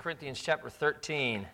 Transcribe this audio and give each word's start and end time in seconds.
Corinthians 0.00 0.40
chapter 0.42 0.70
13. 0.70 1.46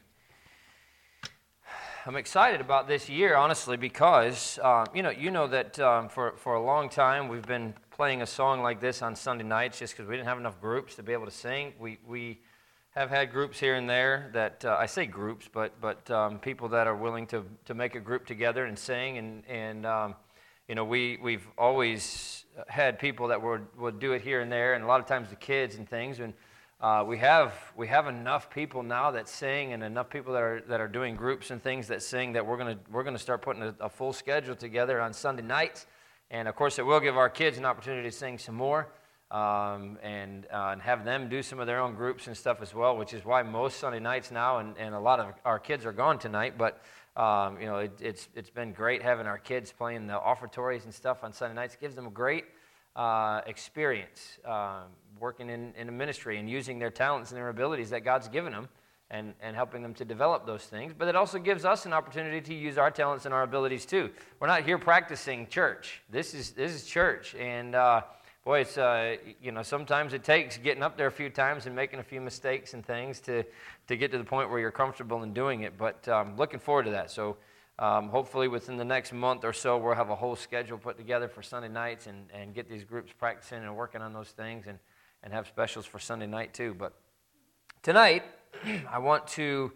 I'm 2.07 2.15
excited 2.15 2.61
about 2.61 2.87
this 2.87 3.09
year, 3.09 3.35
honestly, 3.35 3.77
because 3.77 4.61
um, 4.63 4.87
you 4.95 5.03
know 5.03 5.11
you 5.11 5.33
know 5.33 5.49
that 5.49 5.81
um, 5.81 6.09
for 6.09 6.37
for 6.37 6.55
a 6.55 6.63
long 6.63 6.89
time 6.89 7.27
we've 7.27 7.45
been 7.45 7.75
playing 7.91 8.23
a 8.23 8.27
song 8.27 8.63
like 8.63 8.81
this 8.81 9.03
on 9.03 9.17
Sunday 9.17 9.43
nights 9.43 9.81
just 9.81 9.95
because 9.95 10.09
we 10.09 10.15
didn't 10.15 10.29
have 10.29 10.39
enough 10.39 10.61
groups 10.61 10.95
to 10.95 11.03
be 11.03 11.13
able 11.13 11.25
to 11.25 11.33
sing. 11.33 11.73
We 11.81 11.99
we 12.07 12.39
have 12.91 13.11
had 13.11 13.33
groups 13.33 13.59
here 13.59 13.75
and 13.75 13.91
there 13.91 14.31
that 14.35 14.65
uh, 14.65 14.77
I 14.79 14.87
say 14.87 15.07
groups, 15.07 15.49
but 15.53 15.81
but 15.81 16.09
um, 16.13 16.39
people 16.39 16.69
that 16.69 16.87
are 16.87 16.95
willing 16.95 17.27
to 17.27 17.45
to 17.65 17.75
make 17.75 17.97
a 17.97 18.01
group 18.01 18.27
together 18.27 18.67
and 18.67 18.79
sing, 18.79 19.19
and 19.19 19.45
and 19.49 19.85
um, 19.87 20.15
you 20.69 20.77
know 20.77 20.85
we 20.85 21.19
we've 21.21 21.49
always 21.59 22.45
had 22.69 23.01
people 23.01 23.27
that 23.27 23.43
would 23.43 23.67
would 23.77 23.99
do 23.99 24.13
it 24.13 24.23
here 24.23 24.41
and 24.41 24.53
there, 24.53 24.75
and 24.75 24.85
a 24.85 24.87
lot 24.87 25.01
of 25.01 25.07
times 25.07 25.31
the 25.31 25.35
kids 25.35 25.75
and 25.75 25.91
things 25.91 26.21
and 26.21 26.33
uh, 26.81 27.03
we 27.07 27.17
have 27.17 27.55
we 27.75 27.87
have 27.89 28.07
enough 28.07 28.51
people 28.51 28.83
now 28.83 29.11
that 29.11 29.29
sing 29.29 29.73
and 29.73 29.83
enough 29.83 30.11
people 30.11 30.35
that 30.35 30.43
are 30.43 30.63
that 30.69 30.81
are 30.81 30.89
doing 30.89 31.17
groups 31.17 31.51
and 31.51 31.63
things 31.63 31.89
that 31.89 32.03
sing 32.03 32.35
that 32.35 32.47
we're 32.47 32.59
gonna 32.59 32.79
we're 32.93 33.03
gonna 33.03 33.19
start 33.19 33.41
putting 33.41 33.63
a, 33.63 33.75
a 33.81 33.89
full 33.89 34.13
schedule 34.13 34.55
together 34.55 35.01
on 35.01 35.13
Sunday 35.15 35.43
nights, 35.43 35.87
and 36.31 36.47
of 36.47 36.55
course 36.55 36.79
it 36.79 36.85
will 36.85 37.01
give 37.01 37.17
our 37.17 37.31
kids 37.31 37.57
an 37.57 37.65
opportunity 37.65 38.09
to 38.09 38.15
sing 38.15 38.39
some 38.39 38.55
more. 38.55 38.89
Um, 39.29 39.99
and, 40.05 40.47
uh, 40.53 40.69
and 40.71 40.81
have 40.83 41.05
them 41.05 41.29
do 41.29 41.43
some 41.43 41.59
of 41.59 41.67
their 41.67 41.81
own 41.81 41.97
groups 41.97 42.29
and 42.29 42.37
stuff 42.37 42.63
as 42.63 42.73
well, 42.73 42.97
which 42.97 43.13
is 43.13 43.25
why 43.25 43.43
most 43.43 43.81
Sunday 43.81 43.99
nights 43.99 44.31
now, 44.31 44.59
and, 44.59 44.79
and 44.79 44.95
a 44.95 45.01
lot 45.01 45.19
of 45.19 45.35
our 45.45 45.59
kids 45.59 45.85
are 45.85 45.93
gone 45.93 46.21
tonight, 46.21 46.57
but 46.57 46.81
um, 47.17 47.61
you 47.61 47.67
know, 47.67 47.79
it, 47.79 47.91
it's, 48.01 48.29
it's 48.37 48.51
been 48.51 48.73
great 48.73 49.03
having 49.03 49.27
our 49.27 49.37
kids 49.37 49.73
playing 49.73 50.07
the 50.07 50.15
offertories 50.15 50.85
and 50.85 50.95
stuff 50.95 51.25
on 51.25 51.33
Sunday 51.33 51.57
nights. 51.57 51.75
It 51.75 51.81
gives 51.81 51.97
them 51.97 52.07
a 52.07 52.11
great 52.11 52.45
uh, 52.95 53.41
experience 53.47 54.39
um, 54.45 54.85
working 55.21 55.49
in, 55.49 55.73
in 55.77 55.89
a 55.89 55.93
ministry 55.93 56.39
and 56.39 56.49
using 56.49 56.79
their 56.79 56.91
talents 56.91 57.31
and 57.31 57.39
their 57.39 57.49
abilities 57.49 57.91
that 57.91 58.05
God's 58.05 58.29
given 58.29 58.53
them 58.53 58.69
and, 59.11 59.35
and 59.41 59.55
helping 59.55 59.83
them 59.83 59.95
to 59.95 60.05
develop 60.05 60.47
those 60.47 60.65
things. 60.65 60.93
But 60.97 61.09
it 61.09 61.17
also 61.17 61.39
gives 61.39 61.65
us 61.65 61.87
an 61.87 61.93
opportunity 61.93 62.41
to 62.41 62.55
use 62.55 62.77
our 62.77 62.91
talents 62.91 63.25
and 63.25 63.33
our 63.33 63.43
abilities 63.43 63.87
too. 63.87 64.11
We're 64.41 64.49
not 64.49 64.65
here 64.65 64.79
practicing 64.79 65.47
church. 65.47 66.03
This 66.11 66.35
is, 66.35 66.51
this 66.51 66.73
is 66.73 66.85
church. 66.85 67.35
And 67.37 67.75
uh, 67.75 68.03
boy, 68.45 68.61
it's, 68.61 68.77
uh, 68.77 69.17
you 69.41 69.53
know, 69.53 69.63
sometimes 69.63 70.13
it 70.13 70.25
takes 70.25 70.59
getting 70.59 70.83
up 70.83 70.97
there 70.97 71.07
a 71.07 71.13
few 71.13 71.31
times 71.31 71.67
and 71.67 71.77
making 71.77 72.01
a 72.01 72.05
few 72.05 72.21
mistakes 72.21 72.75
and 72.75 72.85
things 72.85 73.21
to, 73.21 73.45
to 73.87 73.97
get 73.97 74.11
to 74.11 74.19
the 74.19 74.25
point 74.25 74.51
where 74.51 74.59
you're 74.59 74.73
comfortable 74.73 75.23
in 75.23 75.33
doing 75.33 75.63
it. 75.63 75.79
But 75.79 76.07
um, 76.09 76.37
looking 76.37 76.59
forward 76.59 76.85
to 76.85 76.91
that. 76.91 77.11
So 77.11 77.37
um, 77.79 78.09
hopefully, 78.09 78.49
within 78.49 78.79
the 78.79 78.85
next 78.85 79.13
month 79.13 79.45
or 79.45 79.53
so, 79.53 79.77
we'll 79.77 79.95
have 79.95 80.09
a 80.09 80.17
whole 80.17 80.35
schedule 80.35 80.79
put 80.79 80.97
together 80.97 81.29
for 81.29 81.43
Sunday 81.43 81.69
nights 81.69 82.07
and, 82.07 82.25
and 82.33 82.55
get 82.55 82.71
these 82.71 82.85
groups 82.85 83.13
practicing 83.19 83.63
and 83.63 83.77
working 83.77 84.01
on 84.01 84.15
those 84.15 84.31
things 84.31 84.67
and, 84.67 84.79
and 85.27 85.35
have 85.35 85.49
specials 85.49 85.85
for 85.85 85.99
Sunday 85.99 86.29
night 86.29 86.55
too. 86.55 86.73
But 86.73 86.93
tonight, 87.83 88.23
I 88.89 89.01
want 89.01 89.27
to 89.31 89.73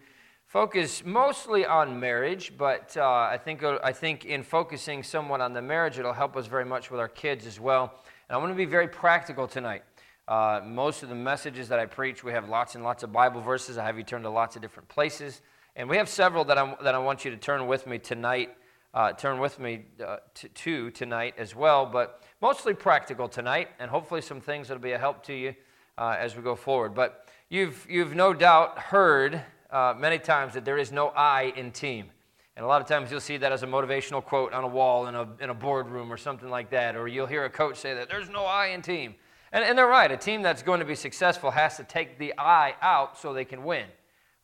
focus 0.47 1.03
mostly 1.05 1.67
on 1.67 1.99
marriage, 1.99 2.53
but 2.57 2.97
uh, 2.97 3.03
I, 3.05 3.37
think, 3.37 3.65
I 3.65 3.93
think 3.93 4.25
in 4.25 4.45
focusing 4.45 5.03
somewhat 5.03 5.41
on 5.41 5.53
the 5.53 5.61
marriage, 5.61 5.99
it'll 5.99 6.13
help 6.13 6.37
us 6.37 6.47
very 6.47 6.65
much 6.65 6.93
with 6.93 7.01
our 7.01 7.09
kids 7.09 7.47
as 7.47 7.59
well. 7.59 7.93
And 8.29 8.37
I 8.37 8.39
want 8.39 8.53
to 8.53 8.57
be 8.57 8.65
very 8.65 8.87
practical 8.87 9.49
tonight. 9.49 9.83
Uh, 10.29 10.61
most 10.65 11.03
of 11.03 11.09
the 11.09 11.17
messages 11.17 11.69
that 11.69 11.81
I 11.81 11.87
preach, 11.87 12.23
we 12.23 12.31
have 12.31 12.49
lots 12.49 12.77
and 12.77 12.85
lots 12.85 13.03
of 13.03 13.13
Bible 13.13 13.41
verses. 13.41 13.77
I 13.77 13.85
have 13.85 13.99
you 13.99 14.05
turn 14.05 14.23
to 14.23 14.31
lots 14.31 14.55
of 14.55 14.63
different 14.63 14.89
places. 14.89 15.43
And 15.75 15.89
we 15.89 15.97
have 15.97 16.09
several 16.09 16.45
that, 16.45 16.59
i 16.59 16.77
that 16.85 16.95
I 16.95 16.99
want 16.99 17.25
you 17.25 17.33
to 17.33 17.37
turn 17.37 17.67
with 17.67 17.89
me 17.89 17.99
tonight, 17.99 18.51
uh, 18.95 19.15
turn 19.15 19.41
with 19.41 19.59
me 19.59 19.87
uh, 20.07 20.19
to, 20.35 20.49
to, 20.49 20.91
tonight 20.93 21.35
as 21.39 21.57
well, 21.57 21.87
but 21.87 22.23
mostly 22.41 22.75
practical 22.75 23.29
tonight, 23.29 23.69
and 23.79 23.91
hopefully 23.91 24.23
some 24.23 24.41
things 24.41 24.69
that'll 24.69 24.83
be 24.83 24.93
a 24.93 24.99
help 24.99 25.23
to 25.25 25.35
you 25.35 25.55
uh, 25.99 26.17
as 26.19 26.37
we 26.37 26.43
go 26.43 26.57
forward. 26.57 26.95
But 26.95 27.29
you've, 27.49 27.87
you've 27.89 28.15
no 28.15 28.33
doubt 28.33 28.79
heard 28.79 29.43
uh, 29.71 29.95
many 29.97 30.19
times 30.19 30.55
that 30.55 30.65
there 30.65 30.79
is 30.79 30.91
no 30.91 31.09
I 31.09 31.53
in 31.57 31.71
team. 31.71 32.11
And 32.57 32.65
a 32.65 32.69
lot 32.69 32.81
of 32.83 32.89
times 32.89 33.11
you'll 33.11 33.21
see 33.21 33.37
that 33.39 33.53
as 33.53 33.63
a 33.63 33.67
motivational 33.67 34.25
quote 34.25 34.53
on 34.53 34.65
a 34.65 34.69
wall 34.69 35.07
in 35.07 35.15
a, 35.15 35.29
in 35.41 35.51
a 35.51 35.55
boardroom 35.55 36.13
or 36.13 36.17
something 36.17 36.51
like 36.51 36.71
that, 36.71 36.97
or 36.97 37.09
you'll 37.09 37.27
hear 37.27 37.45
a 37.45 37.51
coach 37.51 37.79
say 37.79 37.95
that 37.95 38.09
there's 38.09 38.29
no 38.29 38.45
I 38.45 38.69
in 38.69 38.83
team. 38.83 39.15
And, 39.53 39.65
and 39.65 39.77
they're 39.77 39.87
right. 39.87 40.11
A 40.11 40.17
team 40.17 40.43
that's 40.43 40.63
going 40.63 40.81
to 40.81 40.87
be 40.87 40.95
successful 40.95 41.51
has 41.51 41.77
to 41.77 41.85
take 41.85 42.19
the 42.19 42.35
I 42.39 42.75
out 42.81 43.19
so 43.19 43.33
they 43.33 43.45
can 43.45 43.65
win, 43.65 43.87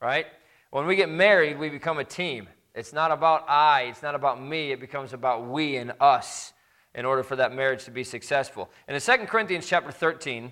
right? 0.01 0.27
When 0.71 0.87
we 0.87 0.97
get 0.97 1.09
married, 1.09 1.59
we 1.59 1.69
become 1.69 1.99
a 1.99 2.05
team. 2.05 2.49
It's 2.75 2.93
not 2.93 3.11
about 3.11 3.49
I, 3.49 3.83
it's 3.83 4.03
not 4.03 4.15
about 4.15 4.43
me, 4.43 4.73
it 4.73 4.81
becomes 4.81 5.13
about 5.13 5.47
we 5.47 5.77
and 5.77 5.93
us 6.01 6.53
in 6.97 7.05
order 7.05 7.23
for 7.23 7.37
that 7.37 7.55
marriage 7.55 7.85
to 7.85 7.91
be 7.91 8.03
successful. 8.03 8.71
And 8.89 8.97
in 8.97 9.01
2 9.01 9.27
Corinthians 9.27 9.69
chapter 9.69 9.93
13, 9.93 10.51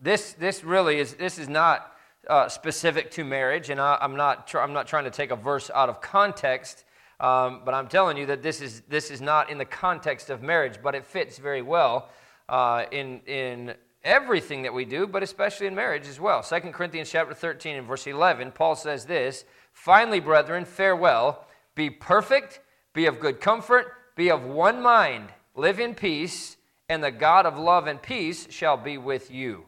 this, 0.00 0.32
this 0.32 0.64
really 0.64 0.98
is, 0.98 1.14
this 1.14 1.38
is 1.38 1.48
not 1.48 1.92
uh, 2.28 2.48
specific 2.48 3.10
to 3.12 3.24
marriage, 3.24 3.70
and 3.70 3.80
I, 3.80 3.96
am 4.00 4.16
not, 4.16 4.48
tr- 4.48 4.58
I'm 4.58 4.72
not 4.72 4.88
trying 4.88 5.04
to 5.04 5.10
take 5.10 5.30
a 5.30 5.36
verse 5.36 5.70
out 5.72 5.88
of 5.88 6.00
context, 6.00 6.84
um, 7.20 7.62
but 7.64 7.72
I'm 7.72 7.86
telling 7.86 8.16
you 8.16 8.26
that 8.26 8.42
this 8.42 8.60
is, 8.60 8.82
this 8.88 9.10
is 9.10 9.20
not 9.20 9.48
in 9.48 9.56
the 9.56 9.64
context 9.64 10.28
of 10.28 10.42
marriage, 10.42 10.78
but 10.82 10.94
it 10.94 11.06
fits 11.06 11.38
very 11.38 11.62
well 11.62 12.10
uh, 12.48 12.84
in, 12.90 13.20
in 13.26 13.74
everything 14.02 14.62
that 14.62 14.74
we 14.74 14.84
do, 14.84 15.06
but 15.06 15.22
especially 15.22 15.68
in 15.68 15.74
marriage 15.74 16.08
as 16.08 16.18
well. 16.18 16.42
2 16.42 16.60
Corinthians 16.72 17.10
chapter 17.10 17.32
13 17.32 17.76
and 17.76 17.86
verse 17.86 18.06
11, 18.06 18.50
Paul 18.52 18.74
says 18.74 19.06
this 19.06 19.44
Finally, 19.72 20.20
brethren, 20.20 20.64
farewell. 20.64 21.46
Be 21.74 21.90
perfect, 21.90 22.60
be 22.92 23.06
of 23.06 23.18
good 23.18 23.40
comfort, 23.40 23.92
be 24.16 24.30
of 24.30 24.44
one 24.44 24.80
mind, 24.80 25.30
live 25.54 25.80
in 25.80 25.94
peace, 25.94 26.56
and 26.88 27.02
the 27.02 27.10
God 27.10 27.46
of 27.46 27.58
love 27.58 27.86
and 27.86 28.00
peace 28.00 28.46
shall 28.50 28.76
be 28.76 28.98
with 28.98 29.30
you. 29.30 29.64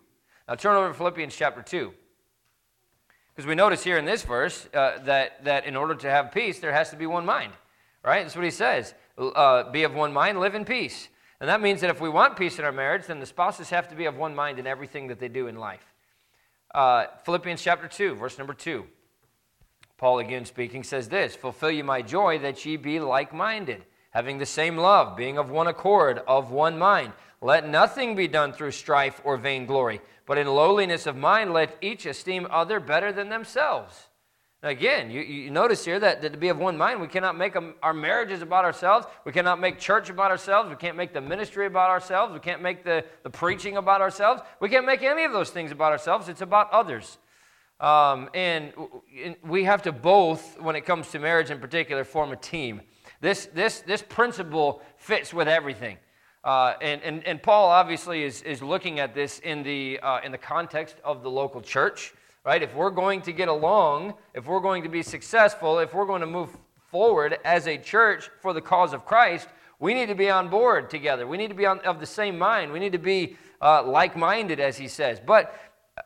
Now 0.49 0.55
turn 0.55 0.77
over 0.77 0.89
to 0.89 0.95
Philippians 0.95 1.35
chapter 1.35 1.63
2. 1.63 1.93
Because 3.35 3.47
we 3.47 3.55
notice 3.55 3.85
here 3.85 3.99
in 3.99 4.05
this 4.05 4.23
verse 4.23 4.67
uh, 4.73 4.99
that, 5.05 5.45
that 5.45 5.67
in 5.67 5.77
order 5.77 5.95
to 5.95 6.09
have 6.09 6.33
peace, 6.33 6.59
there 6.59 6.73
has 6.73 6.91
to 6.91 6.97
be 6.97 7.07
one 7.07 7.27
mind. 7.27 7.53
Right? 8.03 8.23
That's 8.23 8.37
what 8.37 8.45
he 8.45 8.51
says. 8.51 8.95
Uh, 9.19 9.71
be 9.71 9.83
of 9.83 9.95
one 9.95 10.13
mind, 10.13 10.41
live 10.41 10.55
in 10.55 10.65
peace. 10.65 11.09
And 11.41 11.51
that 11.51 11.61
means 11.61 11.83
that 11.83 11.91
if 11.91 12.01
we 12.01 12.09
want 12.09 12.37
peace 12.37 12.59
in 12.59 12.65
our 12.65 12.73
marriage, 12.73 13.07
then 13.07 13.21
the 13.21 13.27
spouses 13.27 13.69
have 13.71 13.89
to 13.89 13.95
be 13.95 14.07
of 14.07 14.17
one 14.17 14.35
mind 14.35 14.59
in 14.59 14.67
everything 14.67 15.09
that 15.09 15.19
they 15.19 15.29
do 15.29 15.49
in 15.49 15.57
life. 15.57 15.93
Uh, 16.75 17.07
Philippians 17.25 17.63
chapter 17.63 17.89
2, 17.89 18.15
verse 18.15 18.39
number 18.39 18.55
2. 18.55 18.87
Paul, 19.99 20.19
again 20.19 20.45
speaking, 20.45 20.83
says 20.83 21.09
this 21.09 21.35
Fulfill 21.35 21.71
you 21.71 21.85
my 21.85 22.03
joy 22.03 22.39
that 22.39 22.65
ye 22.65 22.77
be 22.77 23.01
like 23.01 23.35
minded, 23.35 23.85
having 24.17 24.39
the 24.39 24.47
same 24.47 24.79
love, 24.79 25.15
being 25.15 25.37
of 25.37 25.51
one 25.51 25.67
accord, 25.67 26.23
of 26.27 26.51
one 26.51 26.79
mind. 26.79 27.13
Let 27.43 27.69
nothing 27.69 28.17
be 28.17 28.27
done 28.27 28.55
through 28.55 28.71
strife 28.71 29.21
or 29.25 29.37
vainglory, 29.37 30.01
but 30.25 30.39
in 30.39 30.47
lowliness 30.47 31.05
of 31.05 31.17
mind 31.19 31.53
let 31.53 31.77
each 31.83 32.07
esteem 32.07 32.47
other 32.51 32.81
better 32.81 33.13
than 33.13 33.29
themselves. 33.29 34.09
Again, 34.63 35.11
you, 35.11 35.21
you 35.21 35.51
notice 35.51 35.85
here 35.85 36.01
that, 36.01 36.23
that, 36.23 36.33
to 36.33 36.39
be 36.39 36.49
of 36.49 36.57
one 36.57 36.79
mind, 36.79 36.99
we 36.99 37.09
cannot 37.09 37.37
make 37.37 37.57
our 37.83 37.93
marriages 37.93 38.41
about 38.41 38.65
ourselves. 38.65 39.07
We 39.27 39.33
cannot 39.33 39.61
make 39.61 39.79
church 39.79 40.09
about 40.09 40.31
ourselves. 40.31 40.71
We 40.71 40.77
can't 40.77 40.97
make 40.97 41.13
the 41.13 41.21
ministry 41.21 41.67
about 41.67 41.91
ourselves. 41.91 42.33
We 42.33 42.41
can't 42.41 42.63
make 42.63 42.85
the, 42.85 43.05
the 43.23 43.29
preaching 43.29 43.77
about 43.77 44.01
ourselves. 44.01 44.41
We 44.61 44.71
can't 44.71 44.87
make 44.87 45.03
any 45.03 45.25
of 45.25 45.33
those 45.33 45.51
things 45.51 45.73
about 45.73 45.93
ourselves. 45.93 46.31
It's 46.31 46.41
about 46.41 46.71
others. 46.71 47.19
Um, 47.81 48.31
and, 48.33 48.73
and 49.23 49.37
we 49.45 49.65
have 49.65 49.83
to 49.83 49.93
both, 49.93 50.59
when 50.59 50.75
it 50.75 50.87
comes 50.87 51.11
to 51.11 51.19
marriage 51.19 51.51
in 51.51 51.59
particular, 51.59 52.03
form 52.03 52.33
a 52.33 52.37
team. 52.37 52.81
This, 53.27 53.47
this, 53.47 53.81
this 53.81 54.03
principle 54.03 54.83
fits 54.97 55.35
with 55.35 55.49
everything. 55.49 55.97
Uh, 56.45 56.75
and, 56.81 57.03
and, 57.03 57.27
and 57.27 57.43
Paul 57.43 57.69
obviously 57.71 58.23
is, 58.23 58.43
is 58.43 58.63
looking 58.63 59.01
at 59.01 59.15
this 59.15 59.41
in 59.41 59.65
the, 59.65 59.99
uh, 60.01 60.21
in 60.25 60.31
the 60.31 60.39
context 60.39 60.97
of 61.03 61.23
the 61.25 61.31
local 61.31 61.61
church 61.61 62.13
right? 62.47 62.63
If 62.63 62.73
we're 62.77 62.91
going 62.91 63.23
to 63.23 63.33
get 63.33 63.49
along, 63.49 64.15
if 64.33 64.47
we're 64.47 64.61
going 64.61 64.85
to 64.85 64.89
be 64.89 65.03
successful, 65.03 65.81
if 65.81 65.93
we're 65.93 66.07
going 66.07 66.21
to 66.21 66.29
move 66.29 66.57
forward 66.93 67.39
as 67.45 67.67
a 67.67 67.77
church 67.77 68.31
for 68.41 68.53
the 68.53 68.61
cause 68.61 68.93
of 68.93 69.05
Christ, 69.05 69.49
we 69.81 69.95
need 69.95 70.07
to 70.07 70.15
be 70.15 70.31
on 70.31 70.49
board 70.49 70.89
together. 70.89 71.27
We 71.27 71.39
need 71.39 71.49
to 71.49 71.57
be 71.57 71.67
on, 71.67 71.81
of 71.81 71.99
the 71.99 72.07
same 72.07 72.39
mind. 72.39 72.73
We 72.73 72.79
need 72.79 72.93
to 72.93 72.99
be 72.99 73.37
uh, 73.61 73.83
like 73.83 74.17
minded, 74.17 74.61
as 74.61 74.79
he 74.79 74.87
says. 74.87 75.19
But 75.19 75.59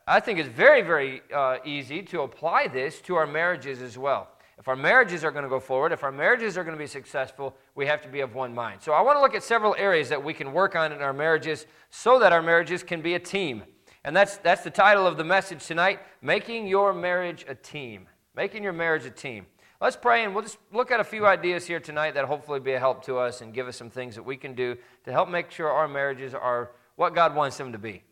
I 0.07 0.19
think 0.19 0.39
it's 0.39 0.49
very, 0.49 0.81
very 0.81 1.21
uh, 1.33 1.59
easy 1.67 2.01
to 2.05 2.23
apply 2.23 2.69
this 2.69 3.03
to 3.03 3.17
our 3.17 3.27
marriages 3.27 3.83
as 3.83 3.99
well. 3.99 4.30
If 4.61 4.69
our 4.69 4.77
marriages 4.77 5.25
are 5.25 5.31
going 5.31 5.45
to 5.45 5.49
go 5.49 5.59
forward, 5.59 5.91
if 5.91 6.05
our 6.05 6.13
marriages 6.13 6.59
are 6.59 6.65
going 6.65 6.77
to 6.77 6.79
be 6.79 6.87
successful, 6.87 7.57
we 7.75 7.87
have 7.87 8.03
to 8.03 8.09
be 8.09 8.21
of 8.21 8.35
one 8.35 8.55
mind. 8.55 8.83
So 8.83 8.93
I 8.93 9.01
want 9.01 9.17
to 9.17 9.23
look 9.23 9.35
at 9.35 9.43
several 9.43 9.75
areas 9.79 10.11
that 10.11 10.23
we 10.23 10.35
can 10.35 10.53
work 10.53 10.77
on 10.77 10.93
in 10.93 11.01
our 11.01 11.15
marriages 11.15 11.67
so 11.89 12.19
that 12.19 12.31
our 12.31 12.43
marriages 12.43 12.83
can 12.83 13.01
be 13.01 13.15
a 13.15 13.19
team. 13.19 13.63
And 14.05 14.15
that's, 14.15 14.37
that's 14.37 14.63
the 14.63 14.71
title 14.71 15.07
of 15.07 15.17
the 15.17 15.25
message 15.25 15.67
tonight 15.67 16.01
Making 16.21 16.67
Your 16.67 16.93
Marriage 16.93 17.47
a 17.49 17.55
Team. 17.55 18.07
Making 18.37 18.63
Your 18.63 18.75
Marriage 18.75 19.07
a 19.07 19.11
Team. 19.11 19.47
Let's 19.81 19.97
pray 19.97 20.25
and 20.25 20.35
we'll 20.35 20.45
just 20.45 20.59
look 20.75 20.91
at 20.91 21.01
a 21.01 21.05
few 21.05 21.25
ideas 21.25 21.67
here 21.67 21.81
tonight 21.81 22.13
that 22.13 22.27
hopefully 22.27 22.61
be 22.61 22.75
a 22.75 22.79
help 22.79 23.03
to 23.07 23.17
us 23.17 23.41
and 23.41 23.55
give 23.55 23.67
us 23.67 23.79
some 23.79 23.89
things 23.89 24.15
that 24.15 24.23
we 24.23 24.37
can 24.37 24.55
do 24.55 24.77
to 25.07 25.11
help 25.11 25.31
make 25.31 25.51
sure 25.51 25.71
our 25.71 25.89
marriages 25.89 26.35
are 26.35 26.73
what 26.97 27.15
God 27.15 27.35
wants 27.35 27.57
them 27.57 27.73
to 27.73 27.79
be. 27.79 28.03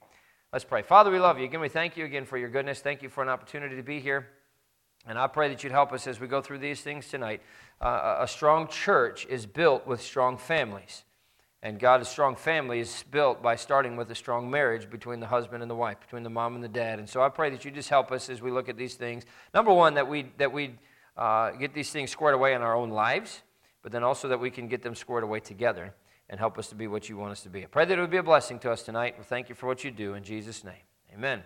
Let's 0.51 0.65
pray. 0.65 0.81
Father, 0.81 1.11
we 1.11 1.19
love 1.19 1.39
you. 1.39 1.45
Again, 1.45 1.61
we 1.61 1.69
thank 1.69 1.99
you 1.99 2.07
again 2.07 2.25
for 2.25 2.39
your 2.39 2.49
goodness. 2.49 2.81
Thank 2.81 3.03
you 3.03 3.11
for 3.11 3.23
an 3.23 3.29
opportunity 3.29 3.77
to 3.77 3.83
be 3.83 4.01
here. 4.01 4.29
And 5.09 5.19
I 5.19 5.27
pray 5.27 5.49
that 5.49 5.65
you'd 5.65 5.73
help 5.73 5.93
us 5.93 6.07
as 6.07 6.21
we 6.21 6.27
go 6.27 6.43
through 6.43 6.59
these 6.59 6.83
things 6.83 7.09
tonight. 7.09 7.41
Uh, 7.81 8.19
a 8.21 8.29
strong 8.29 8.69
church 8.69 9.27
is 9.27 9.47
built 9.47 9.87
with 9.87 10.03
strong 10.03 10.37
families. 10.37 11.05
And 11.63 11.81
God, 11.81 12.03
a 12.03 12.05
strong 12.05 12.37
family 12.37 12.79
is 12.79 13.05
built 13.11 13.43
by 13.43 13.57
starting 13.57 13.97
with 13.97 14.11
a 14.11 14.15
strong 14.15 14.51
marriage 14.51 14.91
between 14.91 15.19
the 15.19 15.27
husband 15.27 15.63
and 15.63 15.71
the 15.71 15.75
wife, 15.75 15.99
between 15.99 16.25
the 16.25 16.31
mom 16.31 16.55
and 16.55 16.63
the 16.63 16.69
dad. 16.69 16.99
And 16.99 17.09
so 17.09 17.23
I 17.23 17.31
pray 17.31 17.49
that 17.51 17.65
you 17.65 17.71
just 17.71 17.89
help 17.89 18.13
us 18.13 18.29
as 18.29 18.43
we 18.43 18.51
look 18.51 18.69
at 18.69 18.77
these 18.77 18.97
things. 18.97 19.25
Number 19.55 19.73
one, 19.73 19.95
that 19.95 20.07
we, 20.07 20.27
that 20.37 20.53
we 20.53 20.75
uh, 21.17 21.53
get 21.53 21.73
these 21.73 21.91
things 21.91 22.11
squared 22.11 22.35
away 22.35 22.53
in 22.55 22.61
our 22.61 22.77
own 22.77 22.91
lives, 22.91 23.43
but 23.83 23.93
then 23.93 24.05
also 24.05 24.29
that 24.29 24.39
we 24.39 24.51
can 24.51 24.69
get 24.69 24.83
them 24.83 24.95
squared 24.95 25.25
away 25.25 25.41
together 25.41 25.95
and 26.29 26.39
help 26.39 26.59
us 26.59 26.69
to 26.69 26.75
be 26.75 26.87
what 26.87 27.09
you 27.09 27.17
want 27.17 27.33
us 27.33 27.43
to 27.45 27.49
be. 27.49 27.65
I 27.65 27.67
pray 27.67 27.87
that 27.87 27.97
it 27.97 28.01
would 28.01 28.11
be 28.11 28.19
a 28.19 28.23
blessing 28.23 28.59
to 28.61 28.71
us 28.71 28.83
tonight. 28.83 29.15
We 29.17 29.25
thank 29.25 29.49
you 29.49 29.55
for 29.55 29.67
what 29.67 29.83
you 29.85 29.91
do 29.91 30.15
in 30.15 30.23
Jesus' 30.23 30.63
name. 30.65 30.75
Amen. 31.15 31.43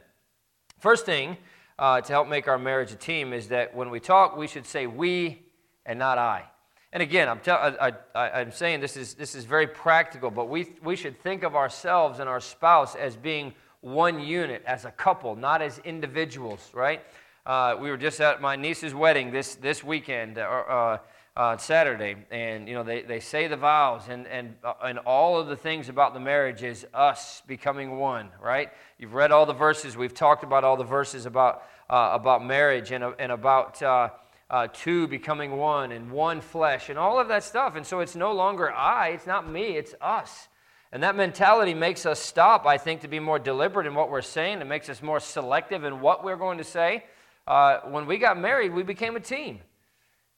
First 0.80 1.06
thing 1.06 1.36
uh, 1.78 2.00
to 2.00 2.12
help 2.12 2.28
make 2.28 2.48
our 2.48 2.58
marriage 2.58 2.92
a 2.92 2.96
team 2.96 3.32
is 3.32 3.48
that 3.48 3.74
when 3.74 3.90
we 3.90 4.00
talk, 4.00 4.36
we 4.36 4.46
should 4.46 4.66
say 4.66 4.86
we 4.86 5.42
and 5.86 5.98
not 5.98 6.18
I. 6.18 6.44
And 6.92 7.02
again, 7.02 7.28
I'm, 7.28 7.40
tell, 7.40 7.56
I, 7.80 7.92
I'm 8.14 8.52
saying 8.52 8.80
this 8.80 8.96
is, 8.96 9.14
this 9.14 9.34
is 9.34 9.44
very 9.44 9.66
practical, 9.66 10.30
but 10.30 10.48
we, 10.48 10.74
we 10.82 10.94
should 10.94 11.18
think 11.22 11.42
of 11.42 11.56
ourselves 11.56 12.18
and 12.18 12.28
our 12.28 12.40
spouse 12.40 12.94
as 12.94 13.16
being 13.16 13.54
one 13.80 14.20
unit, 14.20 14.62
as 14.66 14.84
a 14.84 14.90
couple, 14.90 15.34
not 15.34 15.62
as 15.62 15.78
individuals, 15.78 16.70
right? 16.74 17.02
Uh, 17.46 17.76
we 17.80 17.90
were 17.90 17.96
just 17.96 18.20
at 18.20 18.40
my 18.40 18.56
niece's 18.56 18.94
wedding 18.94 19.32
this, 19.32 19.56
this 19.56 19.82
weekend, 19.82 20.38
uh, 20.38 20.98
uh, 21.36 21.40
uh, 21.40 21.56
Saturday, 21.56 22.16
and 22.30 22.68
you 22.68 22.74
know 22.74 22.82
they, 22.82 23.02
they 23.02 23.20
say 23.20 23.46
the 23.48 23.56
vows, 23.56 24.02
and, 24.08 24.26
and, 24.26 24.54
uh, 24.62 24.74
and 24.84 24.98
all 24.98 25.38
of 25.38 25.48
the 25.48 25.56
things 25.56 25.88
about 25.88 26.14
the 26.14 26.20
marriage 26.20 26.62
is 26.62 26.86
us 26.94 27.42
becoming 27.46 27.98
one, 27.98 28.28
right? 28.40 28.70
You've 28.98 29.14
read 29.14 29.32
all 29.32 29.46
the 29.46 29.52
verses, 29.52 29.96
we've 29.96 30.14
talked 30.14 30.44
about 30.44 30.64
all 30.64 30.76
the 30.76 30.84
verses 30.84 31.26
about, 31.26 31.64
uh, 31.88 32.10
about 32.12 32.44
marriage 32.44 32.92
and, 32.92 33.04
and 33.18 33.32
about 33.32 33.82
uh, 33.82 34.68
two 34.72 35.08
becoming 35.08 35.56
one 35.56 35.92
and 35.92 36.10
one 36.10 36.40
flesh 36.40 36.90
and 36.90 36.98
all 36.98 37.18
of 37.18 37.28
that 37.28 37.42
stuff. 37.42 37.74
And 37.74 37.86
so 37.86 38.00
it's 38.00 38.14
no 38.14 38.32
longer 38.32 38.70
I, 38.70 39.08
it's 39.08 39.26
not 39.26 39.48
me, 39.48 39.76
it's 39.76 39.94
us. 40.00 40.48
And 40.92 41.02
that 41.02 41.16
mentality 41.16 41.72
makes 41.72 42.04
us 42.04 42.20
stop, 42.20 42.66
I 42.66 42.76
think, 42.76 43.00
to 43.00 43.08
be 43.08 43.18
more 43.18 43.38
deliberate 43.38 43.86
in 43.86 43.94
what 43.94 44.10
we're 44.10 44.20
saying. 44.20 44.60
It 44.60 44.66
makes 44.66 44.90
us 44.90 45.02
more 45.02 45.20
selective 45.20 45.84
in 45.84 46.02
what 46.02 46.22
we're 46.22 46.36
going 46.36 46.58
to 46.58 46.64
say. 46.64 47.04
Uh, 47.46 47.80
when 47.88 48.06
we 48.06 48.18
got 48.18 48.38
married, 48.38 48.74
we 48.74 48.82
became 48.82 49.16
a 49.16 49.20
team. 49.20 49.60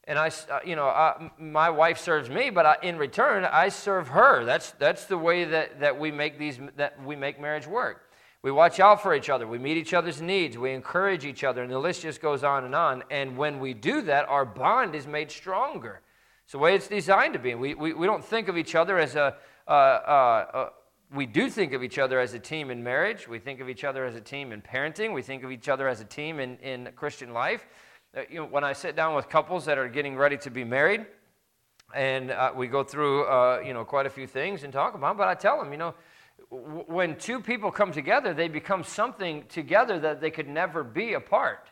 And 0.06 0.18
I, 0.18 0.28
uh, 0.28 0.60
you 0.64 0.76
know, 0.76 0.88
uh, 0.88 1.30
my 1.38 1.70
wife 1.70 1.98
serves 1.98 2.28
me, 2.28 2.50
but 2.50 2.66
I, 2.66 2.76
in 2.82 2.98
return, 2.98 3.44
I 3.44 3.68
serve 3.70 4.08
her. 4.08 4.44
That's, 4.44 4.72
that's 4.72 5.06
the 5.06 5.16
way 5.16 5.44
that, 5.44 5.80
that, 5.80 5.98
we 5.98 6.10
make 6.10 6.38
these, 6.38 6.58
that 6.76 7.02
we 7.04 7.16
make 7.16 7.40
marriage 7.40 7.66
work. 7.66 8.02
We 8.42 8.50
watch 8.50 8.78
out 8.78 9.02
for 9.02 9.14
each 9.14 9.30
other. 9.30 9.46
We 9.46 9.56
meet 9.56 9.78
each 9.78 9.94
other's 9.94 10.20
needs. 10.20 10.58
We 10.58 10.72
encourage 10.72 11.24
each 11.24 11.44
other. 11.44 11.62
And 11.62 11.72
the 11.72 11.78
list 11.78 12.02
just 12.02 12.20
goes 12.20 12.44
on 12.44 12.64
and 12.64 12.74
on. 12.74 13.02
And 13.10 13.38
when 13.38 13.58
we 13.58 13.72
do 13.72 14.02
that, 14.02 14.28
our 14.28 14.44
bond 14.44 14.94
is 14.94 15.06
made 15.06 15.30
stronger. 15.30 16.02
It's 16.44 16.52
the 16.52 16.58
way 16.58 16.74
it's 16.74 16.88
designed 16.88 17.32
to 17.32 17.38
be. 17.38 17.54
We, 17.54 17.74
we, 17.74 17.94
we 17.94 18.06
don't 18.06 18.22
think 18.22 18.48
of 18.48 18.58
each 18.58 18.74
other 18.74 18.98
as 18.98 19.16
a, 19.16 19.36
uh, 19.66 19.70
uh, 19.70 20.46
uh, 20.52 20.68
we 21.14 21.24
do 21.24 21.48
think 21.48 21.72
of 21.72 21.82
each 21.82 21.98
other 21.98 22.20
as 22.20 22.34
a 22.34 22.38
team 22.38 22.70
in 22.70 22.82
marriage. 22.82 23.26
We 23.26 23.38
think 23.38 23.60
of 23.60 23.70
each 23.70 23.82
other 23.82 24.04
as 24.04 24.14
a 24.14 24.20
team 24.20 24.52
in 24.52 24.60
parenting. 24.60 25.14
We 25.14 25.22
think 25.22 25.42
of 25.42 25.50
each 25.50 25.70
other 25.70 25.88
as 25.88 26.02
a 26.02 26.04
team 26.04 26.38
in, 26.38 26.58
in 26.58 26.90
Christian 26.96 27.32
life. 27.32 27.66
Uh, 28.16 28.20
you 28.30 28.36
know, 28.36 28.46
when 28.46 28.62
I 28.62 28.72
sit 28.72 28.94
down 28.94 29.16
with 29.16 29.28
couples 29.28 29.64
that 29.64 29.76
are 29.76 29.88
getting 29.88 30.16
ready 30.16 30.36
to 30.38 30.50
be 30.50 30.62
married, 30.62 31.04
and 31.92 32.30
uh, 32.30 32.52
we 32.54 32.68
go 32.68 32.84
through, 32.84 33.24
uh, 33.24 33.60
you 33.64 33.74
know, 33.74 33.84
quite 33.84 34.06
a 34.06 34.10
few 34.10 34.26
things 34.26 34.62
and 34.62 34.72
talk 34.72 34.94
about 34.94 35.16
but 35.16 35.26
I 35.26 35.34
tell 35.34 35.58
them, 35.58 35.72
you 35.72 35.78
know, 35.78 35.94
when 36.50 37.16
two 37.16 37.40
people 37.40 37.72
come 37.72 37.90
together, 37.90 38.32
they 38.32 38.46
become 38.46 38.84
something 38.84 39.44
together 39.48 39.98
that 40.00 40.20
they 40.20 40.30
could 40.30 40.48
never 40.48 40.84
be 40.84 41.14
apart. 41.14 41.70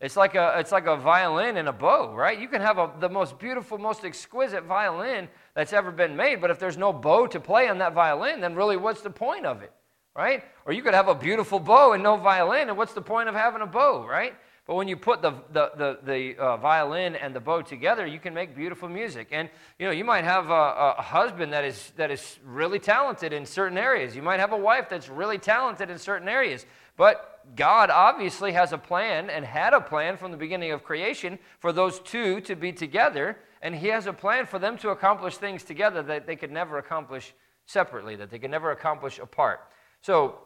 It's 0.00 0.16
like 0.16 0.34
a, 0.34 0.54
it's 0.58 0.72
like 0.72 0.86
a 0.86 0.96
violin 0.96 1.56
and 1.58 1.68
a 1.68 1.72
bow, 1.72 2.12
right? 2.12 2.38
You 2.38 2.48
can 2.48 2.60
have 2.60 2.78
a, 2.78 2.90
the 2.98 3.08
most 3.08 3.38
beautiful, 3.38 3.78
most 3.78 4.04
exquisite 4.04 4.64
violin 4.64 5.28
that's 5.54 5.72
ever 5.72 5.92
been 5.92 6.16
made, 6.16 6.40
but 6.40 6.50
if 6.50 6.58
there's 6.58 6.76
no 6.76 6.92
bow 6.92 7.28
to 7.28 7.38
play 7.38 7.68
on 7.68 7.78
that 7.78 7.94
violin, 7.94 8.40
then 8.40 8.56
really 8.56 8.76
what's 8.76 9.00
the 9.00 9.10
point 9.10 9.46
of 9.46 9.62
it, 9.62 9.72
right? 10.16 10.42
Or 10.66 10.72
you 10.72 10.82
could 10.82 10.94
have 10.94 11.08
a 11.08 11.14
beautiful 11.14 11.60
bow 11.60 11.92
and 11.92 12.02
no 12.02 12.16
violin, 12.16 12.68
and 12.68 12.76
what's 12.76 12.94
the 12.94 13.02
point 13.02 13.28
of 13.28 13.36
having 13.36 13.62
a 13.62 13.66
bow, 13.66 14.04
right? 14.06 14.34
But 14.66 14.76
when 14.76 14.88
you 14.88 14.96
put 14.96 15.20
the, 15.20 15.32
the, 15.52 15.72
the, 15.76 15.98
the 16.04 16.36
uh, 16.38 16.56
violin 16.56 17.16
and 17.16 17.34
the 17.34 17.40
bow 17.40 17.60
together, 17.60 18.06
you 18.06 18.18
can 18.18 18.32
make 18.32 18.56
beautiful 18.56 18.88
music. 18.88 19.28
And, 19.30 19.50
you 19.78 19.84
know, 19.84 19.92
you 19.92 20.04
might 20.04 20.24
have 20.24 20.48
a, 20.48 20.94
a, 20.98 21.02
husband 21.02 21.52
that 21.52 21.64
is, 21.64 21.92
that 21.96 22.10
is 22.10 22.38
really 22.42 22.78
talented 22.78 23.34
in 23.34 23.44
certain 23.44 23.76
areas. 23.76 24.16
You 24.16 24.22
might 24.22 24.40
have 24.40 24.52
a 24.52 24.56
wife 24.56 24.88
that's 24.88 25.10
really 25.10 25.36
talented 25.36 25.90
in 25.90 25.98
certain 25.98 26.28
areas. 26.28 26.64
But 26.96 27.44
God 27.56 27.90
obviously 27.90 28.52
has 28.52 28.72
a 28.72 28.78
plan 28.78 29.28
and 29.28 29.44
had 29.44 29.74
a 29.74 29.80
plan 29.82 30.16
from 30.16 30.30
the 30.30 30.38
beginning 30.38 30.72
of 30.72 30.82
creation 30.82 31.38
for 31.58 31.70
those 31.70 32.00
two 32.00 32.40
to 32.42 32.56
be 32.56 32.72
together. 32.72 33.36
And 33.60 33.74
He 33.74 33.88
has 33.88 34.06
a 34.06 34.14
plan 34.14 34.46
for 34.46 34.58
them 34.58 34.78
to 34.78 34.90
accomplish 34.90 35.36
things 35.36 35.62
together 35.62 36.02
that 36.04 36.26
they 36.26 36.36
could 36.36 36.50
never 36.50 36.78
accomplish 36.78 37.34
separately, 37.66 38.16
that 38.16 38.30
they 38.30 38.38
could 38.38 38.50
never 38.50 38.70
accomplish 38.70 39.18
apart. 39.18 39.60
So, 40.00 40.38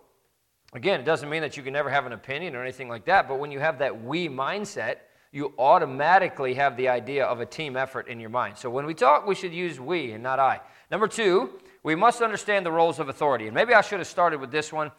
Again, 0.74 1.00
it 1.00 1.04
doesn't 1.04 1.30
mean 1.30 1.42
that 1.42 1.56
you 1.56 1.62
can 1.62 1.72
never 1.72 1.88
have 1.88 2.04
an 2.04 2.12
opinion 2.12 2.54
or 2.54 2.62
anything 2.62 2.88
like 2.88 3.06
that, 3.06 3.26
but 3.26 3.38
when 3.38 3.50
you 3.50 3.58
have 3.58 3.78
that 3.78 4.04
we 4.04 4.28
mindset, 4.28 4.96
you 5.32 5.52
automatically 5.58 6.54
have 6.54 6.76
the 6.76 6.88
idea 6.88 7.24
of 7.24 7.40
a 7.40 7.46
team 7.46 7.76
effort 7.76 8.08
in 8.08 8.20
your 8.20 8.30
mind. 8.30 8.56
So 8.56 8.70
when 8.70 8.86
we 8.86 8.94
talk, 8.94 9.26
we 9.26 9.34
should 9.34 9.52
use 9.52 9.80
we 9.80 10.12
and 10.12 10.22
not 10.22 10.38
I. 10.38 10.60
Number 10.90 11.08
two, 11.08 11.58
we 11.82 11.94
must 11.94 12.22
understand 12.22 12.64
the 12.66 12.72
roles 12.72 12.98
of 12.98 13.08
authority. 13.08 13.46
And 13.46 13.54
maybe 13.54 13.74
I 13.74 13.80
should 13.80 13.98
have 13.98 14.08
started 14.08 14.40
with 14.40 14.50
this 14.50 14.72
one. 14.72 14.90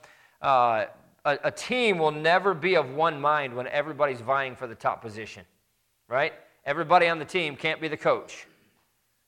Uh, 0.42 0.86
a, 1.25 1.38
a 1.45 1.51
team 1.51 1.98
will 1.98 2.12
never 2.12 2.54
be 2.54 2.75
of 2.75 2.92
one 2.92 3.19
mind 3.19 3.56
when 3.56 3.68
everybody's 3.68 4.22
vying 4.22 4.56
for 4.56 4.68
the 4.68 4.75
top 4.75 5.01
position, 5.01 5.45
right? 6.07 6.33
Everybody 6.65 7.07
on 7.07 7.19
the 7.19 7.25
team 7.25 7.56
can't 7.56 7.81
be 7.81 7.88
the 7.88 7.98
coach. 7.98 8.48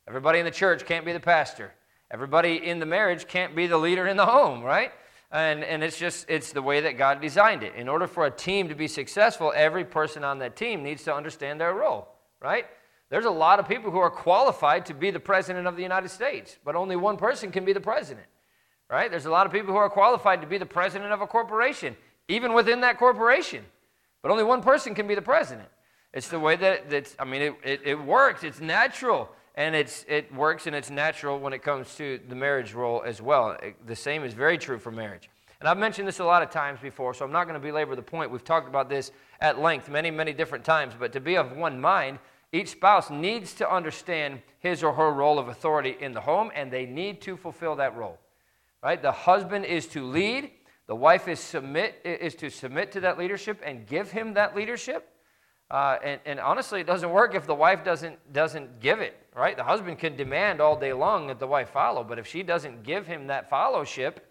Everybody 0.07 0.39
in 0.39 0.45
the 0.45 0.51
church 0.51 0.85
can't 0.85 1.05
be 1.05 1.13
the 1.13 1.19
pastor. 1.19 1.73
Everybody 2.11 2.67
in 2.67 2.79
the 2.79 2.85
marriage 2.85 3.27
can't 3.27 3.55
be 3.55 3.67
the 3.67 3.77
leader 3.77 4.07
in 4.07 4.17
the 4.17 4.25
home, 4.25 4.63
right? 4.63 4.91
And, 5.31 5.63
and 5.63 5.81
it's 5.81 5.97
just, 5.97 6.29
it's 6.29 6.51
the 6.51 6.61
way 6.61 6.81
that 6.81 6.97
God 6.97 7.21
designed 7.21 7.63
it. 7.63 7.75
In 7.75 7.87
order 7.87 8.05
for 8.05 8.25
a 8.25 8.31
team 8.31 8.67
to 8.67 8.75
be 8.75 8.87
successful, 8.87 9.53
every 9.55 9.85
person 9.85 10.23
on 10.23 10.39
that 10.39 10.55
team 10.55 10.83
needs 10.83 11.03
to 11.05 11.15
understand 11.15 11.61
their 11.61 11.73
role, 11.73 12.09
right? 12.41 12.65
There's 13.09 13.25
a 13.25 13.31
lot 13.31 13.59
of 13.59 13.67
people 13.67 13.91
who 13.91 13.99
are 13.99 14.09
qualified 14.09 14.85
to 14.87 14.93
be 14.93 15.09
the 15.09 15.19
president 15.19 15.67
of 15.67 15.77
the 15.77 15.83
United 15.83 16.09
States, 16.09 16.57
but 16.65 16.75
only 16.75 16.97
one 16.97 17.17
person 17.17 17.51
can 17.51 17.63
be 17.63 17.71
the 17.71 17.81
president, 17.81 18.25
right? 18.89 19.09
There's 19.09 19.25
a 19.25 19.31
lot 19.31 19.45
of 19.45 19.53
people 19.53 19.71
who 19.73 19.77
are 19.77 19.89
qualified 19.89 20.41
to 20.41 20.47
be 20.47 20.57
the 20.57 20.65
president 20.65 21.13
of 21.13 21.21
a 21.21 21.27
corporation, 21.27 21.95
even 22.27 22.53
within 22.53 22.81
that 22.81 22.97
corporation, 22.97 23.63
but 24.21 24.31
only 24.31 24.43
one 24.43 24.61
person 24.61 24.93
can 24.93 25.07
be 25.07 25.15
the 25.15 25.21
president. 25.21 25.67
It's 26.13 26.27
the 26.27 26.39
way 26.39 26.57
that, 26.57 26.89
that's, 26.89 27.15
I 27.17 27.23
mean, 27.23 27.41
it, 27.41 27.53
it, 27.63 27.81
it 27.85 27.95
works, 27.95 28.43
it's 28.43 28.59
natural 28.59 29.29
and 29.55 29.75
it's, 29.75 30.05
it 30.07 30.33
works 30.33 30.67
and 30.67 30.75
it's 30.75 30.89
natural 30.89 31.39
when 31.39 31.53
it 31.53 31.61
comes 31.61 31.95
to 31.95 32.19
the 32.29 32.35
marriage 32.35 32.73
role 32.73 33.03
as 33.05 33.21
well. 33.21 33.57
The 33.85 33.95
same 33.95 34.23
is 34.23 34.33
very 34.33 34.57
true 34.57 34.79
for 34.79 34.91
marriage. 34.91 35.29
And 35.59 35.69
I've 35.69 35.77
mentioned 35.77 36.07
this 36.07 36.19
a 36.19 36.25
lot 36.25 36.41
of 36.41 36.49
times 36.49 36.79
before, 36.79 37.13
so 37.13 37.23
I'm 37.23 37.31
not 37.31 37.43
going 37.43 37.53
to 37.53 37.65
belabor 37.65 37.95
the 37.95 38.01
point. 38.01 38.31
We've 38.31 38.43
talked 38.43 38.67
about 38.67 38.89
this 38.89 39.11
at 39.39 39.59
length 39.59 39.89
many, 39.89 40.09
many 40.09 40.33
different 40.33 40.65
times. 40.65 40.93
But 40.97 41.13
to 41.13 41.19
be 41.19 41.37
of 41.37 41.55
one 41.55 41.79
mind, 41.79 42.17
each 42.51 42.69
spouse 42.69 43.09
needs 43.09 43.53
to 43.55 43.71
understand 43.71 44.41
his 44.59 44.83
or 44.83 44.93
her 44.93 45.11
role 45.11 45.37
of 45.37 45.49
authority 45.49 45.95
in 45.99 46.13
the 46.13 46.21
home, 46.21 46.51
and 46.55 46.71
they 46.71 46.85
need 46.85 47.21
to 47.21 47.37
fulfill 47.37 47.75
that 47.75 47.95
role. 47.95 48.17
Right? 48.81 48.99
The 48.99 49.11
husband 49.11 49.65
is 49.65 49.85
to 49.89 50.03
lead, 50.03 50.49
the 50.87 50.95
wife 50.95 51.27
is, 51.27 51.39
submit, 51.39 52.01
is 52.03 52.33
to 52.35 52.49
submit 52.49 52.91
to 52.93 53.01
that 53.01 53.19
leadership 53.19 53.61
and 53.63 53.85
give 53.85 54.11
him 54.11 54.33
that 54.33 54.55
leadership. 54.55 55.07
Uh, 55.71 55.97
and, 56.03 56.19
and, 56.25 56.37
honestly, 56.37 56.81
it 56.81 56.85
doesn't 56.85 57.11
work 57.11 57.33
if 57.33 57.47
the 57.47 57.55
wife 57.55 57.81
doesn't, 57.81 58.17
doesn't 58.33 58.81
give 58.81 58.99
it, 58.99 59.15
right? 59.33 59.55
The 59.55 59.63
husband 59.63 59.99
can 59.99 60.17
demand 60.17 60.59
all 60.59 60.77
day 60.77 60.91
long 60.91 61.27
that 61.27 61.39
the 61.39 61.47
wife 61.47 61.69
follow, 61.69 62.03
but 62.03 62.19
if 62.19 62.27
she 62.27 62.43
doesn't 62.43 62.83
give 62.83 63.07
him 63.07 63.27
that 63.27 63.49
fellowship, 63.49 64.29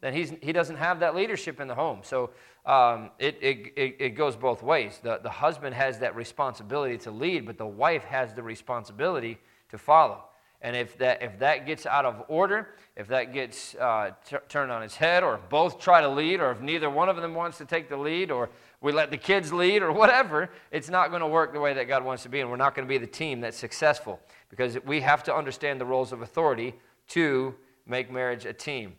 then 0.00 0.12
he's, 0.12 0.32
he 0.42 0.52
doesn't 0.52 0.74
have 0.74 0.98
that 0.98 1.14
leadership 1.14 1.60
in 1.60 1.68
the 1.68 1.76
home. 1.76 2.00
So 2.02 2.30
um, 2.66 3.10
it, 3.20 3.38
it, 3.40 3.72
it, 3.76 3.96
it 4.00 4.10
goes 4.16 4.34
both 4.34 4.64
ways. 4.64 4.98
The, 5.00 5.20
the 5.22 5.30
husband 5.30 5.76
has 5.76 6.00
that 6.00 6.16
responsibility 6.16 6.98
to 6.98 7.12
lead, 7.12 7.46
but 7.46 7.56
the 7.56 7.66
wife 7.68 8.02
has 8.02 8.34
the 8.34 8.42
responsibility 8.42 9.38
to 9.70 9.78
follow. 9.78 10.24
And 10.62 10.76
if 10.76 10.98
that, 10.98 11.22
if 11.22 11.38
that 11.38 11.66
gets 11.66 11.86
out 11.86 12.04
of 12.04 12.24
order, 12.28 12.74
if 12.96 13.06
that 13.08 13.32
gets 13.32 13.74
uh, 13.76 14.10
t- 14.28 14.36
turned 14.48 14.70
on 14.70 14.82
its 14.82 14.94
head, 14.94 15.22
or 15.22 15.40
both 15.48 15.78
try 15.78 16.02
to 16.02 16.08
lead, 16.08 16.40
or 16.40 16.50
if 16.50 16.60
neither 16.60 16.90
one 16.90 17.08
of 17.08 17.16
them 17.16 17.34
wants 17.34 17.56
to 17.58 17.64
take 17.64 17.88
the 17.88 17.96
lead, 17.96 18.30
or 18.30 18.50
we 18.82 18.92
let 18.92 19.10
the 19.10 19.18
kids 19.18 19.52
lead, 19.52 19.82
or 19.82 19.92
whatever, 19.92 20.50
it's 20.70 20.88
not 20.88 21.10
going 21.10 21.20
to 21.20 21.26
work 21.26 21.52
the 21.52 21.60
way 21.60 21.74
that 21.74 21.86
God 21.86 22.04
wants 22.04 22.22
to 22.22 22.28
be. 22.28 22.40
And 22.40 22.50
we're 22.50 22.56
not 22.56 22.74
going 22.74 22.86
to 22.86 22.88
be 22.88 22.98
the 22.98 23.06
team 23.06 23.40
that's 23.40 23.58
successful 23.58 24.20
because 24.48 24.78
we 24.86 25.00
have 25.02 25.22
to 25.24 25.34
understand 25.34 25.80
the 25.80 25.84
roles 25.84 26.12
of 26.12 26.22
authority 26.22 26.74
to 27.08 27.54
make 27.86 28.10
marriage 28.10 28.46
a 28.46 28.52
team. 28.52 28.94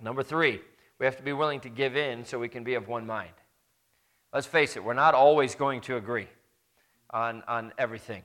Number 0.00 0.22
three, 0.22 0.60
we 0.98 1.06
have 1.06 1.16
to 1.16 1.22
be 1.22 1.32
willing 1.32 1.60
to 1.60 1.70
give 1.70 1.96
in 1.96 2.24
so 2.24 2.38
we 2.38 2.48
can 2.48 2.62
be 2.62 2.74
of 2.74 2.88
one 2.88 3.06
mind. 3.06 3.32
Let's 4.32 4.46
face 4.46 4.76
it, 4.76 4.84
we're 4.84 4.94
not 4.94 5.14
always 5.14 5.54
going 5.54 5.80
to 5.82 5.96
agree 5.96 6.28
on, 7.10 7.42
on 7.48 7.72
everything. 7.78 8.22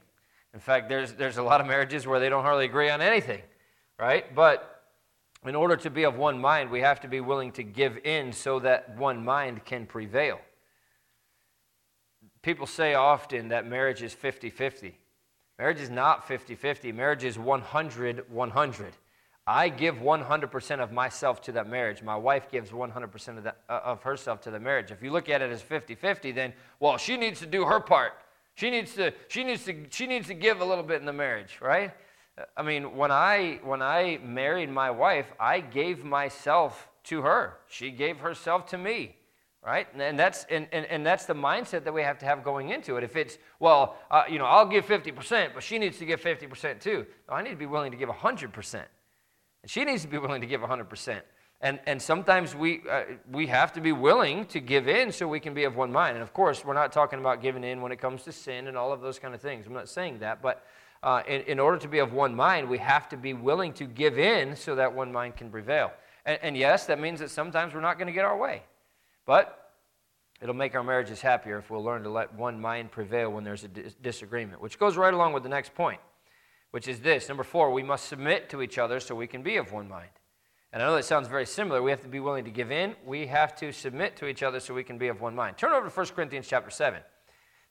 In 0.53 0.59
fact, 0.59 0.87
there's, 0.89 1.13
there's 1.13 1.37
a 1.37 1.43
lot 1.43 1.61
of 1.61 1.67
marriages 1.67 2.05
where 2.05 2.19
they 2.19 2.29
don't 2.29 2.43
hardly 2.43 2.65
agree 2.65 2.89
on 2.89 3.01
anything, 3.01 3.41
right? 3.99 4.33
But 4.35 4.83
in 5.45 5.55
order 5.55 5.75
to 5.77 5.89
be 5.89 6.03
of 6.03 6.17
one 6.17 6.39
mind, 6.39 6.69
we 6.69 6.81
have 6.81 6.99
to 7.01 7.07
be 7.07 7.21
willing 7.21 7.51
to 7.53 7.63
give 7.63 7.97
in 8.05 8.31
so 8.31 8.59
that 8.59 8.97
one 8.97 9.23
mind 9.23 9.65
can 9.65 9.85
prevail. 9.85 10.39
People 12.45 12.67
say 12.67 12.93
often 12.93 13.47
that 13.47 13.65
marriage 13.65 14.03
is 14.03 14.13
50 14.13 14.51
50. 14.51 14.95
Marriage 15.57 15.81
is 15.81 15.89
not 15.89 16.27
50 16.27 16.53
50, 16.53 16.91
marriage 16.91 17.23
is 17.23 17.39
100 17.39 18.29
100. 18.29 18.93
I 19.47 19.69
give 19.69 19.95
100% 19.95 20.79
of 20.79 20.91
myself 20.91 21.41
to 21.41 21.51
that 21.53 21.67
marriage. 21.67 22.03
My 22.03 22.15
wife 22.15 22.51
gives 22.51 22.69
100% 22.69 23.37
of, 23.37 23.43
that, 23.45 23.57
uh, 23.67 23.79
of 23.83 24.03
herself 24.03 24.41
to 24.41 24.51
the 24.51 24.59
marriage. 24.59 24.91
If 24.91 25.01
you 25.01 25.11
look 25.11 25.27
at 25.27 25.41
it 25.41 25.51
as 25.51 25.63
50 25.63 25.95
50, 25.95 26.33
then, 26.33 26.53
well, 26.79 26.97
she 26.97 27.17
needs 27.17 27.39
to 27.39 27.47
do 27.47 27.65
her 27.65 27.79
part. 27.79 28.13
She 28.53 28.69
needs 28.69 28.93
to, 28.93 29.11
she 29.27 29.43
needs 29.43 29.65
to, 29.65 29.75
she 29.89 30.05
needs 30.05 30.27
to 30.27 30.35
give 30.35 30.61
a 30.61 30.65
little 30.65 30.83
bit 30.83 30.99
in 30.99 31.07
the 31.07 31.13
marriage, 31.13 31.57
right? 31.61 31.93
I 32.55 32.61
mean, 32.61 32.95
when 32.95 33.09
I, 33.09 33.59
when 33.63 33.81
I 33.81 34.19
married 34.23 34.69
my 34.69 34.91
wife, 34.91 35.33
I 35.39 35.61
gave 35.61 36.05
myself 36.05 36.89
to 37.05 37.23
her. 37.23 37.55
She 37.69 37.89
gave 37.89 38.19
herself 38.19 38.67
to 38.67 38.77
me, 38.77 39.15
right? 39.65 39.87
And, 39.97 40.17
that's, 40.17 40.45
and, 40.49 40.67
and, 40.71 40.85
and 40.85 41.05
that's 41.05 41.25
the 41.25 41.33
mindset 41.33 41.83
that 41.85 41.93
we 41.93 42.03
have 42.03 42.19
to 42.19 42.25
have 42.25 42.43
going 42.43 42.69
into 42.69 42.97
it. 42.97 43.03
If 43.03 43.15
it's, 43.15 43.39
well, 43.59 43.97
uh, 44.11 44.23
you 44.29 44.37
know, 44.37 44.45
I'll 44.45 44.67
give 44.67 44.85
50%, 44.85 45.53
but 45.55 45.63
she 45.63 45.79
needs 45.79 45.97
to 45.97 46.05
give 46.05 46.21
50% 46.21 46.79
too. 46.79 47.05
I 47.27 47.41
need 47.41 47.49
to 47.49 47.55
be 47.55 47.65
willing 47.65 47.91
to 47.91 47.97
give 47.97 48.09
100%. 48.09 48.73
And 48.75 49.71
she 49.71 49.83
needs 49.83 50.03
to 50.03 50.07
be 50.07 50.19
willing 50.19 50.41
to 50.41 50.47
give 50.47 50.61
100%. 50.61 51.21
And, 51.61 51.79
and 51.87 51.99
sometimes 51.99 52.53
we, 52.53 52.81
uh, 52.89 53.03
we 53.31 53.47
have 53.47 53.73
to 53.73 53.81
be 53.81 53.91
willing 53.91 54.45
to 54.47 54.59
give 54.59 54.87
in 54.87 55.11
so 55.11 55.27
we 55.27 55.39
can 55.39 55.55
be 55.55 55.63
of 55.63 55.75
one 55.75 55.91
mind. 55.91 56.15
And 56.15 56.21
of 56.21 56.31
course, 56.31 56.63
we're 56.63 56.75
not 56.75 56.91
talking 56.91 57.17
about 57.17 57.41
giving 57.41 57.63
in 57.63 57.81
when 57.81 57.91
it 57.91 57.99
comes 57.99 58.23
to 58.23 58.31
sin 58.31 58.67
and 58.67 58.77
all 58.77 58.93
of 58.93 59.01
those 59.01 59.17
kind 59.17 59.33
of 59.33 59.41
things. 59.41 59.65
I'm 59.65 59.73
not 59.73 59.89
saying 59.89 60.19
that. 60.19 60.43
But 60.43 60.63
uh, 61.01 61.23
in, 61.27 61.41
in 61.41 61.59
order 61.59 61.79
to 61.79 61.87
be 61.87 61.99
of 61.99 62.13
one 62.13 62.35
mind, 62.35 62.69
we 62.69 62.77
have 62.77 63.09
to 63.09 63.17
be 63.17 63.33
willing 63.33 63.73
to 63.73 63.85
give 63.85 64.19
in 64.19 64.55
so 64.55 64.75
that 64.75 64.93
one 64.93 65.11
mind 65.11 65.37
can 65.37 65.49
prevail. 65.49 65.91
And, 66.23 66.37
and 66.43 66.57
yes, 66.57 66.85
that 66.85 66.99
means 66.99 67.19
that 67.19 67.31
sometimes 67.31 67.73
we're 67.73 67.81
not 67.81 67.97
going 67.97 68.07
to 68.07 68.13
get 68.13 68.25
our 68.25 68.37
way. 68.37 68.61
But 69.25 69.71
it'll 70.41 70.55
make 70.55 70.75
our 70.75 70.83
marriages 70.83 71.21
happier 71.21 71.57
if 71.57 71.69
we'll 71.69 71.83
learn 71.83 72.03
to 72.03 72.09
let 72.09 72.33
one 72.33 72.59
mind 72.61 72.91
prevail 72.91 73.31
when 73.31 73.43
there's 73.43 73.63
a 73.63 73.67
dis- 73.67 73.95
disagreement, 73.95 74.61
which 74.61 74.79
goes 74.79 74.97
right 74.97 75.13
along 75.13 75.33
with 75.33 75.43
the 75.43 75.49
next 75.49 75.73
point 75.73 75.99
which 76.75 76.89
is 76.89 76.99
this 76.99 77.29
number 77.29 77.45
four, 77.45 77.71
we 77.71 77.83
must 77.83 78.09
submit 78.09 78.49
to 78.49 78.61
each 78.61 78.77
other 78.77 78.99
so 78.99 79.15
we 79.15 79.27
can 79.27 79.41
be 79.41 79.55
of 79.55 79.71
one 79.71 79.87
mind. 79.87 80.09
And 80.73 80.83
I 80.83 80.87
know 80.87 80.95
that 80.97 81.05
sounds 81.05 81.29
very 81.29 81.45
similar. 81.45 81.81
We 81.81 81.89
have 81.89 82.01
to 82.01 82.09
be 82.09 82.19
willing 82.19 82.43
to 82.43 82.51
give 82.51 82.69
in. 82.69 82.97
We 83.05 83.27
have 83.27 83.55
to 83.59 83.71
submit 83.71 84.17
to 84.17 84.27
each 84.27 84.43
other 84.43 84.59
so 84.59 84.73
we 84.73 84.83
can 84.83 84.97
be 84.97 85.07
of 85.07 85.21
one 85.21 85.33
mind. 85.35 85.57
Turn 85.57 85.71
over 85.71 85.87
to 85.87 85.95
1 85.95 86.07
Corinthians 86.07 86.49
chapter 86.49 86.69
7. 86.69 86.99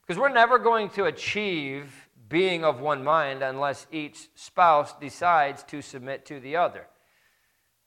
Because 0.01 0.19
we're 0.19 0.29
never 0.29 0.57
going 0.57 0.89
to 0.89 1.05
achieve 1.05 2.09
being 2.27 2.63
of 2.63 2.79
one 2.79 3.03
mind 3.03 3.43
unless 3.43 3.85
each 3.91 4.27
spouse 4.33 4.95
decides 4.99 5.61
to 5.65 5.83
submit 5.83 6.25
to 6.25 6.39
the 6.39 6.55
other. 6.55 6.87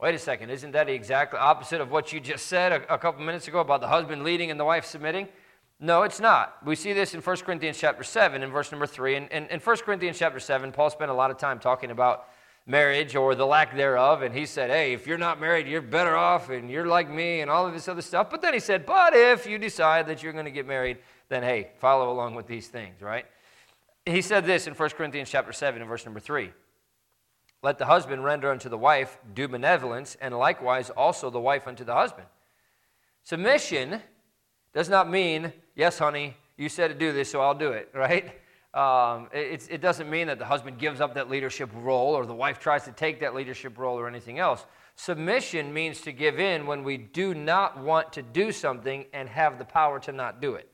Wait 0.01 0.15
a 0.15 0.19
second, 0.19 0.51
isn't 0.51 0.71
that 0.71 0.87
the 0.87 0.93
exact 0.93 1.35
opposite 1.35 1.81
of 1.81 1.91
what 1.91 2.13
you 2.13 2.21
just 2.21 2.47
said 2.47 2.71
a, 2.71 2.95
a 2.95 2.99
couple 2.99 3.21
minutes 3.25 3.49
ago 3.49 3.59
about 3.59 3.81
the 3.81 3.89
husband 3.89 4.23
leading 4.23 4.51
and 4.51 4.59
the 4.59 4.65
wife 4.65 4.85
submitting? 4.85 5.27
No, 5.81 6.03
it's 6.03 6.21
not. 6.21 6.57
We 6.65 6.77
see 6.77 6.93
this 6.93 7.15
in 7.15 7.21
1 7.21 7.37
Corinthians 7.39 7.79
chapter 7.79 8.05
7 8.05 8.43
in 8.43 8.51
verse 8.51 8.71
number 8.71 8.87
3. 8.87 9.17
And 9.17 9.29
in, 9.31 9.47
in 9.47 9.61
1 9.61 9.77
Corinthians 9.79 10.19
chapter 10.19 10.39
7, 10.39 10.71
Paul 10.71 10.91
spent 10.91 11.11
a 11.11 11.15
lot 11.15 11.31
of 11.31 11.39
time 11.39 11.59
talking 11.59 11.91
about 11.91 12.29
marriage 12.67 13.17
or 13.17 13.35
the 13.35 13.47
lack 13.47 13.77
thereof. 13.77 14.23
And 14.23 14.35
he 14.35 14.47
said, 14.47 14.71
hey, 14.71 14.93
if 14.93 15.07
you're 15.07 15.19
not 15.19 15.41
married, 15.41 15.67
you're 15.67 15.83
better 15.83 16.17
off 16.17 16.51
and 16.51 16.71
you're 16.71 16.87
like 16.87 17.11
me 17.11 17.41
and 17.41 17.51
all 17.51 17.67
of 17.67 17.73
this 17.73 17.89
other 17.89 18.03
stuff. 18.03 18.29
But 18.31 18.43
then 18.43 18.55
he 18.55 18.61
said, 18.61 18.87
but 18.87 19.15
if 19.15 19.47
you 19.47 19.59
decide 19.59 20.07
that 20.09 20.23
you're 20.23 20.33
going 20.33 20.45
to 20.45 20.51
get 20.51 20.67
married, 20.67 20.99
then 21.29 21.43
hey, 21.43 21.71
follow 21.79 22.13
along 22.13 22.35
with 22.35 22.47
these 22.47 22.69
things, 22.69 23.01
right? 23.01 23.27
He 24.05 24.23
said 24.23 24.47
this 24.47 24.67
in 24.67 24.75
1 24.75 24.91
Corinthians 24.91 25.31
chapter 25.31 25.53
7 25.53 25.81
and 25.81 25.89
verse 25.89 26.05
number 26.05 26.21
3. 26.21 26.51
Let 27.63 27.79
the 27.79 27.87
husband 27.87 28.25
render 28.25 28.51
unto 28.51 28.69
the 28.69 28.79
wife 28.79 29.19
due 29.35 29.49
benevolence, 29.49 30.17
and 30.21 30.37
likewise 30.37 30.91
also 30.91 31.31
the 31.31 31.41
wife 31.41 31.67
unto 31.67 31.85
the 31.85 31.95
husband. 31.95 32.27
Submission 33.25 34.01
does 34.73 34.89
not 34.89 35.11
mean, 35.11 35.53
yes, 35.75 35.99
honey, 35.99 36.37
you 36.57 36.69
said 36.69 36.89
to 36.89 36.95
do 36.95 37.13
this, 37.13 37.31
so 37.31 37.41
I'll 37.41 37.55
do 37.55 37.73
it, 37.73 37.91
right? 37.95 38.41
Um, 38.75 39.29
it, 39.33 39.67
it 39.71 39.81
doesn't 39.81 40.09
mean 40.09 40.29
that 40.29 40.39
the 40.39 40.45
husband 40.45 40.79
gives 40.79 41.01
up 41.01 41.15
that 41.15 41.29
leadership 41.31 41.71
role 41.75 42.15
or 42.15 42.27
the 42.27 42.35
wife 42.35 42.59
tries 42.61 42.85
to 42.85 42.93
take 42.93 43.21
that 43.21 43.35
leadership 43.35 43.79
role 43.79 43.99
or 43.99 44.07
anything 44.07 44.39
else. 44.39 44.67
Submission 44.95 45.73
means 45.73 46.01
to 46.03 46.13
give 46.13 46.39
in 46.39 46.67
when 46.67 46.85
we 46.85 46.97
do 46.97 47.35
not 47.35 47.79
want 47.79 48.13
to 48.13 48.23
do 48.23 48.53
something 48.53 49.07
and 49.13 49.29
have 49.29 49.59
the 49.59 49.65
power 49.65 49.99
to 50.01 50.13
not 50.13 50.41
do 50.41 50.55
it. 50.55 50.69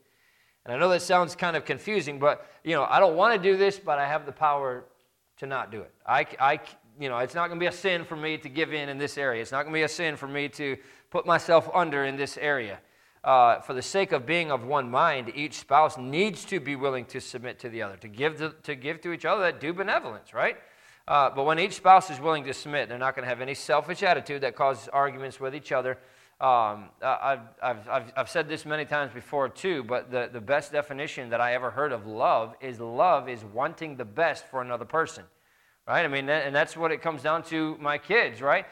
And 0.64 0.74
I 0.74 0.78
know 0.78 0.88
that 0.88 1.02
sounds 1.02 1.36
kind 1.36 1.56
of 1.56 1.64
confusing, 1.64 2.18
but 2.18 2.46
you 2.64 2.74
know, 2.74 2.84
I 2.88 3.00
don't 3.00 3.16
want 3.16 3.40
to 3.40 3.50
do 3.50 3.56
this, 3.56 3.78
but 3.78 3.98
I 3.98 4.08
have 4.08 4.26
the 4.26 4.32
power 4.32 4.84
to 5.44 5.48
not 5.48 5.70
do 5.70 5.80
it. 5.80 5.92
I, 6.06 6.26
I, 6.40 6.60
you 6.98 7.08
know, 7.08 7.18
it's 7.18 7.34
not 7.34 7.48
going 7.48 7.58
to 7.58 7.62
be 7.62 7.68
a 7.68 7.72
sin 7.72 8.04
for 8.04 8.16
me 8.16 8.38
to 8.38 8.48
give 8.48 8.72
in 8.72 8.88
in 8.88 8.98
this 8.98 9.18
area. 9.18 9.42
It's 9.42 9.52
not 9.52 9.62
going 9.62 9.72
to 9.72 9.78
be 9.78 9.82
a 9.82 9.88
sin 9.88 10.16
for 10.16 10.28
me 10.28 10.48
to 10.50 10.76
put 11.10 11.26
myself 11.26 11.70
under 11.74 12.04
in 12.04 12.16
this 12.16 12.36
area 12.36 12.78
uh, 13.24 13.60
for 13.60 13.72
the 13.72 13.82
sake 13.82 14.12
of 14.12 14.26
being 14.26 14.50
of 14.50 14.64
one 14.64 14.90
mind, 14.90 15.32
each 15.34 15.54
spouse 15.54 15.96
needs 15.96 16.44
to 16.44 16.60
be 16.60 16.76
willing 16.76 17.06
to 17.06 17.20
submit 17.20 17.58
to 17.58 17.68
the 17.70 17.82
other, 17.82 17.96
to 17.96 18.08
give 18.08 18.36
to, 18.36 18.54
to, 18.62 18.74
give 18.74 19.00
to 19.00 19.12
each 19.12 19.24
other 19.24 19.42
that 19.42 19.60
due 19.60 19.72
benevolence, 19.72 20.34
right? 20.34 20.58
Uh, 21.08 21.30
but 21.30 21.44
when 21.44 21.58
each 21.58 21.74
spouse 21.74 22.10
is 22.10 22.20
willing 22.20 22.44
to 22.44 22.54
submit, 22.54 22.88
they're 22.88 22.98
not 22.98 23.14
going 23.14 23.24
to 23.24 23.28
have 23.28 23.40
any 23.40 23.54
selfish 23.54 24.02
attitude 24.02 24.42
that 24.42 24.54
causes 24.54 24.88
arguments 24.88 25.40
with 25.40 25.54
each 25.54 25.72
other. 25.72 25.98
Um, 26.40 26.90
I've, 27.02 27.40
I've, 27.62 27.88
I've, 27.88 28.12
I've 28.16 28.28
said 28.28 28.48
this 28.48 28.66
many 28.66 28.84
times 28.84 29.12
before 29.12 29.48
too, 29.48 29.84
but 29.84 30.10
the, 30.10 30.28
the 30.30 30.40
best 30.40 30.72
definition 30.72 31.30
that 31.30 31.40
I 31.40 31.54
ever 31.54 31.70
heard 31.70 31.92
of 31.92 32.06
love 32.06 32.54
is 32.60 32.78
love 32.80 33.28
is 33.28 33.44
wanting 33.44 33.96
the 33.96 34.04
best 34.04 34.46
for 34.48 34.60
another 34.60 34.84
person, 34.84 35.24
right? 35.86 36.04
I 36.04 36.08
mean, 36.08 36.28
and 36.28 36.54
that's 36.54 36.76
what 36.76 36.92
it 36.92 37.02
comes 37.02 37.22
down 37.22 37.42
to 37.44 37.76
my 37.80 37.98
kids, 37.98 38.40
right? 38.40 38.66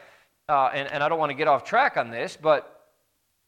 Uh, 0.49 0.69
and, 0.73 0.91
and 0.91 1.03
I 1.03 1.09
don't 1.09 1.19
want 1.19 1.29
to 1.29 1.35
get 1.35 1.47
off 1.47 1.63
track 1.63 1.97
on 1.97 2.09
this, 2.09 2.37
but 2.41 2.69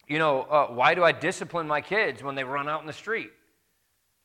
you 0.07 0.19
know, 0.19 0.41
uh, 0.43 0.67
why 0.67 0.93
do 0.93 1.03
I 1.03 1.12
discipline 1.12 1.67
my 1.67 1.81
kids 1.81 2.22
when 2.22 2.36
they 2.36 2.43
run 2.43 2.69
out 2.69 2.81
in 2.81 2.88
the 2.88 2.93
street? 2.93 3.31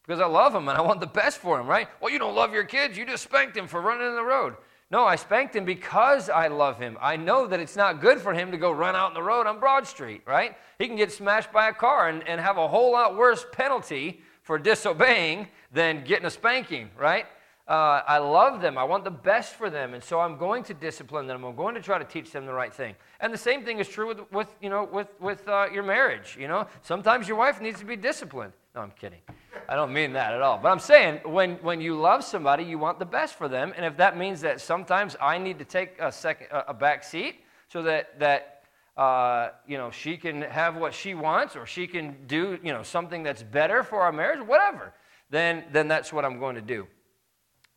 Because 0.06 0.20
I 0.20 0.26
love 0.26 0.52
them 0.52 0.68
and 0.68 0.76
I 0.76 0.80
want 0.82 1.00
the 1.00 1.06
best 1.06 1.38
for 1.38 1.56
them, 1.56 1.66
right? 1.66 1.88
Well, 2.00 2.12
you 2.12 2.18
don't 2.18 2.34
love 2.34 2.52
your 2.52 2.64
kids. 2.64 2.98
You 2.98 3.06
just 3.06 3.24
spanked 3.24 3.56
him 3.56 3.66
for 3.66 3.80
running 3.80 4.06
in 4.06 4.14
the 4.14 4.24
road. 4.24 4.56
No, 4.90 5.04
I 5.04 5.14
spanked 5.14 5.54
him 5.54 5.64
because 5.64 6.28
I 6.28 6.48
love 6.48 6.78
him. 6.78 6.98
I 7.00 7.16
know 7.16 7.46
that 7.46 7.60
it's 7.60 7.76
not 7.76 8.00
good 8.00 8.20
for 8.20 8.34
him 8.34 8.50
to 8.50 8.58
go 8.58 8.72
run 8.72 8.96
out 8.96 9.08
in 9.08 9.14
the 9.14 9.22
road 9.22 9.46
on 9.46 9.60
Broad 9.60 9.86
Street, 9.86 10.22
right? 10.26 10.56
He 10.78 10.88
can 10.88 10.96
get 10.96 11.12
smashed 11.12 11.52
by 11.52 11.68
a 11.68 11.72
car 11.72 12.08
and, 12.08 12.26
and 12.26 12.40
have 12.40 12.58
a 12.58 12.66
whole 12.66 12.92
lot 12.92 13.16
worse 13.16 13.46
penalty 13.52 14.20
for 14.42 14.58
disobeying 14.58 15.46
than 15.72 16.02
getting 16.04 16.26
a 16.26 16.30
spanking, 16.30 16.90
right? 16.98 17.26
Uh, 17.70 18.02
I 18.04 18.18
love 18.18 18.60
them. 18.60 18.76
I 18.76 18.82
want 18.82 19.04
the 19.04 19.12
best 19.12 19.54
for 19.54 19.70
them. 19.70 19.94
And 19.94 20.02
so 20.02 20.18
I'm 20.18 20.36
going 20.36 20.64
to 20.64 20.74
discipline 20.74 21.28
them. 21.28 21.44
I'm 21.44 21.54
going 21.54 21.76
to 21.76 21.80
try 21.80 21.98
to 21.98 22.04
teach 22.04 22.32
them 22.32 22.44
the 22.44 22.52
right 22.52 22.74
thing. 22.74 22.96
And 23.20 23.32
the 23.32 23.38
same 23.38 23.64
thing 23.64 23.78
is 23.78 23.86
true 23.86 24.08
with, 24.08 24.32
with 24.32 24.48
you 24.60 24.68
know, 24.68 24.88
with, 24.92 25.06
with 25.20 25.46
uh, 25.46 25.68
your 25.72 25.84
marriage. 25.84 26.36
You 26.36 26.48
know, 26.48 26.66
sometimes 26.82 27.28
your 27.28 27.36
wife 27.36 27.60
needs 27.60 27.78
to 27.78 27.86
be 27.86 27.94
disciplined. 27.94 28.54
No, 28.74 28.80
I'm 28.80 28.90
kidding. 28.90 29.20
I 29.68 29.76
don't 29.76 29.92
mean 29.92 30.12
that 30.14 30.34
at 30.34 30.42
all. 30.42 30.58
But 30.58 30.70
I'm 30.72 30.80
saying 30.80 31.20
when, 31.24 31.58
when 31.58 31.80
you 31.80 31.94
love 31.94 32.24
somebody, 32.24 32.64
you 32.64 32.76
want 32.76 32.98
the 32.98 33.06
best 33.06 33.36
for 33.36 33.46
them. 33.46 33.72
And 33.76 33.86
if 33.86 33.96
that 33.98 34.18
means 34.18 34.40
that 34.40 34.60
sometimes 34.60 35.14
I 35.20 35.38
need 35.38 35.60
to 35.60 35.64
take 35.64 35.96
a, 36.00 36.10
second, 36.10 36.48
a 36.50 36.74
back 36.74 37.04
seat 37.04 37.44
so 37.68 37.84
that, 37.84 38.18
that 38.18 38.64
uh, 38.96 39.50
you 39.64 39.78
know, 39.78 39.92
she 39.92 40.16
can 40.16 40.42
have 40.42 40.74
what 40.74 40.92
she 40.92 41.14
wants 41.14 41.54
or 41.54 41.66
she 41.66 41.86
can 41.86 42.16
do, 42.26 42.58
you 42.64 42.72
know, 42.72 42.82
something 42.82 43.22
that's 43.22 43.44
better 43.44 43.84
for 43.84 44.00
our 44.00 44.10
marriage, 44.10 44.44
whatever, 44.44 44.92
then, 45.30 45.62
then 45.70 45.86
that's 45.86 46.12
what 46.12 46.24
I'm 46.24 46.40
going 46.40 46.56
to 46.56 46.62
do. 46.62 46.88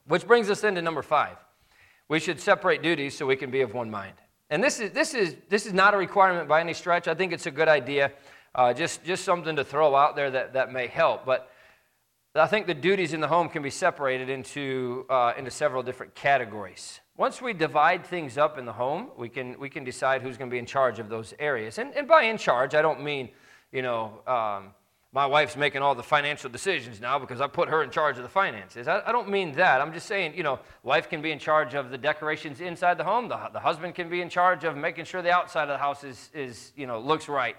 Which 0.08 0.28
brings 0.28 0.50
us 0.50 0.64
into 0.64 0.82
number 0.82 1.02
five. 1.02 1.38
We 2.10 2.20
should 2.20 2.40
separate 2.40 2.82
duties 2.82 3.18
so 3.18 3.26
we 3.26 3.36
can 3.36 3.52
be 3.52 3.62
of 3.62 3.74
one 3.74 3.90
mind. 3.90 4.16
And 4.50 4.64
this 4.64 4.80
is, 4.80 4.92
this 4.92 5.14
is, 5.14 5.36
this 5.50 5.66
is 5.66 5.74
not 5.74 5.94
a 5.94 5.98
requirement 5.98 6.48
by 6.48 6.60
any 6.60 6.74
stretch. 6.74 7.08
I 7.08 7.16
think 7.16 7.34
it's 7.34 7.46
a 7.46 7.52
good 7.52 7.68
idea, 7.68 8.12
uh, 8.54 8.74
just, 8.74 9.04
just 9.04 9.24
something 9.24 9.56
to 9.56 9.64
throw 9.64 9.96
out 9.96 10.16
there 10.16 10.30
that, 10.30 10.54
that 10.54 10.72
may 10.72 10.88
help. 10.88 11.26
But 11.26 11.50
I 12.36 12.48
think 12.48 12.68
the 12.68 12.74
duties 12.74 13.14
in 13.14 13.22
the 13.22 13.28
home 13.28 13.48
can 13.48 13.64
be 13.64 13.70
separated 13.70 14.30
into, 14.30 15.06
uh, 15.10 15.34
into 15.38 15.50
several 15.50 15.82
different 15.82 16.14
categories. 16.14 17.00
Once 17.16 17.42
we 17.42 17.54
divide 17.54 18.06
things 18.06 18.38
up 18.38 18.58
in 18.58 18.66
the 18.66 18.74
home, 18.74 19.10
we 19.18 19.30
can, 19.30 19.58
we 19.60 19.70
can 19.70 19.84
decide 19.84 20.22
who's 20.22 20.38
going 20.38 20.50
to 20.50 20.54
be 20.54 20.60
in 20.60 20.66
charge 20.66 21.00
of 21.00 21.10
those 21.10 21.34
areas. 21.40 21.78
And, 21.78 21.94
and 21.96 22.08
by 22.08 22.24
in 22.24 22.38
charge, 22.38 22.76
I 22.76 22.82
don't 22.82 23.04
mean, 23.04 23.30
you 23.72 23.82
know, 23.82 24.22
um, 24.28 24.74
my 25.14 25.28
wife's 25.28 25.56
making 25.56 25.84
all 25.84 25.94
the 25.94 26.04
financial 26.04 26.50
decisions 26.50 27.00
now 27.00 27.20
because 27.20 27.40
I 27.40 27.46
put 27.46 27.70
her 27.70 27.84
in 27.84 27.92
charge 27.92 28.18
of 28.18 28.24
the 28.24 28.30
finances. 28.30 28.88
I, 28.88 29.04
I, 29.06 29.12
don't 29.12 29.30
mean 29.30 29.54
that. 29.54 29.80
I'm 29.80 29.94
just 29.94 30.08
saying, 30.08 30.34
you 30.36 30.42
know, 30.42 30.60
wife 30.82 31.08
can 31.08 31.22
be 31.22 31.32
in 31.32 31.38
charge 31.38 31.76
of 31.76 31.92
the 31.92 32.00
decorations 32.00 32.62
inside 32.62 32.98
the 32.98 33.04
home. 33.04 33.28
The, 33.30 33.50
the 33.54 33.60
husband 33.60 33.94
can 33.94 34.10
be 34.10 34.22
in 34.22 34.30
charge 34.30 34.64
of 34.64 34.76
making 34.76 35.06
sure 35.06 35.22
the 35.22 35.32
outside 35.32 35.64
of 35.64 35.70
the 35.70 35.78
house 35.78 36.04
is, 36.04 36.32
is, 36.34 36.74
you 36.76 36.88
know, 36.88 37.00
looks 37.00 37.30
right. 37.30 37.56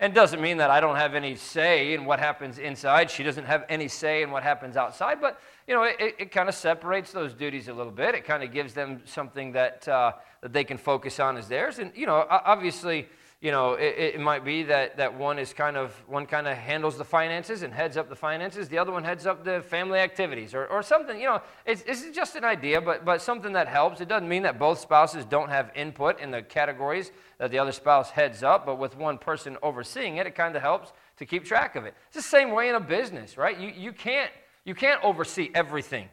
And 0.00 0.12
doesn't 0.12 0.42
mean 0.42 0.58
that 0.58 0.68
I 0.68 0.80
don't 0.80 0.96
have 0.96 1.14
any 1.14 1.36
say 1.36 1.94
in 1.94 2.04
what 2.04 2.18
happens 2.18 2.58
inside. 2.58 3.08
She 3.08 3.22
doesn't 3.22 3.46
have 3.46 3.64
any 3.68 3.86
say 3.86 4.22
in 4.22 4.32
what 4.32 4.42
happens 4.42 4.76
outside. 4.76 5.20
But, 5.20 5.40
you 5.68 5.74
know, 5.74 5.84
it, 5.84 6.16
it 6.18 6.30
kind 6.32 6.48
of 6.48 6.56
separates 6.56 7.12
those 7.12 7.32
duties 7.32 7.68
a 7.68 7.72
little 7.72 7.92
bit. 7.92 8.16
It 8.16 8.24
kind 8.24 8.42
of 8.42 8.52
gives 8.52 8.74
them 8.74 9.00
something 9.04 9.52
that, 9.52 9.86
uh, 9.86 10.12
that 10.42 10.52
they 10.52 10.64
can 10.64 10.76
focus 10.76 11.20
on 11.20 11.36
as 11.38 11.46
theirs. 11.46 11.78
And, 11.78 11.92
you 11.94 12.04
know, 12.04 12.26
obviously, 12.28 13.08
you 13.42 13.50
know, 13.50 13.74
it, 13.74 14.14
it, 14.14 14.20
might 14.20 14.46
be 14.46 14.62
that, 14.62 14.96
that 14.96 15.18
one 15.18 15.38
is 15.38 15.52
kind 15.52 15.76
of, 15.76 15.92
one 16.08 16.24
kind 16.24 16.46
of 16.46 16.56
handles 16.56 16.96
the 16.96 17.04
finances 17.04 17.62
and 17.62 17.72
heads 17.72 17.98
up 17.98 18.08
the 18.08 18.16
finances. 18.16 18.66
The 18.66 18.78
other 18.78 18.92
one 18.92 19.04
heads 19.04 19.26
up 19.26 19.44
the 19.44 19.60
family 19.60 19.98
activities 19.98 20.54
or, 20.54 20.66
or 20.66 20.82
something. 20.82 21.20
You 21.20 21.26
know, 21.26 21.42
it's, 21.66 21.82
it's 21.86 22.10
just 22.16 22.36
an 22.36 22.44
idea, 22.44 22.80
but, 22.80 23.04
but 23.04 23.20
something 23.20 23.52
that 23.52 23.68
helps. 23.68 24.00
It 24.00 24.08
doesn't 24.08 24.28
mean 24.28 24.42
that 24.44 24.58
both 24.58 24.80
spouses 24.80 25.26
don't 25.26 25.50
have 25.50 25.70
input 25.74 26.18
in 26.18 26.30
the 26.30 26.40
categories 26.40 27.12
that 27.38 27.50
the 27.50 27.58
other 27.58 27.72
spouse 27.72 28.08
heads 28.08 28.42
up, 28.42 28.64
but 28.64 28.78
with 28.78 28.96
one 28.96 29.18
person 29.18 29.58
overseeing 29.62 30.16
it, 30.16 30.26
it 30.26 30.34
kind 30.34 30.56
of 30.56 30.62
helps 30.62 30.92
to 31.18 31.26
keep 31.26 31.44
track 31.44 31.76
of 31.76 31.84
it. 31.84 31.94
It's 32.06 32.16
the 32.16 32.22
same 32.22 32.52
way 32.52 32.70
in 32.70 32.74
a 32.74 32.80
business, 32.80 33.36
right? 33.36 33.58
You, 33.60 33.68
you, 33.68 33.92
can't, 33.92 34.30
you 34.64 34.74
can't 34.74 35.02
oversee 35.04 35.50
everything, 35.54 36.08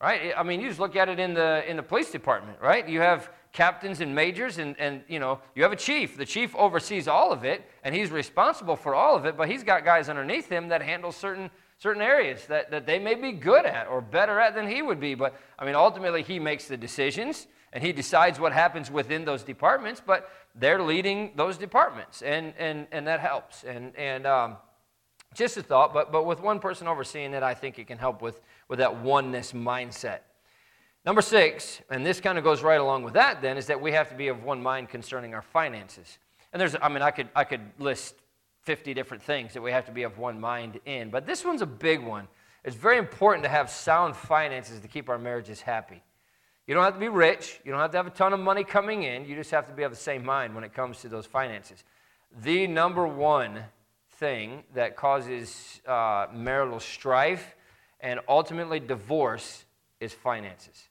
right? 0.00 0.32
I 0.36 0.42
mean, 0.42 0.60
you 0.60 0.66
just 0.66 0.80
look 0.80 0.96
at 0.96 1.08
it 1.08 1.20
in 1.20 1.34
the, 1.34 1.62
in 1.70 1.76
the 1.76 1.84
police 1.84 2.10
department, 2.10 2.58
right? 2.60 2.88
You 2.88 3.00
have 3.00 3.30
captains 3.58 4.00
and 4.00 4.14
majors, 4.14 4.58
and, 4.58 4.78
and 4.78 5.02
you 5.08 5.18
know, 5.18 5.40
you 5.56 5.64
have 5.64 5.72
a 5.72 5.76
chief. 5.76 6.16
The 6.16 6.24
chief 6.24 6.54
oversees 6.54 7.08
all 7.08 7.32
of 7.32 7.44
it, 7.44 7.68
and 7.82 7.92
he's 7.92 8.12
responsible 8.12 8.76
for 8.76 8.94
all 8.94 9.16
of 9.16 9.26
it, 9.26 9.36
but 9.36 9.48
he's 9.48 9.64
got 9.64 9.84
guys 9.84 10.08
underneath 10.08 10.48
him 10.48 10.68
that 10.68 10.80
handle 10.80 11.10
certain 11.10 11.50
certain 11.80 12.00
areas 12.00 12.46
that, 12.46 12.70
that 12.70 12.86
they 12.86 12.98
may 13.00 13.14
be 13.14 13.32
good 13.32 13.64
at 13.64 13.86
or 13.88 14.00
better 14.00 14.38
at 14.38 14.54
than 14.54 14.68
he 14.68 14.80
would 14.80 15.00
be. 15.00 15.14
But 15.14 15.34
I 15.58 15.64
mean, 15.64 15.74
ultimately, 15.74 16.22
he 16.22 16.38
makes 16.38 16.66
the 16.66 16.76
decisions 16.76 17.48
and 17.72 17.82
he 17.82 17.92
decides 17.92 18.38
what 18.38 18.52
happens 18.52 18.92
within 18.92 19.24
those 19.24 19.42
departments, 19.42 20.00
but 20.04 20.30
they're 20.54 20.82
leading 20.82 21.32
those 21.36 21.58
departments, 21.58 22.22
and, 22.22 22.54
and, 22.58 22.86
and 22.92 23.06
that 23.06 23.20
helps. 23.20 23.64
And, 23.64 23.94
and 23.96 24.26
um, 24.26 24.56
just 25.34 25.56
a 25.56 25.62
thought, 25.62 25.92
but, 25.92 26.10
but 26.10 26.24
with 26.24 26.40
one 26.40 26.60
person 26.60 26.88
overseeing 26.88 27.34
it, 27.34 27.42
I 27.42 27.54
think 27.54 27.78
it 27.78 27.86
can 27.86 27.98
help 27.98 28.22
with, 28.22 28.40
with 28.68 28.78
that 28.78 28.96
oneness 28.96 29.52
mindset. 29.52 30.20
Number 31.04 31.22
six, 31.22 31.80
and 31.90 32.04
this 32.04 32.20
kind 32.20 32.38
of 32.38 32.44
goes 32.44 32.62
right 32.62 32.80
along 32.80 33.02
with 33.02 33.14
that 33.14 33.40
then, 33.40 33.56
is 33.56 33.66
that 33.66 33.80
we 33.80 33.92
have 33.92 34.08
to 34.10 34.14
be 34.14 34.28
of 34.28 34.42
one 34.42 34.62
mind 34.62 34.88
concerning 34.88 35.34
our 35.34 35.42
finances. 35.42 36.18
And 36.52 36.60
there's, 36.60 36.76
I 36.80 36.88
mean, 36.88 37.02
I 37.02 37.10
could, 37.10 37.28
I 37.34 37.44
could 37.44 37.62
list 37.78 38.14
50 38.62 38.94
different 38.94 39.22
things 39.22 39.54
that 39.54 39.62
we 39.62 39.70
have 39.70 39.86
to 39.86 39.92
be 39.92 40.02
of 40.02 40.18
one 40.18 40.40
mind 40.40 40.80
in, 40.84 41.10
but 41.10 41.26
this 41.26 41.44
one's 41.44 41.62
a 41.62 41.66
big 41.66 42.02
one. 42.02 42.28
It's 42.64 42.76
very 42.76 42.98
important 42.98 43.44
to 43.44 43.48
have 43.48 43.70
sound 43.70 44.16
finances 44.16 44.80
to 44.80 44.88
keep 44.88 45.08
our 45.08 45.18
marriages 45.18 45.60
happy. 45.60 46.02
You 46.66 46.74
don't 46.74 46.84
have 46.84 46.94
to 46.94 47.00
be 47.00 47.08
rich, 47.08 47.60
you 47.64 47.72
don't 47.72 47.80
have 47.80 47.92
to 47.92 47.96
have 47.96 48.06
a 48.06 48.10
ton 48.10 48.34
of 48.34 48.40
money 48.40 48.62
coming 48.62 49.04
in, 49.04 49.24
you 49.24 49.34
just 49.36 49.50
have 49.52 49.66
to 49.68 49.72
be 49.72 49.84
of 49.84 49.90
the 49.90 49.96
same 49.96 50.22
mind 50.22 50.54
when 50.54 50.64
it 50.64 50.74
comes 50.74 51.00
to 51.00 51.08
those 51.08 51.24
finances. 51.24 51.82
The 52.42 52.66
number 52.66 53.06
one 53.06 53.60
thing 54.16 54.64
that 54.74 54.96
causes 54.96 55.80
uh, 55.86 56.26
marital 56.34 56.80
strife 56.80 57.54
and 58.00 58.20
ultimately 58.28 58.80
divorce 58.80 59.64
is 60.00 60.12
finances. 60.12 60.88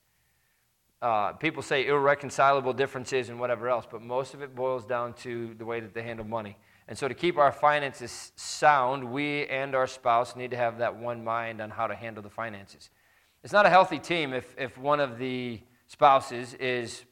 Uh, 1.02 1.34
people 1.34 1.62
say 1.62 1.86
irreconcilable 1.86 2.74
differences 2.74 3.30
and 3.30 3.40
whatever 3.40 3.70
else, 3.70 3.86
but 3.90 4.02
most 4.02 4.34
of 4.34 4.42
it 4.42 4.56
boils 4.56 4.86
down 4.86 5.14
to 5.14 5.54
the 5.60 5.66
way 5.66 5.80
that 5.80 5.94
they 5.94 6.02
handle 6.02 6.26
money. 6.26 6.58
And 6.88 6.98
so, 6.98 7.08
to 7.08 7.14
keep 7.14 7.38
our 7.38 7.52
finances 7.52 8.32
sound, 8.36 9.04
we 9.04 9.46
and 9.48 9.76
our 9.76 9.88
spouse 9.88 10.36
need 10.36 10.52
to 10.52 10.58
have 10.58 10.78
that 10.80 10.96
one 10.96 11.24
mind 11.24 11.62
on 11.62 11.70
how 11.70 11.86
to 11.86 11.94
handle 11.94 12.24
the 12.24 12.30
finances. 12.30 12.90
It's 13.44 13.54
not 13.54 13.66
a 13.66 13.70
healthy 13.70 14.00
team 14.00 14.34
if, 14.34 14.56
if 14.58 14.78
one 14.78 15.00
of 15.00 15.20
the 15.20 15.62
spouses 15.88 16.54
is 16.56 17.04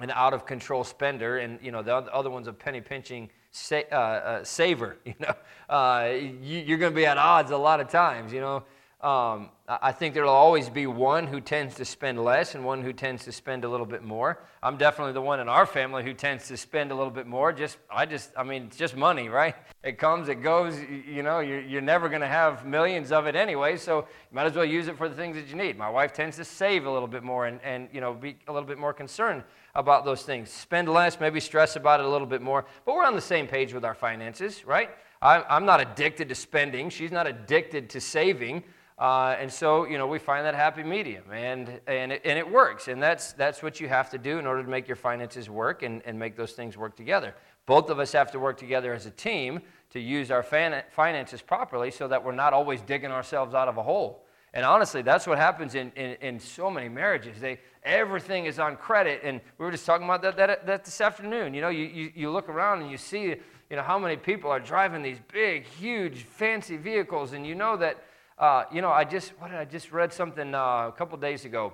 an 0.00 0.10
out 0.10 0.34
of 0.34 0.46
control 0.46 0.84
spender 0.84 1.38
and 1.38 1.58
you 1.60 1.72
know 1.72 1.82
the 1.82 1.94
other 1.94 2.30
one's 2.30 2.46
a 2.46 2.52
penny 2.52 2.80
pinching 2.80 3.30
sa- 3.50 3.88
uh, 3.90 3.94
uh, 3.94 4.44
saver. 4.44 4.98
You 5.04 5.14
know, 5.20 5.34
uh, 5.68 6.12
you, 6.42 6.74
are 6.74 6.78
going 6.78 6.92
to 6.92 6.96
be 6.96 7.06
at 7.06 7.18
odds 7.18 7.50
a 7.50 7.56
lot 7.56 7.80
of 7.80 7.88
times. 7.88 8.32
You 8.32 8.40
know, 8.40 8.64
um, 9.00 9.50
I 9.68 9.92
think 9.92 10.14
there'll 10.14 10.28
always 10.28 10.68
be 10.68 10.88
one 10.88 11.28
who 11.28 11.40
tends 11.40 11.76
to 11.76 11.84
spend 11.84 12.24
less 12.24 12.56
and 12.56 12.64
one 12.64 12.82
who 12.82 12.92
tends 12.92 13.24
to 13.26 13.32
spend 13.32 13.64
a 13.64 13.68
little 13.68 13.86
bit 13.86 14.02
more. 14.02 14.42
I'm 14.60 14.76
definitely 14.76 15.12
the 15.12 15.20
one 15.20 15.38
in 15.38 15.48
our 15.48 15.66
family 15.66 16.02
who 16.02 16.14
tends 16.14 16.48
to 16.48 16.56
spend 16.56 16.90
a 16.90 16.96
little 16.96 17.12
bit 17.12 17.28
more. 17.28 17.52
Just, 17.52 17.78
I 17.88 18.06
just, 18.06 18.32
I 18.36 18.42
mean, 18.42 18.64
it's 18.64 18.76
just 18.76 18.96
money, 18.96 19.28
right? 19.28 19.54
It 19.84 19.98
comes, 19.98 20.28
it 20.28 20.42
goes. 20.42 20.80
You 21.06 21.22
know, 21.22 21.38
you're, 21.38 21.60
you're 21.60 21.80
never 21.80 22.08
going 22.08 22.22
to 22.22 22.26
have 22.26 22.66
millions 22.66 23.12
of 23.12 23.28
it 23.28 23.36
anyway, 23.36 23.76
so 23.76 23.98
you 23.98 24.34
might 24.34 24.46
as 24.46 24.54
well 24.54 24.64
use 24.64 24.88
it 24.88 24.96
for 24.96 25.08
the 25.08 25.14
things 25.14 25.36
that 25.36 25.46
you 25.46 25.54
need. 25.54 25.78
My 25.78 25.90
wife 25.90 26.12
tends 26.12 26.36
to 26.38 26.44
save 26.44 26.84
a 26.84 26.90
little 26.90 27.06
bit 27.06 27.22
more 27.22 27.46
and, 27.46 27.60
and 27.62 27.88
you 27.92 28.00
know, 28.00 28.14
be 28.14 28.36
a 28.48 28.52
little 28.52 28.66
bit 28.66 28.78
more 28.78 28.92
concerned 28.92 29.44
about 29.76 30.04
those 30.04 30.22
things. 30.22 30.50
Spend 30.50 30.88
less, 30.88 31.20
maybe 31.20 31.38
stress 31.38 31.76
about 31.76 32.00
it 32.00 32.06
a 32.06 32.08
little 32.08 32.26
bit 32.26 32.42
more, 32.42 32.64
but 32.84 32.96
we're 32.96 33.06
on 33.06 33.14
the 33.14 33.20
same 33.20 33.46
page 33.46 33.72
with 33.72 33.84
our 33.84 33.94
finances, 33.94 34.64
right? 34.66 34.90
I, 35.22 35.44
I'm 35.48 35.66
not 35.66 35.80
addicted 35.80 36.28
to 36.30 36.34
spending. 36.34 36.90
She's 36.90 37.12
not 37.12 37.28
addicted 37.28 37.90
to 37.90 38.00
saving. 38.00 38.64
Uh, 38.98 39.36
and 39.38 39.52
so, 39.52 39.86
you 39.86 39.96
know, 39.96 40.08
we 40.08 40.18
find 40.18 40.44
that 40.44 40.56
happy 40.56 40.82
medium, 40.82 41.22
and, 41.32 41.80
and, 41.86 42.10
it, 42.10 42.22
and 42.24 42.36
it 42.36 42.50
works. 42.50 42.88
And 42.88 43.00
that's, 43.00 43.32
that's 43.32 43.62
what 43.62 43.78
you 43.78 43.88
have 43.88 44.10
to 44.10 44.18
do 44.18 44.40
in 44.40 44.46
order 44.46 44.64
to 44.64 44.68
make 44.68 44.88
your 44.88 44.96
finances 44.96 45.48
work 45.48 45.84
and, 45.84 46.02
and 46.04 46.18
make 46.18 46.36
those 46.36 46.52
things 46.52 46.76
work 46.76 46.96
together. 46.96 47.34
Both 47.64 47.90
of 47.90 48.00
us 48.00 48.10
have 48.12 48.32
to 48.32 48.40
work 48.40 48.58
together 48.58 48.92
as 48.92 49.06
a 49.06 49.10
team 49.10 49.60
to 49.90 50.00
use 50.00 50.32
our 50.32 50.42
fan- 50.42 50.82
finances 50.90 51.40
properly 51.40 51.92
so 51.92 52.08
that 52.08 52.24
we're 52.24 52.32
not 52.32 52.52
always 52.52 52.80
digging 52.80 53.12
ourselves 53.12 53.54
out 53.54 53.68
of 53.68 53.78
a 53.78 53.82
hole. 53.82 54.24
And 54.52 54.64
honestly, 54.64 55.02
that's 55.02 55.26
what 55.26 55.38
happens 55.38 55.76
in, 55.76 55.92
in, 55.94 56.16
in, 56.20 56.40
so 56.40 56.70
many 56.70 56.88
marriages. 56.88 57.38
They, 57.40 57.60
everything 57.84 58.46
is 58.46 58.58
on 58.58 58.76
credit. 58.76 59.20
And 59.22 59.40
we 59.58 59.64
were 59.64 59.70
just 59.70 59.86
talking 59.86 60.06
about 60.06 60.22
that, 60.22 60.36
that, 60.38 60.66
that 60.66 60.84
this 60.84 61.00
afternoon. 61.00 61.54
You 61.54 61.60
know, 61.60 61.68
you, 61.68 61.84
you, 61.84 62.12
you 62.14 62.30
look 62.30 62.48
around 62.48 62.82
and 62.82 62.90
you 62.90 62.96
see, 62.96 63.22
you 63.22 63.76
know, 63.76 63.82
how 63.82 63.98
many 63.98 64.16
people 64.16 64.50
are 64.50 64.58
driving 64.58 65.02
these 65.02 65.18
big, 65.32 65.66
huge, 65.66 66.22
fancy 66.22 66.78
vehicles. 66.78 67.34
And 67.34 67.46
you 67.46 67.54
know 67.54 67.76
that 67.76 68.02
uh, 68.38 68.64
you 68.72 68.80
know, 68.80 68.90
I 68.90 69.04
just, 69.04 69.30
what 69.40 69.50
did 69.50 69.58
I 69.58 69.64
just 69.64 69.90
read 69.90 70.12
something 70.12 70.54
uh, 70.54 70.88
a 70.88 70.94
couple 70.96 71.18
days 71.18 71.44
ago. 71.44 71.72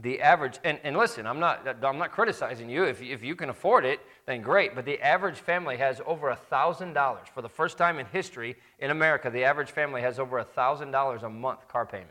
The 0.00 0.20
average, 0.20 0.58
and, 0.64 0.78
and 0.84 0.96
listen, 0.96 1.26
I'm 1.26 1.38
not, 1.38 1.66
I'm 1.84 1.98
not 1.98 2.12
criticizing 2.12 2.70
you. 2.70 2.84
If, 2.84 3.02
if 3.02 3.22
you 3.22 3.36
can 3.36 3.50
afford 3.50 3.84
it, 3.84 4.00
then 4.26 4.40
great. 4.40 4.74
But 4.74 4.84
the 4.84 5.00
average 5.00 5.36
family 5.36 5.76
has 5.76 6.00
over 6.06 6.30
a 6.30 6.38
$1,000. 6.50 7.28
For 7.28 7.42
the 7.42 7.48
first 7.48 7.76
time 7.76 7.98
in 7.98 8.06
history 8.06 8.56
in 8.78 8.90
America, 8.90 9.28
the 9.28 9.44
average 9.44 9.70
family 9.70 10.00
has 10.00 10.18
over 10.18 10.38
a 10.38 10.44
$1,000 10.44 11.22
a 11.22 11.28
month 11.28 11.68
car 11.68 11.84
payment. 11.84 12.10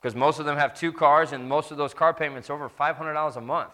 Because 0.00 0.14
most 0.14 0.38
of 0.38 0.46
them 0.46 0.56
have 0.56 0.74
two 0.74 0.92
cars, 0.92 1.32
and 1.32 1.48
most 1.48 1.70
of 1.70 1.76
those 1.76 1.92
car 1.92 2.14
payments 2.14 2.48
over 2.48 2.68
$500 2.68 3.36
a 3.36 3.40
month 3.40 3.72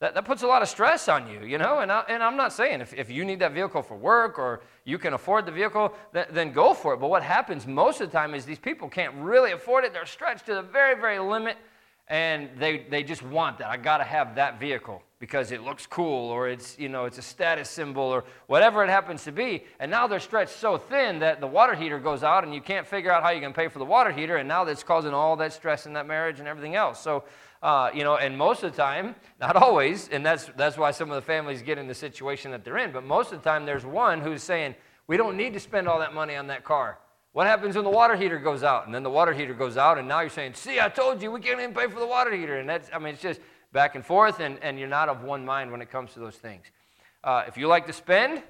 that, 0.00 0.14
that 0.14 0.24
puts 0.24 0.42
a 0.42 0.46
lot 0.46 0.62
of 0.62 0.68
stress 0.68 1.08
on 1.08 1.28
you, 1.28 1.44
you 1.44 1.56
know? 1.56 1.78
And, 1.78 1.90
I, 1.90 2.04
and 2.08 2.22
I'm 2.22 2.36
not 2.36 2.52
saying 2.52 2.80
if, 2.80 2.92
if 2.94 3.10
you 3.10 3.24
need 3.24 3.38
that 3.38 3.52
vehicle 3.52 3.82
for 3.82 3.96
work 3.96 4.38
or 4.38 4.62
you 4.84 4.98
can 4.98 5.14
afford 5.14 5.46
the 5.46 5.52
vehicle, 5.52 5.94
then, 6.12 6.26
then 6.30 6.52
go 6.52 6.74
for 6.74 6.94
it. 6.94 7.00
But 7.00 7.08
what 7.08 7.22
happens 7.22 7.66
most 7.66 8.00
of 8.00 8.10
the 8.10 8.16
time 8.16 8.34
is 8.34 8.44
these 8.44 8.58
people 8.58 8.88
can't 8.88 9.14
really 9.14 9.52
afford 9.52 9.84
it. 9.84 9.92
They're 9.92 10.06
stretched 10.06 10.46
to 10.46 10.54
the 10.54 10.62
very, 10.62 11.00
very 11.00 11.18
limit 11.18 11.56
and 12.08 12.50
they, 12.58 12.84
they 12.90 13.02
just 13.02 13.22
want 13.22 13.58
that. 13.58 13.68
I 13.68 13.78
got 13.78 13.98
to 13.98 14.04
have 14.04 14.34
that 14.34 14.60
vehicle 14.60 15.02
because 15.18 15.52
it 15.52 15.62
looks 15.62 15.86
cool 15.86 16.28
or 16.28 16.48
it's, 16.48 16.78
you 16.78 16.90
know, 16.90 17.06
it's 17.06 17.16
a 17.16 17.22
status 17.22 17.70
symbol 17.70 18.02
or 18.02 18.24
whatever 18.46 18.84
it 18.84 18.90
happens 18.90 19.24
to 19.24 19.32
be. 19.32 19.64
And 19.80 19.90
now 19.90 20.06
they're 20.06 20.20
stretched 20.20 20.52
so 20.52 20.76
thin 20.76 21.18
that 21.20 21.40
the 21.40 21.46
water 21.46 21.74
heater 21.74 21.98
goes 21.98 22.22
out 22.22 22.44
and 22.44 22.52
you 22.52 22.60
can't 22.60 22.86
figure 22.86 23.10
out 23.10 23.22
how 23.22 23.30
you 23.30 23.40
can 23.40 23.54
pay 23.54 23.68
for 23.68 23.78
the 23.78 23.86
water 23.86 24.12
heater. 24.12 24.36
And 24.36 24.46
now 24.46 24.64
that's 24.64 24.82
causing 24.82 25.14
all 25.14 25.34
that 25.36 25.54
stress 25.54 25.86
in 25.86 25.94
that 25.94 26.06
marriage 26.06 26.40
and 26.40 26.48
everything 26.48 26.74
else. 26.74 27.00
So 27.00 27.24
uh, 27.64 27.90
you 27.94 28.04
know, 28.04 28.18
and 28.18 28.36
most 28.36 28.62
of 28.62 28.70
the 28.70 28.76
time, 28.76 29.14
not 29.40 29.56
always, 29.56 30.08
and 30.10 30.24
that's, 30.24 30.50
that's 30.54 30.76
why 30.76 30.90
some 30.90 31.10
of 31.10 31.16
the 31.16 31.22
families 31.22 31.62
get 31.62 31.78
in 31.78 31.88
the 31.88 31.94
situation 31.94 32.50
that 32.50 32.62
they're 32.62 32.76
in, 32.76 32.92
but 32.92 33.04
most 33.04 33.32
of 33.32 33.42
the 33.42 33.50
time 33.50 33.64
there's 33.64 33.86
one 33.86 34.20
who's 34.20 34.42
saying, 34.42 34.74
we 35.06 35.16
don't 35.16 35.34
need 35.34 35.54
to 35.54 35.60
spend 35.60 35.88
all 35.88 35.98
that 35.98 36.12
money 36.12 36.36
on 36.36 36.46
that 36.48 36.62
car. 36.62 36.98
What 37.32 37.46
happens 37.46 37.74
when 37.74 37.84
the 37.84 37.90
water 37.90 38.16
heater 38.16 38.38
goes 38.38 38.62
out? 38.62 38.84
And 38.84 38.94
then 38.94 39.02
the 39.02 39.10
water 39.10 39.32
heater 39.32 39.54
goes 39.54 39.78
out, 39.78 39.96
and 39.96 40.06
now 40.06 40.20
you're 40.20 40.28
saying, 40.28 40.54
see, 40.54 40.78
I 40.78 40.90
told 40.90 41.22
you, 41.22 41.32
we 41.32 41.40
can't 41.40 41.58
even 41.58 41.74
pay 41.74 41.88
for 41.88 42.00
the 42.00 42.06
water 42.06 42.36
heater. 42.36 42.58
And 42.58 42.68
that's, 42.68 42.90
I 42.94 42.98
mean, 42.98 43.14
it's 43.14 43.22
just 43.22 43.40
back 43.72 43.94
and 43.94 44.04
forth, 44.04 44.40
and, 44.40 44.58
and 44.62 44.78
you're 44.78 44.86
not 44.86 45.08
of 45.08 45.24
one 45.24 45.42
mind 45.42 45.72
when 45.72 45.80
it 45.80 45.90
comes 45.90 46.12
to 46.12 46.20
those 46.20 46.36
things. 46.36 46.66
Uh, 47.24 47.44
if 47.48 47.56
you 47.56 47.66
like 47.66 47.86
to 47.86 47.94
spend, 47.94 48.42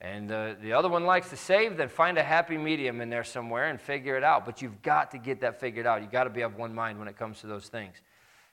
and 0.00 0.32
uh, 0.32 0.54
the 0.62 0.72
other 0.72 0.88
one 0.88 1.04
likes 1.04 1.28
to 1.28 1.36
save, 1.36 1.76
then 1.76 1.90
find 1.90 2.16
a 2.16 2.22
happy 2.22 2.56
medium 2.56 3.02
in 3.02 3.10
there 3.10 3.22
somewhere 3.22 3.68
and 3.68 3.78
figure 3.78 4.16
it 4.16 4.24
out. 4.24 4.46
But 4.46 4.62
you've 4.62 4.80
got 4.80 5.10
to 5.10 5.18
get 5.18 5.42
that 5.42 5.60
figured 5.60 5.86
out. 5.86 6.00
You've 6.00 6.10
got 6.10 6.24
to 6.24 6.30
be 6.30 6.40
of 6.40 6.56
one 6.56 6.74
mind 6.74 6.98
when 6.98 7.06
it 7.06 7.18
comes 7.18 7.42
to 7.42 7.46
those 7.46 7.66
things. 7.66 7.96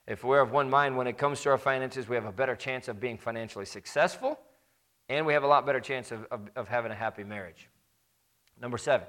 If 0.08 0.24
we're 0.24 0.42
of 0.42 0.52
one 0.52 0.70
mind 0.70 0.98
when 0.98 1.08
it 1.08 1.18
comes 1.18 1.42
to 1.42 1.50
our 1.50 1.58
finances, 1.58 2.10
we 2.10 2.16
have 2.16 2.26
a 2.26 2.32
better 2.32 2.56
chance 2.56 2.88
of 2.88 3.00
being 3.00 3.18
financially 3.18 3.66
successful, 3.66 4.40
and 5.08 5.26
we 5.26 5.34
have 5.34 5.44
a 5.44 5.48
lot 5.48 5.66
better 5.66 5.80
chance 5.80 6.12
of, 6.12 6.26
of, 6.32 6.50
of 6.56 6.68
having 6.68 6.92
a 6.92 6.96
happy 6.96 7.24
marriage. 7.24 7.70
Number 8.60 8.78
seven, 8.78 9.08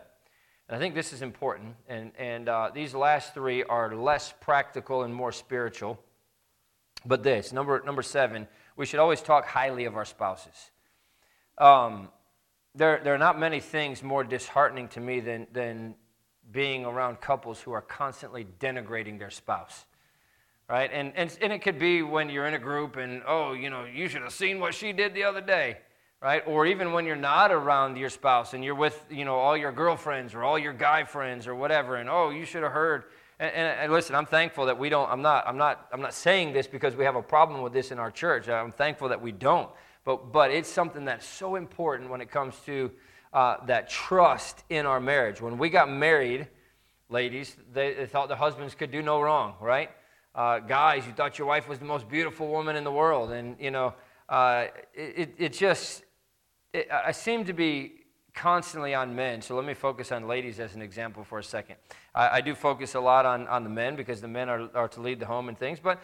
and 0.69 0.77
I 0.77 0.79
think 0.79 0.95
this 0.95 1.13
is 1.13 1.23
important, 1.23 1.75
and, 1.89 2.13
and 2.19 2.49
uh, 2.49 2.71
these 2.73 2.95
last 2.95 3.35
three 3.35 3.65
are 3.65 3.95
less 3.95 4.33
practical 4.41 5.03
and 5.03 5.15
more 5.15 5.33
spiritual. 5.33 5.99
But 7.05 7.23
this, 7.23 7.53
number, 7.53 7.83
number 7.85 8.03
seven, 8.03 8.47
we 8.77 8.87
should 8.87 9.01
always 9.01 9.23
talk 9.23 9.47
highly 9.47 9.87
of 9.87 9.97
our 9.97 10.05
spouses. 10.05 10.71
Um, 11.59 12.09
there, 12.75 13.01
there 13.03 13.15
are 13.15 13.19
not 13.19 13.39
many 13.39 13.61
things 13.61 14.03
more 14.03 14.23
disheartening 14.23 14.89
to 14.89 15.01
me 15.01 15.21
than, 15.21 15.47
than 15.53 15.95
being 16.53 16.85
around 16.85 17.21
couples 17.21 17.61
who 17.61 17.73
are 17.73 17.83
constantly 17.83 18.47
denigrating 18.59 19.19
their 19.19 19.31
spouse 19.31 19.87
right? 20.71 20.91
And, 20.93 21.13
and, 21.17 21.37
and 21.43 21.53
it 21.53 21.63
could 21.63 21.81
be 21.81 22.03
when 22.03 22.31
you're 22.31 22.47
in 22.47 22.55
a 22.55 22.59
group 22.59 22.97
and, 22.97 23.23
oh, 23.27 23.55
you 23.55 23.71
know, 23.71 23.85
you 23.85 24.07
should 24.07 24.23
have 24.23 24.33
seen 24.33 24.61
what 24.61 24.73
she 24.73 24.93
did 24.93 25.15
the 25.15 25.25
other 25.25 25.41
day, 25.41 25.79
right? 26.23 26.45
Or 26.47 26.65
even 26.65 26.93
when 26.93 27.07
you're 27.07 27.17
not 27.17 27.51
around 27.51 27.97
your 27.97 28.09
spouse 28.09 28.55
and 28.55 28.65
you're 28.65 28.77
with, 28.77 29.05
you 29.11 29.25
know, 29.25 29.35
all 29.35 29.57
your 29.57 29.73
girlfriends 29.73 30.33
or 30.33 30.45
all 30.45 30.57
your 30.57 30.73
guy 30.73 31.03
friends 31.03 31.49
or 31.49 31.57
whatever, 31.57 31.97
and, 31.97 32.09
oh, 32.09 32.31
you 32.31 32.45
should 32.45 32.63
have 32.63 32.71
heard. 32.71 33.05
And, 33.41 33.53
and, 33.53 33.81
and 33.81 33.93
listen, 33.93 34.15
I'm 34.15 34.27
thankful 34.27 34.67
that 34.67 34.79
we 34.79 34.89
don't, 34.91 35.11
I'm 35.11 35.23
not, 35.23 35.45
I'm, 35.49 35.57
not, 35.57 35.89
I'm 35.93 36.01
not 36.01 36.15
saying 36.15 36.53
this 36.53 36.69
because 36.69 36.95
we 36.95 37.05
have 37.05 37.17
a 37.17 37.23
problem 37.23 37.63
with 37.63 37.73
this 37.73 37.91
in 37.91 37.99
our 37.99 38.13
church. 38.13 38.49
I'm 38.49 38.71
thankful 38.71 39.09
that 39.09 39.21
we 39.21 39.33
don't. 39.33 39.69
But, 40.05 40.33
but 40.33 40.53
it's 40.53 40.69
something 40.69 41.05
that's 41.05 41.27
so 41.27 41.57
important 41.57 42.11
when 42.11 42.21
it 42.21 42.31
comes 42.31 42.55
to 42.67 42.93
uh, 43.33 43.57
that 43.67 43.91
trust 43.91 44.63
in 44.71 44.87
our 44.87 45.01
marriage. 45.01 45.41
When 45.41 45.59
we 45.59 45.69
got 45.69 45.91
married, 45.91 46.47
ladies, 47.09 47.57
they, 47.73 47.95
they 47.95 48.07
thought 48.07 48.29
the 48.29 48.37
husbands 48.37 48.77
could 48.77 48.93
do 48.93 49.03
no 49.03 49.21
wrong, 49.21 49.55
right? 49.61 49.91
Uh, 50.35 50.61
guys, 50.61 51.07
you 51.07 51.13
thought 51.13 51.39
your 51.39 51.49
wife 51.49 51.69
was 51.69 51.79
the 51.79 51.85
most 51.85 52.09
beautiful 52.09 52.49
woman 52.49 52.77
in 52.77 52.85
the 52.85 52.93
world. 52.93 53.33
And, 53.33 53.57
you 53.59 53.71
know, 53.71 53.95
uh, 54.29 54.67
it, 54.95 55.35
it 55.39 55.53
just, 55.53 56.05
it, 56.73 56.89
I 56.91 57.13
seem 57.13 57.45
to 57.47 57.53
be 57.53 57.95
constantly 58.35 58.95
on 58.95 59.15
men. 59.15 59.43
So 59.43 59.57
let 59.57 59.65
me 59.65 59.75
focus 59.75 60.13
on 60.13 60.29
ladies 60.29 60.61
as 60.61 60.75
an 60.75 60.83
example 60.83 61.25
for 61.25 61.39
a 61.39 61.45
second. 61.45 61.77
I, 62.15 62.39
I 62.39 62.41
do 62.41 62.55
focus 62.55 62.95
a 62.95 63.01
lot 63.01 63.27
on, 63.27 63.49
on 63.49 63.65
the 63.65 63.71
men 63.71 63.97
because 63.97 64.21
the 64.21 64.29
men 64.29 64.49
are, 64.49 64.71
are 64.75 64.89
to 64.89 65.01
lead 65.01 65.21
the 65.21 65.27
home 65.27 65.49
and 65.49 65.59
things. 65.59 65.81
But 65.81 66.01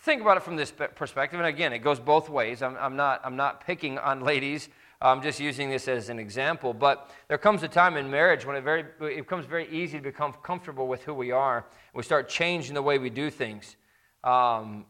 think 0.00 0.22
about 0.22 0.36
it 0.36 0.42
from 0.42 0.56
this 0.56 0.72
perspective, 0.72 1.40
and 1.40 1.48
again, 1.48 1.72
it 1.72 1.80
goes 1.80 1.98
both 1.98 2.28
ways. 2.28 2.62
I'm, 2.62 2.76
I'm, 2.76 2.96
not, 2.96 3.20
I'm 3.24 3.36
not 3.36 3.66
picking 3.66 3.98
on 3.98 4.20
ladies. 4.20 4.68
I'm 5.04 5.20
just 5.20 5.38
using 5.38 5.68
this 5.68 5.86
as 5.86 6.08
an 6.08 6.18
example. 6.18 6.72
But 6.72 7.10
there 7.28 7.36
comes 7.36 7.62
a 7.62 7.68
time 7.68 7.98
in 7.98 8.10
marriage 8.10 8.46
when 8.46 8.56
it, 8.56 8.62
very, 8.62 8.84
it 9.02 9.18
becomes 9.18 9.44
very 9.44 9.68
easy 9.68 9.98
to 9.98 10.02
become 10.02 10.32
comfortable 10.42 10.88
with 10.88 11.02
who 11.02 11.12
we 11.12 11.30
are. 11.30 11.66
We 11.94 12.02
start 12.02 12.28
changing 12.28 12.74
the 12.74 12.82
way 12.82 12.98
we 12.98 13.10
do 13.10 13.28
things. 13.28 13.76
Um, 14.24 14.86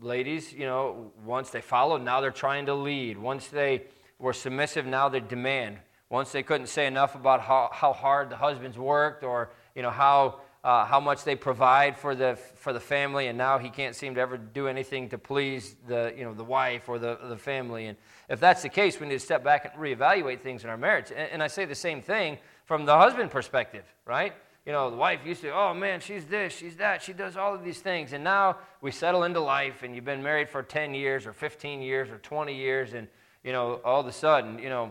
ladies, 0.00 0.52
you 0.52 0.66
know, 0.66 1.10
once 1.24 1.50
they 1.50 1.60
followed, 1.60 2.02
now 2.02 2.20
they're 2.20 2.30
trying 2.30 2.66
to 2.66 2.74
lead. 2.74 3.18
Once 3.18 3.48
they 3.48 3.82
were 4.20 4.32
submissive, 4.32 4.86
now 4.86 5.08
they 5.08 5.18
demand. 5.18 5.78
Once 6.10 6.30
they 6.30 6.44
couldn't 6.44 6.68
say 6.68 6.86
enough 6.86 7.16
about 7.16 7.40
how, 7.40 7.68
how 7.72 7.92
hard 7.92 8.30
the 8.30 8.36
husbands 8.36 8.78
worked 8.78 9.24
or, 9.24 9.50
you 9.74 9.82
know, 9.82 9.90
how 9.90 10.40
uh, 10.66 10.84
how 10.84 10.98
much 10.98 11.22
they 11.22 11.36
provide 11.36 11.96
for 11.96 12.16
the, 12.16 12.36
for 12.56 12.72
the 12.72 12.80
family, 12.80 13.28
and 13.28 13.38
now 13.38 13.56
he 13.56 13.70
can't 13.70 13.94
seem 13.94 14.16
to 14.16 14.20
ever 14.20 14.36
do 14.36 14.66
anything 14.66 15.08
to 15.08 15.16
please 15.16 15.76
the, 15.86 16.12
you 16.18 16.24
know, 16.24 16.34
the 16.34 16.42
wife 16.42 16.88
or 16.88 16.98
the, 16.98 17.16
the 17.28 17.36
family. 17.36 17.86
And 17.86 17.96
if 18.28 18.40
that's 18.40 18.62
the 18.62 18.68
case, 18.68 18.98
we 18.98 19.06
need 19.06 19.14
to 19.14 19.20
step 19.20 19.44
back 19.44 19.64
and 19.64 19.80
reevaluate 19.80 20.40
things 20.40 20.64
in 20.64 20.70
our 20.70 20.76
marriage. 20.76 21.12
And, 21.12 21.30
and 21.30 21.40
I 21.40 21.46
say 21.46 21.66
the 21.66 21.76
same 21.76 22.02
thing 22.02 22.38
from 22.64 22.84
the 22.84 22.98
husband 22.98 23.30
perspective, 23.30 23.84
right? 24.04 24.32
You 24.66 24.72
know, 24.72 24.90
the 24.90 24.96
wife 24.96 25.20
used 25.24 25.42
to, 25.42 25.54
oh 25.54 25.72
man, 25.72 26.00
she's 26.00 26.24
this, 26.24 26.52
she's 26.52 26.74
that, 26.78 27.00
she 27.00 27.12
does 27.12 27.36
all 27.36 27.54
of 27.54 27.62
these 27.62 27.78
things. 27.78 28.12
And 28.12 28.24
now 28.24 28.56
we 28.80 28.90
settle 28.90 29.22
into 29.22 29.38
life, 29.38 29.84
and 29.84 29.94
you've 29.94 30.04
been 30.04 30.24
married 30.24 30.48
for 30.48 30.64
10 30.64 30.94
years 30.94 31.28
or 31.28 31.32
15 31.32 31.80
years 31.80 32.10
or 32.10 32.18
20 32.18 32.52
years, 32.52 32.92
and, 32.92 33.06
you 33.44 33.52
know, 33.52 33.80
all 33.84 34.00
of 34.00 34.06
a 34.08 34.12
sudden, 34.12 34.58
you 34.58 34.68
know, 34.68 34.90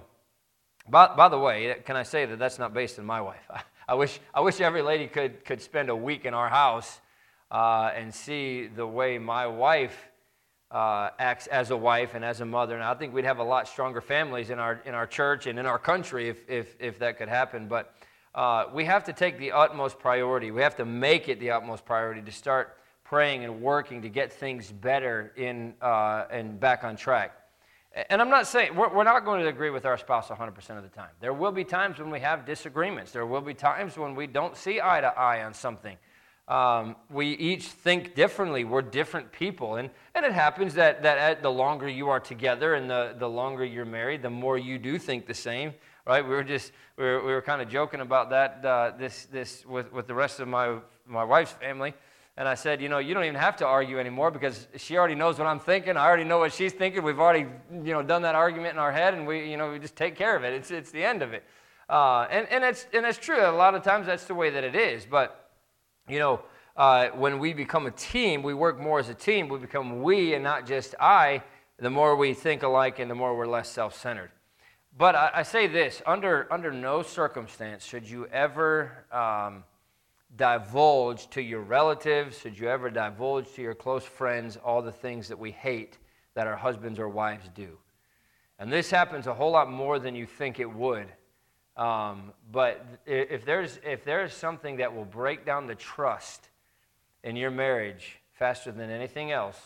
by, 0.87 1.13
by 1.13 1.27
the 1.27 1.37
way, 1.37 1.75
can 1.83 1.97
I 1.97 2.03
say 2.03 2.25
that 2.25 2.39
that's 2.39 2.59
not 2.59 2.73
based 2.73 2.97
on 2.97 3.05
my 3.05 3.19
wife? 3.19 3.43
I 3.87 3.93
wish, 3.93 4.19
I 4.33 4.41
wish 4.41 4.61
every 4.61 4.81
lady 4.81 5.05
could, 5.07 5.45
could 5.45 5.61
spend 5.61 5.89
a 5.89 5.95
week 5.95 6.25
in 6.25 6.33
our 6.33 6.49
house 6.49 6.99
uh, 7.51 7.91
and 7.95 8.13
see 8.13 8.65
the 8.65 8.87
way 8.87 9.19
my 9.19 9.45
wife 9.45 10.09
uh, 10.71 11.11
acts 11.19 11.45
as 11.47 11.69
a 11.69 11.77
wife 11.77 12.15
and 12.15 12.25
as 12.25 12.41
a 12.41 12.45
mother. 12.45 12.73
And 12.73 12.83
I 12.83 12.95
think 12.95 13.13
we'd 13.13 13.25
have 13.25 13.37
a 13.37 13.43
lot 13.43 13.67
stronger 13.67 14.01
families 14.01 14.49
in 14.49 14.57
our, 14.57 14.81
in 14.85 14.95
our 14.95 15.05
church 15.05 15.45
and 15.45 15.59
in 15.59 15.67
our 15.67 15.77
country 15.77 16.29
if, 16.29 16.49
if, 16.49 16.75
if 16.79 16.97
that 16.99 17.19
could 17.19 17.29
happen. 17.29 17.67
But 17.67 17.93
uh, 18.33 18.65
we 18.73 18.85
have 18.85 19.03
to 19.03 19.13
take 19.13 19.37
the 19.37 19.51
utmost 19.51 19.99
priority. 19.99 20.49
We 20.49 20.63
have 20.63 20.75
to 20.77 20.85
make 20.85 21.29
it 21.29 21.39
the 21.39 21.51
utmost 21.51 21.85
priority 21.85 22.21
to 22.23 22.31
start 22.31 22.77
praying 23.03 23.43
and 23.43 23.61
working 23.61 24.01
to 24.01 24.09
get 24.09 24.33
things 24.33 24.71
better 24.71 25.31
in, 25.37 25.75
uh, 25.79 26.25
and 26.31 26.59
back 26.59 26.83
on 26.83 26.95
track. 26.95 27.33
And 28.09 28.21
I'm 28.21 28.29
not 28.29 28.45
saying, 28.45 28.75
we're, 28.75 28.93
we're, 28.93 29.05
not 29.05 29.23
going 29.23 29.41
to 29.41 29.47
agree 29.47 29.69
with 29.69 29.85
our 29.85 29.97
spouse 29.97 30.27
100% 30.27 30.77
of 30.77 30.83
the 30.83 30.89
time. 30.89 31.11
There 31.21 31.33
will 31.33 31.53
be 31.53 31.63
times 31.63 31.97
when 31.97 32.09
we 32.09 32.19
have 32.19 32.45
disagreements. 32.45 33.11
There 33.13 33.25
will 33.25 33.41
be 33.41 33.53
times 33.53 33.97
when 33.97 34.15
we 34.15 34.27
don't 34.27 34.57
see 34.57 34.81
eye 34.81 34.99
to 34.99 35.07
eye 35.07 35.45
on 35.45 35.53
something. 35.53 35.95
Um, 36.49 36.97
we 37.09 37.29
each 37.29 37.67
think 37.67 38.13
differently. 38.13 38.65
We're 38.65 38.81
different 38.81 39.31
people. 39.31 39.77
And, 39.77 39.89
and 40.13 40.25
it 40.25 40.33
happens 40.33 40.73
that, 40.73 41.03
that 41.03 41.41
the 41.41 41.49
longer 41.49 41.87
you 41.87 42.09
are 42.09 42.19
together 42.19 42.75
and 42.75 42.89
the, 42.89 43.15
the 43.17 43.29
longer 43.29 43.63
you're 43.63 43.85
married, 43.85 44.21
the 44.21 44.29
more 44.29 44.57
you 44.57 44.77
do 44.77 44.99
think 44.99 45.25
the 45.25 45.33
same, 45.33 45.73
right? 46.05 46.23
We 46.23 46.31
were 46.31 46.43
just, 46.43 46.73
we 46.97 47.05
were, 47.05 47.25
we 47.25 47.31
were 47.31 47.41
kind 47.41 47.61
of 47.61 47.69
joking 47.69 48.01
about 48.01 48.29
that 48.31 48.65
uh, 48.65 48.91
this, 48.99 49.25
this 49.31 49.65
with, 49.65 49.91
with 49.93 50.05
the 50.05 50.13
rest 50.13 50.41
of 50.41 50.49
my, 50.49 50.79
my 51.07 51.23
wife's 51.23 51.53
family. 51.53 51.93
And 52.37 52.47
I 52.49 52.55
said, 52.55 52.81
you 52.81 52.89
know, 52.89 52.97
you 52.97 53.13
don't 53.13 53.23
even 53.23 53.35
have 53.35 53.55
to 53.57 53.65
argue 53.65 53.97
anymore 53.97 54.29
because 54.29 54.67
she 54.75 54.97
already 54.97 55.15
knows 55.15 55.37
what 55.37 55.47
I'm 55.47 55.59
thinking. 55.59 55.95
I 55.95 56.05
already 56.05 56.25
know 56.25 56.39
what 56.39 56.51
she's 56.51 56.73
thinking. 56.73 57.01
We've 57.01 57.19
already, 57.19 57.47
you 57.71 57.93
know, 57.93 58.03
done 58.03 58.23
that 58.23 58.35
argument 58.35 58.73
in 58.73 58.79
our 58.79 58.91
head, 58.91 59.13
and 59.13 59.25
we, 59.25 59.49
you 59.49 59.55
know, 59.55 59.71
we 59.71 59.79
just 59.79 59.95
take 59.95 60.15
care 60.15 60.35
of 60.35 60.43
it. 60.43 60.51
It's, 60.51 60.69
it's 60.69 60.91
the 60.91 61.03
end 61.03 61.21
of 61.21 61.33
it. 61.33 61.45
Uh, 61.89 62.27
and, 62.29 62.45
and, 62.49 62.63
it's, 62.63 62.87
and 62.93 63.05
it's 63.05 63.17
true. 63.17 63.39
A 63.39 63.51
lot 63.51 63.73
of 63.73 63.83
times 63.83 64.05
that's 64.05 64.25
the 64.25 64.35
way 64.35 64.49
that 64.49 64.65
it 64.65 64.75
is. 64.75 65.05
But, 65.05 65.49
you 66.09 66.19
know, 66.19 66.41
uh, 66.75 67.07
when 67.09 67.39
we 67.39 67.53
become 67.53 67.85
a 67.85 67.91
team, 67.91 68.43
we 68.43 68.53
work 68.53 68.79
more 68.79 68.99
as 68.99 69.07
a 69.07 69.13
team. 69.13 69.47
We 69.47 69.59
become 69.59 70.01
we 70.01 70.33
and 70.33 70.43
not 70.43 70.67
just 70.67 70.93
I. 70.99 71.41
The 71.77 71.89
more 71.89 72.17
we 72.17 72.33
think 72.33 72.63
alike 72.63 72.99
and 72.99 73.09
the 73.09 73.15
more 73.15 73.37
we're 73.37 73.47
less 73.47 73.69
self 73.69 73.97
centered. 73.97 74.31
But 74.97 75.15
I, 75.15 75.31
I, 75.35 75.43
say 75.43 75.67
this 75.67 76.01
under, 76.05 76.51
under 76.51 76.71
no 76.71 77.01
circumstance 77.01 77.85
should 77.85 78.09
you 78.09 78.27
ever. 78.27 79.05
Um, 79.11 79.63
divulge 80.37 81.29
to 81.29 81.41
your 81.41 81.61
relatives, 81.61 82.39
should 82.39 82.57
you 82.57 82.67
ever 82.69 82.89
divulge 82.89 83.51
to 83.53 83.61
your 83.61 83.75
close 83.75 84.03
friends 84.03 84.57
all 84.57 84.81
the 84.81 84.91
things 84.91 85.27
that 85.29 85.39
we 85.39 85.51
hate 85.51 85.97
that 86.33 86.47
our 86.47 86.55
husbands 86.55 86.99
or 86.99 87.09
wives 87.09 87.49
do. 87.55 87.77
And 88.59 88.71
this 88.71 88.89
happens 88.89 89.27
a 89.27 89.33
whole 89.33 89.51
lot 89.51 89.71
more 89.71 89.99
than 89.99 90.15
you 90.15 90.25
think 90.25 90.59
it 90.59 90.71
would. 90.71 91.07
Um, 91.75 92.31
but 92.51 92.85
if 93.05 93.43
there's, 93.45 93.79
if 93.83 94.05
there's 94.05 94.33
something 94.33 94.77
that 94.77 94.93
will 94.93 95.05
break 95.05 95.45
down 95.45 95.67
the 95.67 95.75
trust 95.75 96.49
in 97.23 97.35
your 97.35 97.51
marriage 97.51 98.19
faster 98.31 98.71
than 98.71 98.89
anything 98.89 99.31
else, 99.31 99.59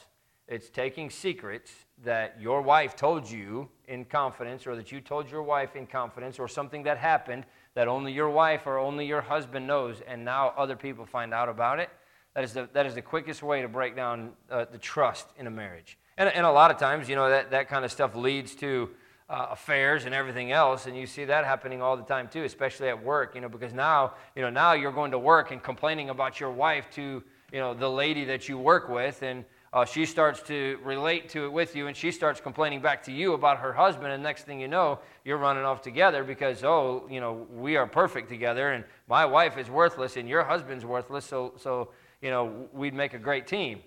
it's 0.48 0.70
taking 0.70 1.12
secrets 1.12 1.72
that 2.04 2.38
your 2.42 2.64
wife 2.64 2.96
told 2.96 3.30
you 3.30 3.70
in 3.88 4.06
confidence, 4.06 4.66
or 4.66 4.76
that 4.76 4.92
you 4.92 5.02
told 5.02 5.30
your 5.30 5.44
wife 5.44 5.76
in 5.76 5.86
confidence, 5.86 6.40
or 6.40 6.48
something 6.48 6.82
that 6.84 6.98
happened 6.98 7.46
that 7.80 7.88
only 7.88 8.12
your 8.12 8.30
wife 8.30 8.68
or 8.68 8.78
only 8.78 9.06
your 9.06 9.22
husband 9.22 9.66
knows, 9.66 10.02
and 10.06 10.26
now 10.26 10.54
other 10.58 10.76
people 10.76 11.06
find 11.06 11.34
out 11.34 11.48
about 11.48 11.80
it. 11.80 11.90
That 12.36 12.44
is 12.44 12.52
the, 12.52 12.68
that 12.74 12.86
is 12.86 12.94
the 12.94 13.02
quickest 13.02 13.42
way 13.42 13.62
to 13.62 13.70
break 13.70 13.96
down 13.96 14.32
uh, 14.52 14.66
the 14.70 14.78
trust 14.78 15.30
in 15.38 15.48
a 15.48 15.50
marriage. 15.50 15.98
And, 16.18 16.28
and 16.28 16.46
a 16.46 16.52
lot 16.52 16.72
of 16.72 16.78
times, 16.78 17.08
you 17.08 17.16
know, 17.16 17.30
that, 17.30 17.52
that 17.52 17.70
kind 17.70 17.86
of 17.86 17.92
stuff 17.94 18.18
leads 18.18 18.54
to 18.56 18.90
uh, 19.30 19.48
affairs 19.52 20.04
and 20.04 20.14
everything 20.14 20.52
else, 20.52 20.88
and 20.88 20.98
you 20.98 21.08
see 21.08 21.24
that 21.24 21.46
happening 21.46 21.82
all 21.82 21.96
the 21.96 22.04
time 22.04 22.28
too, 22.28 22.44
especially 22.44 22.90
at 22.90 23.02
work, 23.02 23.34
you 23.34 23.40
know, 23.40 23.48
because 23.48 23.72
now, 23.72 24.12
you 24.36 24.42
know, 24.42 24.50
now 24.50 24.74
you're 24.74 24.92
going 24.92 25.12
to 25.12 25.20
work 25.20 25.52
and 25.52 25.64
complaining 25.64 26.10
about 26.10 26.38
your 26.38 26.52
wife 26.52 26.90
to, 26.96 27.24
you 27.54 27.60
know, 27.60 27.74
the 27.74 27.90
lady 27.90 28.26
that 28.26 28.50
you 28.50 28.58
work 28.58 28.90
with, 28.90 29.24
and 29.24 29.46
uh, 29.72 29.86
she 29.86 30.06
starts 30.06 30.42
to 30.44 30.80
relate 30.84 31.30
to 31.30 31.46
it 31.46 31.52
with 31.52 31.76
you 31.76 31.88
and 31.88 31.96
she 31.96 32.12
starts 32.12 32.42
complaining 32.42 32.82
back 32.82 33.04
to 33.04 33.12
you 33.12 33.34
about 33.34 33.60
her 33.60 33.72
husband 33.72 34.12
and 34.12 34.24
next 34.24 34.44
thing 34.44 34.60
you 34.60 34.68
know 34.68 35.00
you're 35.24 35.38
running 35.38 35.64
off 35.64 35.82
together 35.82 36.24
because 36.24 36.64
oh 36.64 37.08
you 37.10 37.20
know 37.20 37.48
we 37.54 37.78
are 37.78 37.86
perfect 37.86 38.30
together 38.30 38.72
and 38.72 38.84
my 39.08 39.26
wife 39.26 39.58
is 39.58 39.70
worthless 39.70 40.18
and 40.18 40.28
your 40.28 40.44
husband's 40.44 40.86
worthless 40.86 41.26
so 41.26 41.54
so 41.58 41.90
you 42.22 42.30
know 42.30 42.68
we'd 42.74 42.94
make 42.94 43.14
a 43.14 43.20
great 43.20 43.48
team. 43.48 43.80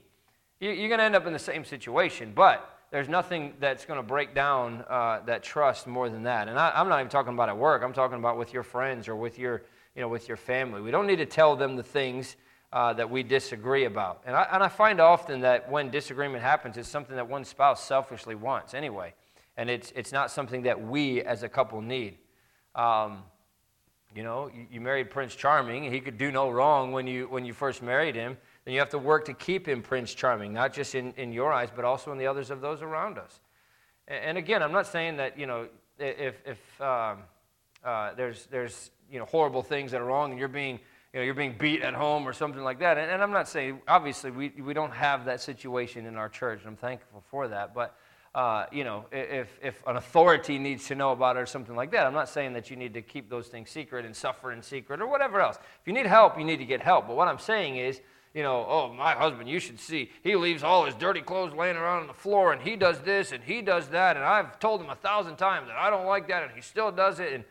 You, 0.60 0.70
are 0.70 0.88
going 0.88 0.98
to 0.98 1.04
end 1.04 1.16
up 1.16 1.26
in 1.26 1.32
the 1.32 1.38
same 1.38 1.64
situation 1.64 2.32
but 2.34 2.72
there's 2.92 3.08
nothing 3.08 3.54
that's 3.58 3.86
going 3.86 3.98
to 3.98 4.02
break 4.02 4.34
down 4.34 4.84
uh, 4.88 5.20
that 5.24 5.42
trust 5.42 5.86
more 5.86 6.10
than 6.10 6.24
that. 6.24 6.46
And 6.46 6.58
I, 6.58 6.72
i'm 6.76 6.90
not 6.90 7.00
even 7.00 7.08
talking 7.08 7.32
about 7.32 7.48
at 7.48 7.56
work. 7.56 7.82
I'm 7.82 7.94
talking 7.94 8.18
about 8.18 8.36
with 8.36 8.52
your 8.52 8.62
friends 8.62 9.08
or 9.08 9.16
with 9.16 9.38
your 9.38 9.62
you 9.96 10.02
know 10.02 10.08
with 10.08 10.28
your 10.28 10.36
family. 10.36 10.80
We 10.80 10.90
don't 10.90 11.06
need 11.06 11.16
to 11.16 11.26
tell 11.26 11.56
them 11.56 11.74
the 11.74 11.82
things 11.82 12.36
uh, 12.72 12.92
that 12.94 13.10
we 13.10 13.22
disagree 13.22 13.84
about. 13.84 14.22
And 14.24 14.34
I, 14.34 14.46
and 14.52 14.62
I 14.62 14.68
find 14.68 15.00
often 15.00 15.40
that 15.42 15.70
when 15.70 15.90
disagreement 15.90 16.42
happens, 16.42 16.76
it's 16.76 16.88
something 16.88 17.16
that 17.16 17.28
one 17.28 17.44
spouse 17.44 17.84
selfishly 17.84 18.34
wants 18.34 18.74
anyway. 18.74 19.14
And 19.56 19.68
it's, 19.68 19.92
it's 19.94 20.12
not 20.12 20.30
something 20.30 20.62
that 20.62 20.80
we 20.80 21.20
as 21.22 21.42
a 21.42 21.48
couple 21.48 21.82
need. 21.82 22.16
Um, 22.74 23.24
you 24.14 24.22
know, 24.22 24.50
you, 24.54 24.66
you, 24.70 24.80
married 24.80 25.10
Prince 25.10 25.34
Charming, 25.34 25.90
he 25.90 26.00
could 26.00 26.16
do 26.16 26.30
no 26.30 26.50
wrong 26.50 26.92
when 26.92 27.06
you, 27.06 27.26
when 27.28 27.44
you 27.44 27.52
first 27.52 27.82
married 27.82 28.14
him. 28.14 28.36
Then 28.64 28.72
you 28.72 28.80
have 28.80 28.90
to 28.90 28.98
work 28.98 29.26
to 29.26 29.34
keep 29.34 29.68
him 29.68 29.82
Prince 29.82 30.14
Charming, 30.14 30.52
not 30.52 30.72
just 30.72 30.94
in, 30.94 31.12
in 31.18 31.32
your 31.32 31.52
eyes, 31.52 31.68
but 31.74 31.84
also 31.84 32.12
in 32.12 32.18
the 32.18 32.26
others 32.26 32.50
of 32.50 32.60
those 32.60 32.80
around 32.80 33.18
us. 33.18 33.40
And, 34.08 34.24
and 34.24 34.38
again, 34.38 34.62
I'm 34.62 34.72
not 34.72 34.86
saying 34.86 35.16
that, 35.18 35.38
you 35.38 35.46
know, 35.46 35.68
if, 35.98 36.36
if 36.46 36.80
um, 36.80 37.18
uh, 37.84 38.14
there's, 38.14 38.46
there's 38.46 38.90
you 39.10 39.18
know, 39.18 39.26
horrible 39.26 39.62
things 39.62 39.92
that 39.92 40.00
are 40.00 40.06
wrong 40.06 40.30
and 40.30 40.38
you're 40.38 40.48
being 40.48 40.80
you 41.12 41.20
know, 41.20 41.24
you're 41.24 41.34
being 41.34 41.56
beat 41.58 41.82
at 41.82 41.92
home 41.92 42.26
or 42.26 42.32
something 42.32 42.62
like 42.62 42.78
that. 42.78 42.96
And, 42.96 43.10
and, 43.10 43.22
I'm 43.22 43.32
not 43.32 43.46
saying, 43.46 43.82
obviously, 43.86 44.30
we, 44.30 44.48
we 44.60 44.72
don't 44.72 44.92
have 44.92 45.26
that 45.26 45.40
situation 45.42 46.06
in 46.06 46.16
our 46.16 46.28
church, 46.28 46.60
and 46.60 46.68
I'm 46.68 46.76
thankful 46.76 47.22
for 47.30 47.48
that. 47.48 47.74
But, 47.74 47.94
uh, 48.34 48.64
you 48.72 48.82
know, 48.84 49.04
if, 49.12 49.58
if 49.62 49.82
an 49.86 49.96
authority 49.96 50.58
needs 50.58 50.86
to 50.88 50.94
know 50.94 51.12
about 51.12 51.36
it 51.36 51.40
or 51.40 51.46
something 51.46 51.76
like 51.76 51.90
that, 51.90 52.06
I'm 52.06 52.14
not 52.14 52.30
saying 52.30 52.54
that 52.54 52.70
you 52.70 52.76
need 52.76 52.94
to 52.94 53.02
keep 53.02 53.28
those 53.28 53.48
things 53.48 53.68
secret 53.68 54.06
and 54.06 54.16
suffer 54.16 54.52
in 54.52 54.62
secret 54.62 55.02
or 55.02 55.06
whatever 55.06 55.40
else. 55.40 55.56
If 55.56 55.86
you 55.86 55.92
need 55.92 56.06
help, 56.06 56.38
you 56.38 56.44
need 56.44 56.58
to 56.58 56.64
get 56.64 56.80
help. 56.80 57.08
But 57.08 57.16
what 57.16 57.28
I'm 57.28 57.38
saying 57.38 57.76
is, 57.76 58.00
you 58.32 58.42
know, 58.42 58.64
oh, 58.66 58.90
my 58.90 59.12
husband, 59.12 59.50
you 59.50 59.60
should 59.60 59.78
see, 59.78 60.10
he 60.22 60.34
leaves 60.34 60.62
all 60.62 60.86
his 60.86 60.94
dirty 60.94 61.20
clothes 61.20 61.52
laying 61.52 61.76
around 61.76 62.00
on 62.00 62.06
the 62.06 62.14
floor, 62.14 62.54
and 62.54 62.62
he 62.62 62.76
does 62.76 63.00
this 63.00 63.32
and 63.32 63.44
he 63.44 63.60
does 63.60 63.88
that, 63.88 64.16
and 64.16 64.24
I've 64.24 64.58
told 64.58 64.80
him 64.80 64.88
a 64.88 64.94
thousand 64.94 65.36
times 65.36 65.68
that 65.68 65.76
I 65.76 65.90
don't 65.90 66.06
like 66.06 66.28
that, 66.28 66.42
and 66.42 66.52
he 66.52 66.62
still 66.62 66.90
does 66.90 67.20
it. 67.20 67.34
And 67.34 67.44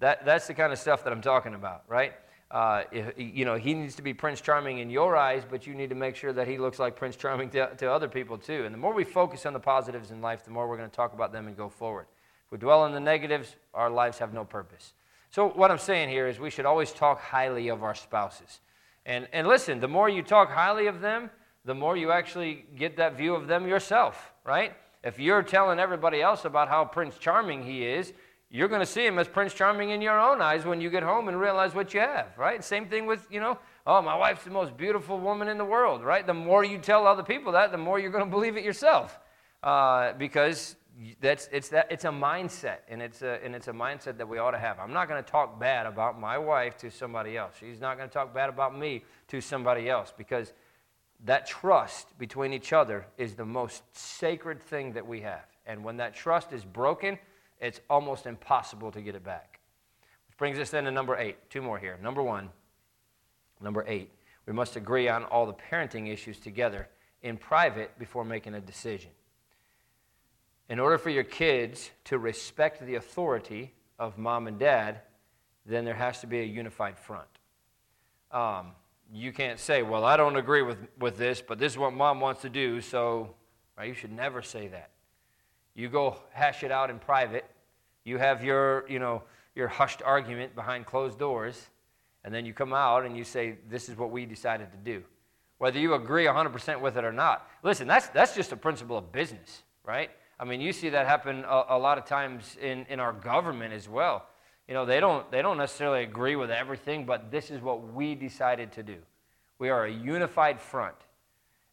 that, 0.00 0.24
that's 0.24 0.48
the 0.48 0.54
kind 0.54 0.72
of 0.72 0.80
stuff 0.80 1.04
that 1.04 1.12
I'm 1.12 1.22
talking 1.22 1.54
about, 1.54 1.84
right? 1.86 2.14
Uh, 2.54 2.84
if, 2.92 3.14
you 3.18 3.44
know, 3.44 3.56
he 3.56 3.74
needs 3.74 3.96
to 3.96 4.02
be 4.02 4.14
Prince 4.14 4.40
Charming 4.40 4.78
in 4.78 4.88
your 4.88 5.16
eyes, 5.16 5.42
but 5.48 5.66
you 5.66 5.74
need 5.74 5.88
to 5.88 5.96
make 5.96 6.14
sure 6.14 6.32
that 6.32 6.46
he 6.46 6.56
looks 6.56 6.78
like 6.78 6.94
Prince 6.94 7.16
Charming 7.16 7.50
to, 7.50 7.74
to 7.74 7.90
other 7.90 8.06
people 8.06 8.38
too. 8.38 8.64
And 8.64 8.72
the 8.72 8.78
more 8.78 8.94
we 8.94 9.02
focus 9.02 9.44
on 9.44 9.52
the 9.52 9.58
positives 9.58 10.12
in 10.12 10.20
life, 10.20 10.44
the 10.44 10.52
more 10.52 10.68
we're 10.68 10.76
going 10.76 10.88
to 10.88 10.94
talk 10.94 11.14
about 11.14 11.32
them 11.32 11.48
and 11.48 11.56
go 11.56 11.68
forward. 11.68 12.06
If 12.46 12.52
we 12.52 12.58
dwell 12.58 12.82
on 12.82 12.92
the 12.92 13.00
negatives, 13.00 13.56
our 13.74 13.90
lives 13.90 14.18
have 14.18 14.32
no 14.32 14.44
purpose. 14.44 14.92
So, 15.30 15.48
what 15.48 15.72
I'm 15.72 15.78
saying 15.78 16.10
here 16.10 16.28
is 16.28 16.38
we 16.38 16.48
should 16.48 16.64
always 16.64 16.92
talk 16.92 17.20
highly 17.20 17.70
of 17.70 17.82
our 17.82 17.96
spouses. 17.96 18.60
And, 19.04 19.26
and 19.32 19.48
listen, 19.48 19.80
the 19.80 19.88
more 19.88 20.08
you 20.08 20.22
talk 20.22 20.48
highly 20.48 20.86
of 20.86 21.00
them, 21.00 21.30
the 21.64 21.74
more 21.74 21.96
you 21.96 22.12
actually 22.12 22.66
get 22.78 22.96
that 22.98 23.16
view 23.16 23.34
of 23.34 23.48
them 23.48 23.66
yourself, 23.66 24.32
right? 24.44 24.74
If 25.02 25.18
you're 25.18 25.42
telling 25.42 25.80
everybody 25.80 26.22
else 26.22 26.44
about 26.44 26.68
how 26.68 26.84
Prince 26.84 27.18
Charming 27.18 27.64
he 27.64 27.84
is, 27.84 28.12
you're 28.54 28.68
going 28.68 28.80
to 28.80 28.86
see 28.86 29.04
him 29.04 29.18
as 29.18 29.26
Prince 29.26 29.52
Charming 29.52 29.90
in 29.90 30.00
your 30.00 30.16
own 30.16 30.40
eyes 30.40 30.64
when 30.64 30.80
you 30.80 30.88
get 30.88 31.02
home 31.02 31.26
and 31.26 31.40
realize 31.40 31.74
what 31.74 31.92
you 31.92 31.98
have, 31.98 32.38
right? 32.38 32.62
Same 32.62 32.86
thing 32.86 33.04
with, 33.04 33.26
you 33.28 33.40
know, 33.40 33.58
oh, 33.84 34.00
my 34.00 34.14
wife's 34.14 34.44
the 34.44 34.50
most 34.50 34.76
beautiful 34.76 35.18
woman 35.18 35.48
in 35.48 35.58
the 35.58 35.64
world, 35.64 36.04
right? 36.04 36.24
The 36.24 36.34
more 36.34 36.62
you 36.62 36.78
tell 36.78 37.04
other 37.04 37.24
people 37.24 37.50
that, 37.50 37.72
the 37.72 37.78
more 37.78 37.98
you're 37.98 38.12
going 38.12 38.24
to 38.24 38.30
believe 38.30 38.56
it 38.56 38.62
yourself. 38.62 39.18
Uh, 39.60 40.12
because 40.12 40.76
that's, 41.20 41.48
it's, 41.50 41.70
that, 41.70 41.88
it's 41.90 42.04
a 42.04 42.10
mindset, 42.10 42.76
and 42.88 43.02
it's 43.02 43.22
a, 43.22 43.44
and 43.44 43.56
it's 43.56 43.66
a 43.66 43.72
mindset 43.72 44.18
that 44.18 44.28
we 44.28 44.38
ought 44.38 44.52
to 44.52 44.58
have. 44.58 44.78
I'm 44.78 44.92
not 44.92 45.08
going 45.08 45.20
to 45.20 45.28
talk 45.28 45.58
bad 45.58 45.86
about 45.86 46.20
my 46.20 46.38
wife 46.38 46.76
to 46.76 46.92
somebody 46.92 47.36
else. 47.36 47.54
She's 47.58 47.80
not 47.80 47.96
going 47.96 48.08
to 48.08 48.14
talk 48.14 48.32
bad 48.32 48.50
about 48.50 48.78
me 48.78 49.02
to 49.28 49.40
somebody 49.40 49.90
else 49.90 50.12
because 50.16 50.52
that 51.24 51.48
trust 51.48 52.16
between 52.20 52.52
each 52.52 52.72
other 52.72 53.04
is 53.18 53.34
the 53.34 53.44
most 53.44 53.82
sacred 53.96 54.62
thing 54.62 54.92
that 54.92 55.04
we 55.04 55.22
have. 55.22 55.44
And 55.66 55.82
when 55.82 55.96
that 55.96 56.14
trust 56.14 56.52
is 56.52 56.64
broken, 56.64 57.18
it's 57.64 57.80
almost 57.88 58.26
impossible 58.26 58.92
to 58.92 59.00
get 59.00 59.14
it 59.14 59.24
back. 59.24 59.60
Which 60.28 60.36
brings 60.36 60.58
us 60.58 60.70
then 60.70 60.84
to 60.84 60.90
number 60.90 61.16
eight. 61.16 61.38
Two 61.48 61.62
more 61.62 61.78
here. 61.78 61.98
Number 62.02 62.22
one, 62.22 62.50
number 63.60 63.84
eight, 63.88 64.10
we 64.46 64.52
must 64.52 64.76
agree 64.76 65.08
on 65.08 65.24
all 65.24 65.46
the 65.46 65.54
parenting 65.54 66.12
issues 66.12 66.38
together 66.38 66.88
in 67.22 67.38
private 67.38 67.98
before 67.98 68.24
making 68.24 68.54
a 68.54 68.60
decision. 68.60 69.10
In 70.68 70.78
order 70.78 70.98
for 70.98 71.10
your 71.10 71.24
kids 71.24 71.90
to 72.04 72.18
respect 72.18 72.84
the 72.84 72.96
authority 72.96 73.72
of 73.98 74.18
mom 74.18 74.46
and 74.46 74.58
dad, 74.58 75.00
then 75.64 75.84
there 75.84 75.94
has 75.94 76.20
to 76.20 76.26
be 76.26 76.40
a 76.40 76.44
unified 76.44 76.98
front. 76.98 77.28
Um, 78.30 78.72
you 79.12 79.32
can't 79.32 79.58
say, 79.58 79.82
well, 79.82 80.04
I 80.04 80.16
don't 80.16 80.36
agree 80.36 80.62
with, 80.62 80.78
with 80.98 81.16
this, 81.16 81.40
but 81.40 81.58
this 81.58 81.72
is 81.72 81.78
what 81.78 81.94
mom 81.94 82.20
wants 82.20 82.42
to 82.42 82.50
do, 82.50 82.80
so 82.80 83.34
right, 83.78 83.88
you 83.88 83.94
should 83.94 84.12
never 84.12 84.42
say 84.42 84.68
that. 84.68 84.90
You 85.74 85.88
go 85.88 86.18
hash 86.32 86.62
it 86.62 86.70
out 86.70 86.90
in 86.90 86.98
private. 86.98 87.44
You 88.04 88.18
have 88.18 88.44
your, 88.44 88.88
you 88.88 88.98
know, 88.98 89.22
your 89.54 89.68
hushed 89.68 90.02
argument 90.02 90.54
behind 90.54 90.86
closed 90.86 91.18
doors, 91.18 91.68
and 92.24 92.34
then 92.34 92.46
you 92.46 92.52
come 92.52 92.72
out 92.72 93.04
and 93.04 93.16
you 93.16 93.24
say, 93.24 93.56
This 93.68 93.88
is 93.88 93.96
what 93.96 94.10
we 94.10 94.26
decided 94.26 94.70
to 94.72 94.78
do. 94.78 95.02
Whether 95.58 95.78
you 95.78 95.94
agree 95.94 96.24
100% 96.24 96.80
with 96.80 96.96
it 96.96 97.04
or 97.04 97.12
not. 97.12 97.48
Listen, 97.62 97.86
that's, 97.86 98.08
that's 98.08 98.34
just 98.34 98.52
a 98.52 98.56
principle 98.56 98.98
of 98.98 99.12
business, 99.12 99.62
right? 99.84 100.10
I 100.38 100.44
mean, 100.44 100.60
you 100.60 100.72
see 100.72 100.90
that 100.90 101.06
happen 101.06 101.44
a, 101.44 101.64
a 101.70 101.78
lot 101.78 101.96
of 101.96 102.04
times 102.04 102.56
in, 102.60 102.86
in 102.88 103.00
our 103.00 103.12
government 103.12 103.72
as 103.72 103.88
well. 103.88 104.26
You 104.66 104.74
know, 104.74 104.84
they 104.84 104.98
don't, 104.98 105.30
they 105.30 105.42
don't 105.42 105.58
necessarily 105.58 106.02
agree 106.02 106.36
with 106.36 106.50
everything, 106.50 107.04
but 107.04 107.30
this 107.30 107.50
is 107.50 107.60
what 107.60 107.92
we 107.92 108.14
decided 108.14 108.72
to 108.72 108.82
do. 108.82 108.96
We 109.58 109.70
are 109.70 109.84
a 109.84 109.92
unified 109.92 110.60
front. 110.60 110.96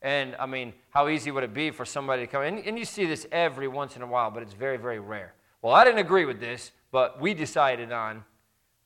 And 0.02 0.36
I 0.40 0.46
mean, 0.46 0.74
how 0.90 1.08
easy 1.08 1.32
would 1.32 1.44
it 1.44 1.54
be 1.54 1.72
for 1.72 1.86
somebody 1.86 2.24
to 2.24 2.28
come? 2.28 2.44
And, 2.44 2.60
and 2.60 2.78
you 2.78 2.86
see 2.86 3.06
this 3.06 3.28
every 3.32 3.68
once 3.68 3.96
in 3.96 4.02
a 4.02 4.08
while, 4.08 4.32
but 4.32 4.44
it's 4.44 4.54
very, 4.54 4.78
very 4.78 5.00
rare. 5.00 5.34
Well, 5.62 5.74
I 5.74 5.84
didn't 5.84 6.00
agree 6.00 6.26
with 6.26 6.40
this, 6.40 6.72
but 6.92 7.22
we 7.22 7.34
decided 7.34 7.92
on, 7.92 8.24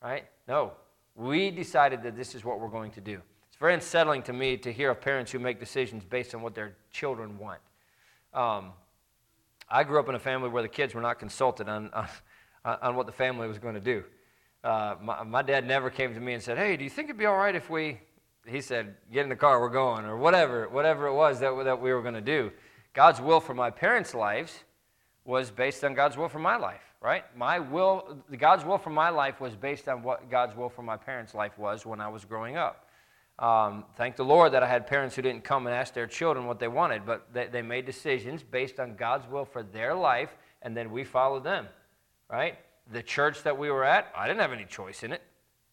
right? 0.03 0.25
No, 0.47 0.73
we 1.15 1.51
decided 1.51 2.03
that 2.03 2.15
this 2.15 2.35
is 2.35 2.43
what 2.43 2.59
we're 2.59 2.67
going 2.67 2.91
to 2.91 3.01
do. 3.01 3.21
It's 3.47 3.57
very 3.57 3.73
unsettling 3.73 4.23
to 4.23 4.33
me 4.33 4.57
to 4.57 4.71
hear 4.71 4.91
of 4.91 4.99
parents 4.99 5.31
who 5.31 5.39
make 5.39 5.59
decisions 5.59 6.03
based 6.03 6.35
on 6.35 6.41
what 6.41 6.53
their 6.53 6.75
children 6.91 7.37
want. 7.37 7.61
Um, 8.33 8.73
I 9.69 9.83
grew 9.83 9.99
up 9.99 10.09
in 10.09 10.15
a 10.15 10.19
family 10.19 10.49
where 10.49 10.61
the 10.61 10.69
kids 10.69 10.93
were 10.93 11.01
not 11.01 11.19
consulted 11.19 11.69
on, 11.69 11.89
on, 11.93 12.07
on 12.65 12.95
what 12.95 13.05
the 13.05 13.13
family 13.13 13.47
was 13.47 13.57
going 13.57 13.75
to 13.75 13.79
do. 13.79 14.03
Uh, 14.63 14.95
my, 15.01 15.23
my 15.23 15.41
dad 15.41 15.65
never 15.65 15.89
came 15.89 16.13
to 16.13 16.19
me 16.19 16.33
and 16.33 16.43
said, 16.43 16.57
Hey, 16.57 16.75
do 16.75 16.83
you 16.83 16.89
think 16.89 17.05
it'd 17.07 17.17
be 17.17 17.25
all 17.25 17.37
right 17.37 17.55
if 17.55 17.69
we 17.69 17.99
he 18.45 18.61
said, 18.61 18.95
Get 19.11 19.23
in 19.23 19.29
the 19.29 19.35
car, 19.35 19.59
we're 19.59 19.69
going, 19.69 20.05
or 20.05 20.17
whatever, 20.17 20.69
whatever 20.69 21.07
it 21.07 21.13
was 21.13 21.39
that, 21.39 21.51
that 21.63 21.81
we 21.81 21.93
were 21.93 22.01
going 22.01 22.13
to 22.13 22.21
do. 22.21 22.51
God's 22.93 23.19
will 23.19 23.39
for 23.39 23.53
my 23.53 23.69
parents' 23.69 24.13
lives 24.13 24.63
was 25.25 25.49
based 25.51 25.83
on 25.83 25.93
God's 25.93 26.15
will 26.15 26.29
for 26.29 26.39
my 26.39 26.55
life, 26.55 26.93
right? 27.01 27.23
My 27.35 27.59
will, 27.59 28.17
God's 28.37 28.63
will 28.63 28.77
for 28.77 28.91
my 28.91 29.09
life 29.09 29.41
was 29.41 29.55
based 29.55 29.89
on 29.89 30.03
what 30.03 30.29
God's 30.29 30.55
will 30.55 30.69
for 30.69 30.83
my 30.83 30.97
parents' 30.97 31.33
life 31.33 31.57
was 31.57 31.85
when 31.85 31.99
I 31.99 32.07
was 32.07 32.23
growing 32.23 32.57
up. 32.57 32.87
Um, 33.39 33.83
thank 33.97 34.15
the 34.15 34.23
Lord 34.23 34.53
that 34.53 34.63
I 34.63 34.67
had 34.67 34.87
parents 34.87 35.15
who 35.15 35.21
didn't 35.21 35.43
come 35.43 35.67
and 35.67 35.75
ask 35.75 35.93
their 35.93 36.07
children 36.07 36.45
what 36.45 36.59
they 36.59 36.69
wanted, 36.69 37.05
but 37.05 37.27
they, 37.33 37.47
they 37.47 37.61
made 37.61 37.85
decisions 37.85 38.43
based 38.43 38.79
on 38.79 38.95
God's 38.95 39.27
will 39.27 39.45
for 39.45 39.63
their 39.63 39.93
life, 39.93 40.37
and 40.61 40.77
then 40.77 40.91
we 40.91 41.03
followed 41.03 41.43
them, 41.43 41.67
right? 42.29 42.57
The 42.93 43.03
church 43.03 43.43
that 43.43 43.57
we 43.57 43.71
were 43.71 43.83
at, 43.83 44.11
I 44.15 44.27
didn't 44.27 44.39
have 44.39 44.53
any 44.53 44.65
choice 44.65 45.03
in 45.03 45.11
it 45.11 45.21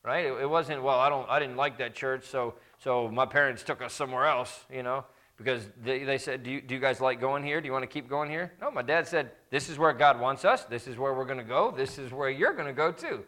right? 0.05 0.27
It, 0.27 0.33
it, 0.33 0.51
wasn't, 0.51 0.83
well, 0.83 0.99
I, 0.99 1.09
don't, 1.09 1.29
I 1.29 1.39
didn't 1.39 1.57
like 1.57 1.79
that 1.79 1.95
church, 1.95 2.27
so, 2.27 2.55
so 2.79 3.09
my 3.09 3.27
parents 3.27 3.63
took 3.63 3.81
us 3.83 3.93
somewhere 3.93 4.27
else, 4.27 4.65
you 4.73 4.83
know, 4.83 5.05
because 5.43 5.69
they, 5.83 6.05
they 6.05 6.19
said, 6.19 6.43
do 6.43 6.51
you, 6.51 6.61
do 6.61 6.75
you 6.75 6.81
guys 6.81 7.01
like 7.01 7.21
going 7.21 7.43
here? 7.43 7.61
Do 7.61 7.67
you 7.67 7.73
want 7.73 7.83
to 7.83 7.89
keep 7.89 8.09
going 8.09 8.31
here? 8.31 8.53
No, 8.61 8.71
my 8.71 8.83
dad 8.83 9.07
said, 9.09 9.33
this 9.51 9.69
is 9.69 9.79
where 9.79 9.93
God 9.93 10.21
wants 10.21 10.45
us. 10.45 10.65
This 10.65 10.87
is 10.87 10.97
where 10.97 11.13
we're 11.15 11.25
going 11.25 11.39
to 11.39 11.45
go. 11.45 11.73
This 11.77 11.99
is 11.99 12.13
where 12.13 12.31
you're 12.31 12.53
going 12.53 12.69
to 12.69 12.73
go 12.73 12.93
too, 12.93 13.25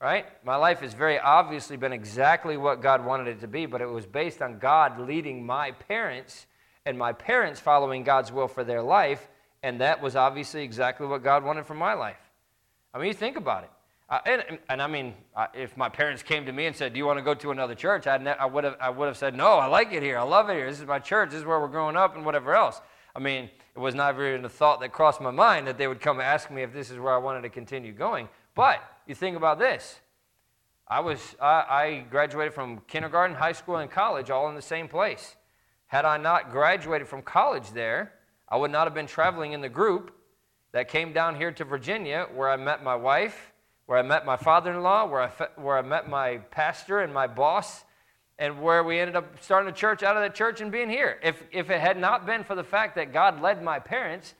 right? 0.00 0.26
My 0.44 0.56
life 0.56 0.80
has 0.80 0.94
very 0.94 1.18
obviously 1.18 1.76
been 1.76 1.92
exactly 1.92 2.56
what 2.56 2.80
God 2.80 3.04
wanted 3.04 3.28
it 3.28 3.40
to 3.40 3.48
be, 3.48 3.66
but 3.66 3.80
it 3.80 3.86
was 3.86 4.06
based 4.06 4.42
on 4.42 4.58
God 4.58 5.00
leading 5.00 5.44
my 5.44 5.72
parents 5.72 6.46
and 6.84 6.96
my 6.96 7.12
parents 7.12 7.58
following 7.58 8.04
God's 8.04 8.30
will 8.30 8.48
for 8.48 8.62
their 8.62 8.82
life, 8.82 9.28
and 9.62 9.80
that 9.80 10.00
was 10.00 10.14
obviously 10.14 10.62
exactly 10.62 11.06
what 11.06 11.24
God 11.24 11.42
wanted 11.44 11.66
for 11.66 11.74
my 11.74 11.94
life. 11.94 12.20
I 12.94 12.98
mean, 12.98 13.08
you 13.08 13.14
think 13.14 13.36
about 13.36 13.64
it. 13.64 13.70
Uh, 14.08 14.20
and, 14.24 14.58
and, 14.68 14.80
I 14.80 14.86
mean, 14.86 15.14
uh, 15.34 15.48
if 15.52 15.76
my 15.76 15.88
parents 15.88 16.22
came 16.22 16.46
to 16.46 16.52
me 16.52 16.66
and 16.66 16.76
said, 16.76 16.92
"Do 16.92 16.98
you 16.98 17.06
want 17.06 17.18
to 17.18 17.24
go 17.24 17.34
to 17.34 17.50
another 17.50 17.74
church?" 17.74 18.06
I'd 18.06 18.22
ne- 18.22 18.36
I 18.38 18.46
would 18.46 18.62
have 18.62 18.76
I 18.80 18.88
would 18.88 19.06
have 19.06 19.16
said, 19.16 19.34
"No, 19.34 19.54
I 19.54 19.66
like 19.66 19.92
it 19.92 20.02
here. 20.02 20.16
I 20.16 20.22
love 20.22 20.48
it 20.48 20.54
here. 20.54 20.70
This 20.70 20.78
is 20.78 20.86
my 20.86 21.00
church. 21.00 21.30
This 21.30 21.40
is 21.40 21.44
where 21.44 21.58
we're 21.58 21.66
growing 21.66 21.96
up, 21.96 22.14
and 22.14 22.24
whatever 22.24 22.54
else." 22.54 22.80
I 23.16 23.18
mean, 23.18 23.50
it 23.74 23.78
was 23.80 23.96
not 23.96 24.14
even 24.14 24.44
a 24.44 24.48
thought 24.48 24.80
that 24.80 24.92
crossed 24.92 25.20
my 25.20 25.32
mind 25.32 25.66
that 25.66 25.76
they 25.76 25.88
would 25.88 26.00
come 26.00 26.20
ask 26.20 26.52
me 26.52 26.62
if 26.62 26.72
this 26.72 26.90
is 26.90 26.98
where 27.00 27.12
I 27.12 27.16
wanted 27.16 27.42
to 27.42 27.48
continue 27.48 27.92
going. 27.92 28.28
But 28.54 28.80
you 29.08 29.16
think 29.16 29.36
about 29.36 29.58
this: 29.58 29.98
I 30.86 31.00
was 31.00 31.34
I, 31.42 31.64
I 31.68 32.06
graduated 32.08 32.54
from 32.54 32.82
kindergarten, 32.86 33.34
high 33.34 33.52
school, 33.52 33.76
and 33.76 33.90
college 33.90 34.30
all 34.30 34.48
in 34.48 34.54
the 34.54 34.62
same 34.62 34.86
place. 34.86 35.34
Had 35.88 36.04
I 36.04 36.16
not 36.16 36.52
graduated 36.52 37.08
from 37.08 37.22
college 37.22 37.72
there, 37.72 38.12
I 38.48 38.56
would 38.56 38.70
not 38.70 38.86
have 38.86 38.94
been 38.94 39.08
traveling 39.08 39.50
in 39.50 39.62
the 39.62 39.68
group 39.68 40.12
that 40.70 40.86
came 40.86 41.12
down 41.12 41.34
here 41.34 41.50
to 41.50 41.64
Virginia, 41.64 42.28
where 42.32 42.48
I 42.48 42.56
met 42.56 42.84
my 42.84 42.94
wife 42.94 43.52
where 43.86 43.98
I 43.98 44.02
met 44.02 44.26
my 44.26 44.36
father 44.36 44.72
in 44.72 44.82
law, 44.82 45.06
where, 45.06 45.20
I 45.20 45.28
fe- 45.28 45.46
where 45.56 45.78
I 45.78 45.82
met 45.82 46.08
my 46.08 46.38
pastor 46.50 47.00
and 47.00 47.14
my 47.14 47.26
boss, 47.26 47.84
and 48.38 48.60
where 48.60 48.84
we 48.84 48.98
ended 48.98 49.16
up 49.16 49.42
starting 49.42 49.70
a 49.70 49.74
church 49.74 50.02
out 50.02 50.16
of 50.16 50.22
that 50.22 50.34
church 50.34 50.60
and 50.60 50.70
being 50.70 50.90
here. 50.90 51.18
If, 51.22 51.42
if 51.52 51.70
it 51.70 51.80
had 51.80 51.96
not 51.96 52.26
been 52.26 52.44
for 52.44 52.54
the 52.54 52.64
fact 52.64 52.96
that 52.96 53.12
God 53.12 53.40
led 53.40 53.62
my 53.62 53.78
parents, 53.78 54.34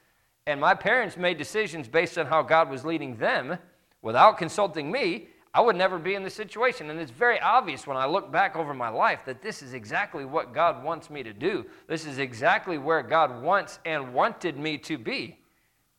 and 0.47 0.61
my 0.61 0.75
parents 0.75 1.17
made 1.17 1.39
decisions 1.39 1.89
based 1.89 2.19
on 2.19 2.27
how 2.27 2.43
God 2.43 2.69
was 2.69 2.85
leading 2.85 3.17
them 3.17 3.57
without 4.03 4.37
consulting 4.37 4.91
me, 4.91 5.29
I 5.55 5.61
would 5.61 5.77
never 5.77 5.99
be 5.99 6.15
in 6.15 6.23
this 6.23 6.35
situation. 6.35 6.91
And 6.91 7.01
it's 7.01 7.11
very 7.11 7.41
obvious 7.41 7.87
when 7.87 7.97
I 7.97 8.05
look 8.07 8.31
back 8.31 8.57
over 8.57 8.75
my 8.75 8.91
life 8.91 9.21
that 9.25 9.41
this 9.41 9.63
is 9.63 9.73
exactly 9.73 10.27
what 10.27 10.53
God 10.53 10.85
wants 10.85 11.09
me 11.09 11.23
to 11.23 11.33
do. 11.33 11.65
This 11.89 12.05
is 12.05 12.19
exactly 12.19 12.77
where 12.77 13.03
God 13.03 13.43
wants 13.43 13.79
and 13.87 14.13
wanted 14.13 14.59
me 14.59 14.77
to 14.79 14.99
be 14.99 15.39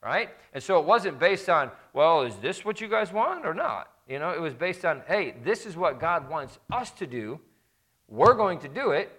right? 0.02 0.30
And 0.54 0.64
so 0.64 0.80
it 0.80 0.86
wasn't 0.86 1.20
based 1.20 1.50
on, 1.50 1.72
well, 1.98 2.22
is 2.22 2.36
this 2.36 2.64
what 2.64 2.80
you 2.80 2.88
guys 2.88 3.12
want 3.12 3.44
or 3.44 3.56
not? 3.56 3.92
You 4.08 4.20
know, 4.20 4.30
it 4.30 4.40
was 4.40 4.54
based 4.54 4.86
on, 4.86 5.02
hey, 5.08 5.34
this 5.44 5.66
is 5.66 5.76
what 5.76 6.00
God 6.00 6.30
wants 6.30 6.60
us 6.72 6.92
to 6.92 7.08
do. 7.08 7.40
We're 8.08 8.36
going 8.36 8.60
to 8.60 8.68
do 8.68 8.92
it. 8.92 9.12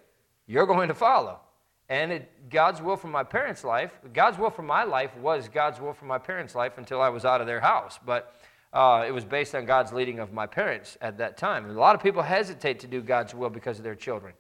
You're 0.47 0.64
going 0.64 0.87
to 0.87 0.95
follow. 0.95 1.41
And 1.88 2.12
it, 2.12 2.49
God's 2.51 2.81
will 2.81 2.97
for 2.97 3.09
my 3.09 3.25
parents' 3.25 3.64
life, 3.64 3.91
God's 4.14 4.38
will 4.38 4.51
for 4.51 4.62
my 4.62 4.85
life 4.85 5.11
was 5.17 5.49
God's 5.49 5.81
will 5.81 5.93
for 5.93 6.05
my 6.05 6.19
parents' 6.19 6.55
life 6.55 6.79
until 6.79 7.03
I 7.03 7.09
was 7.09 7.25
out 7.25 7.41
of 7.41 7.49
their 7.49 7.59
house. 7.59 7.99
But 8.07 8.37
uh, 8.73 9.05
it 9.05 9.11
was 9.11 9.25
based 9.25 9.57
on 9.57 9.67
God's 9.67 9.93
leading 9.93 10.21
of 10.21 10.33
my 10.33 10.47
parents 10.47 10.97
at 11.01 11.19
that 11.19 11.37
time. 11.37 11.64
And 11.64 11.77
a 11.77 11.81
lot 11.81 11.97
of 11.97 12.01
people 12.01 12.23
hesitate 12.23 12.79
to 12.79 12.87
do 12.87 13.03
God's 13.03 13.35
will 13.35 13.51
because 13.51 13.79
of 13.79 13.85
their 13.85 13.97
children. 13.97 14.35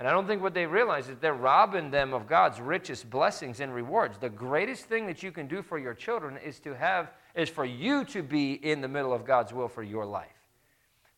And 0.00 0.08
I 0.08 0.10
don't 0.10 0.26
think 0.26 0.42
what 0.42 0.52
they 0.52 0.66
realize 0.66 1.08
is 1.08 1.16
they're 1.20 1.32
robbing 1.32 1.92
them 1.92 2.12
of 2.12 2.26
God's 2.26 2.60
richest 2.60 3.08
blessings 3.08 3.60
and 3.60 3.72
rewards. 3.72 4.18
The 4.18 4.30
greatest 4.30 4.86
thing 4.86 5.06
that 5.06 5.22
you 5.22 5.30
can 5.30 5.46
do 5.46 5.62
for 5.62 5.78
your 5.78 5.94
children 5.94 6.38
is 6.44 6.58
to 6.60 6.74
have 6.74 7.12
is 7.38 7.48
for 7.48 7.64
you 7.64 8.04
to 8.04 8.22
be 8.22 8.52
in 8.52 8.80
the 8.80 8.88
middle 8.88 9.12
of 9.12 9.24
God's 9.24 9.52
will 9.52 9.68
for 9.68 9.82
your 9.82 10.04
life. 10.04 10.26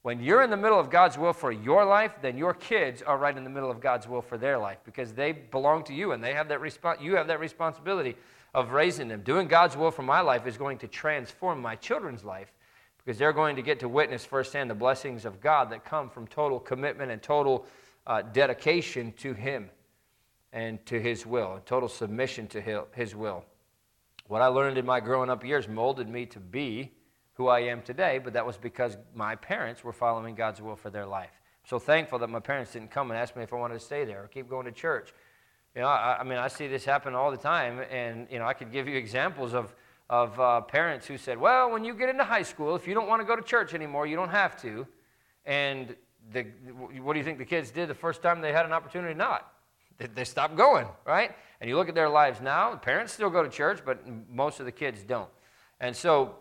When 0.02 0.22
you're 0.22 0.42
in 0.42 0.50
the 0.50 0.56
middle 0.56 0.78
of 0.78 0.90
God's 0.90 1.18
will 1.18 1.32
for 1.32 1.50
your 1.50 1.84
life, 1.84 2.12
then 2.22 2.36
your 2.36 2.54
kids 2.54 3.02
are 3.02 3.18
right 3.18 3.36
in 3.36 3.42
the 3.42 3.50
middle 3.50 3.70
of 3.70 3.80
God's 3.80 4.06
will 4.06 4.22
for 4.22 4.38
their 4.38 4.58
life 4.58 4.78
because 4.84 5.12
they 5.12 5.32
belong 5.32 5.82
to 5.84 5.94
you 5.94 6.12
and 6.12 6.22
they 6.22 6.34
have 6.34 6.48
that 6.48 6.60
resp- 6.60 7.02
you 7.02 7.16
have 7.16 7.26
that 7.26 7.40
responsibility 7.40 8.16
of 8.54 8.72
raising 8.72 9.08
them. 9.08 9.22
Doing 9.22 9.48
God's 9.48 9.76
will 9.76 9.90
for 9.90 10.02
my 10.02 10.20
life 10.20 10.46
is 10.46 10.56
going 10.56 10.78
to 10.78 10.88
transform 10.88 11.60
my 11.60 11.74
children's 11.76 12.24
life 12.24 12.52
because 12.98 13.18
they're 13.18 13.32
going 13.32 13.56
to 13.56 13.62
get 13.62 13.80
to 13.80 13.88
witness 13.88 14.24
firsthand 14.24 14.70
the 14.70 14.74
blessings 14.74 15.24
of 15.24 15.40
God 15.40 15.70
that 15.70 15.84
come 15.84 16.10
from 16.10 16.26
total 16.26 16.60
commitment 16.60 17.10
and 17.10 17.22
total 17.22 17.66
uh, 18.06 18.22
dedication 18.22 19.12
to 19.18 19.32
Him 19.32 19.70
and 20.52 20.84
to 20.86 21.00
His 21.00 21.24
will, 21.24 21.54
and 21.54 21.66
total 21.66 21.88
submission 21.88 22.46
to 22.48 22.84
His 22.92 23.14
will. 23.14 23.44
What 24.30 24.42
I 24.42 24.46
learned 24.46 24.78
in 24.78 24.86
my 24.86 25.00
growing 25.00 25.28
up 25.28 25.44
years 25.44 25.66
molded 25.66 26.08
me 26.08 26.24
to 26.26 26.38
be 26.38 26.92
who 27.32 27.48
I 27.48 27.62
am 27.62 27.82
today, 27.82 28.20
but 28.22 28.32
that 28.34 28.46
was 28.46 28.56
because 28.56 28.96
my 29.12 29.34
parents 29.34 29.82
were 29.82 29.92
following 29.92 30.36
God's 30.36 30.62
will 30.62 30.76
for 30.76 30.88
their 30.88 31.04
life. 31.04 31.32
I'm 31.34 31.68
so 31.68 31.80
thankful 31.80 32.20
that 32.20 32.30
my 32.30 32.38
parents 32.38 32.72
didn't 32.72 32.92
come 32.92 33.10
and 33.10 33.18
ask 33.18 33.34
me 33.34 33.42
if 33.42 33.52
I 33.52 33.56
wanted 33.56 33.74
to 33.74 33.80
stay 33.80 34.04
there 34.04 34.22
or 34.22 34.28
keep 34.28 34.48
going 34.48 34.66
to 34.66 34.70
church. 34.70 35.12
You 35.74 35.80
know, 35.80 35.88
I, 35.88 36.18
I 36.20 36.22
mean, 36.22 36.38
I 36.38 36.46
see 36.46 36.68
this 36.68 36.84
happen 36.84 37.12
all 37.12 37.32
the 37.32 37.36
time, 37.36 37.80
and 37.90 38.28
you 38.30 38.38
know, 38.38 38.44
I 38.46 38.52
could 38.52 38.70
give 38.70 38.86
you 38.86 38.96
examples 38.96 39.52
of 39.52 39.74
of 40.08 40.38
uh, 40.38 40.60
parents 40.60 41.08
who 41.08 41.18
said, 41.18 41.36
Well, 41.36 41.72
when 41.72 41.84
you 41.84 41.92
get 41.92 42.08
into 42.08 42.22
high 42.22 42.42
school, 42.42 42.76
if 42.76 42.86
you 42.86 42.94
don't 42.94 43.08
want 43.08 43.20
to 43.20 43.26
go 43.26 43.34
to 43.34 43.42
church 43.42 43.74
anymore, 43.74 44.06
you 44.06 44.14
don't 44.14 44.28
have 44.28 44.56
to. 44.62 44.86
And 45.44 45.96
the, 46.32 46.46
what 47.00 47.14
do 47.14 47.18
you 47.18 47.24
think 47.24 47.38
the 47.38 47.44
kids 47.44 47.72
did 47.72 47.88
the 47.88 47.94
first 47.94 48.22
time 48.22 48.40
they 48.40 48.52
had 48.52 48.64
an 48.64 48.72
opportunity 48.72 49.12
not? 49.12 49.52
They 50.14 50.24
stopped 50.24 50.56
going, 50.56 50.86
right? 51.04 51.32
And 51.60 51.68
you 51.68 51.76
look 51.76 51.88
at 51.88 51.94
their 51.94 52.08
lives 52.08 52.40
now, 52.40 52.74
parents 52.76 53.12
still 53.12 53.30
go 53.30 53.42
to 53.42 53.48
church, 53.48 53.80
but 53.84 54.02
most 54.30 54.60
of 54.60 54.66
the 54.66 54.72
kids 54.72 55.02
don't. 55.02 55.28
And 55.80 55.94
so, 55.94 56.36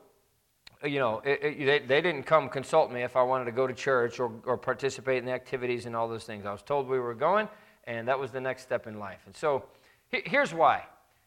you 0.83 0.99
know, 0.99 1.21
it, 1.25 1.39
it, 1.43 1.65
they, 1.65 1.79
they 1.79 2.01
didn't 2.01 2.23
come 2.23 2.47
consult 2.47 2.91
me 2.91 3.03
if 3.03 3.15
I 3.17 3.23
wanted 3.23 3.45
to 3.45 3.51
go 3.51 3.67
to 3.67 3.73
church 3.73 4.19
or, 4.19 4.31
or 4.45 4.57
participate 4.57 5.17
in 5.17 5.25
the 5.25 5.33
activities 5.33 5.85
and 5.85 5.95
all 5.95 6.07
those 6.07 6.23
things. 6.23 6.45
I 6.45 6.51
was 6.51 6.61
told 6.61 6.87
we 6.87 6.99
were 6.99 7.13
going, 7.13 7.49
and 7.85 8.07
that 8.07 8.17
was 8.17 8.31
the 8.31 8.41
next 8.41 8.63
step 8.63 8.87
in 8.87 8.97
life. 8.97 9.19
And 9.25 9.35
so, 9.35 9.65
here's 10.09 10.53
why 10.53 10.83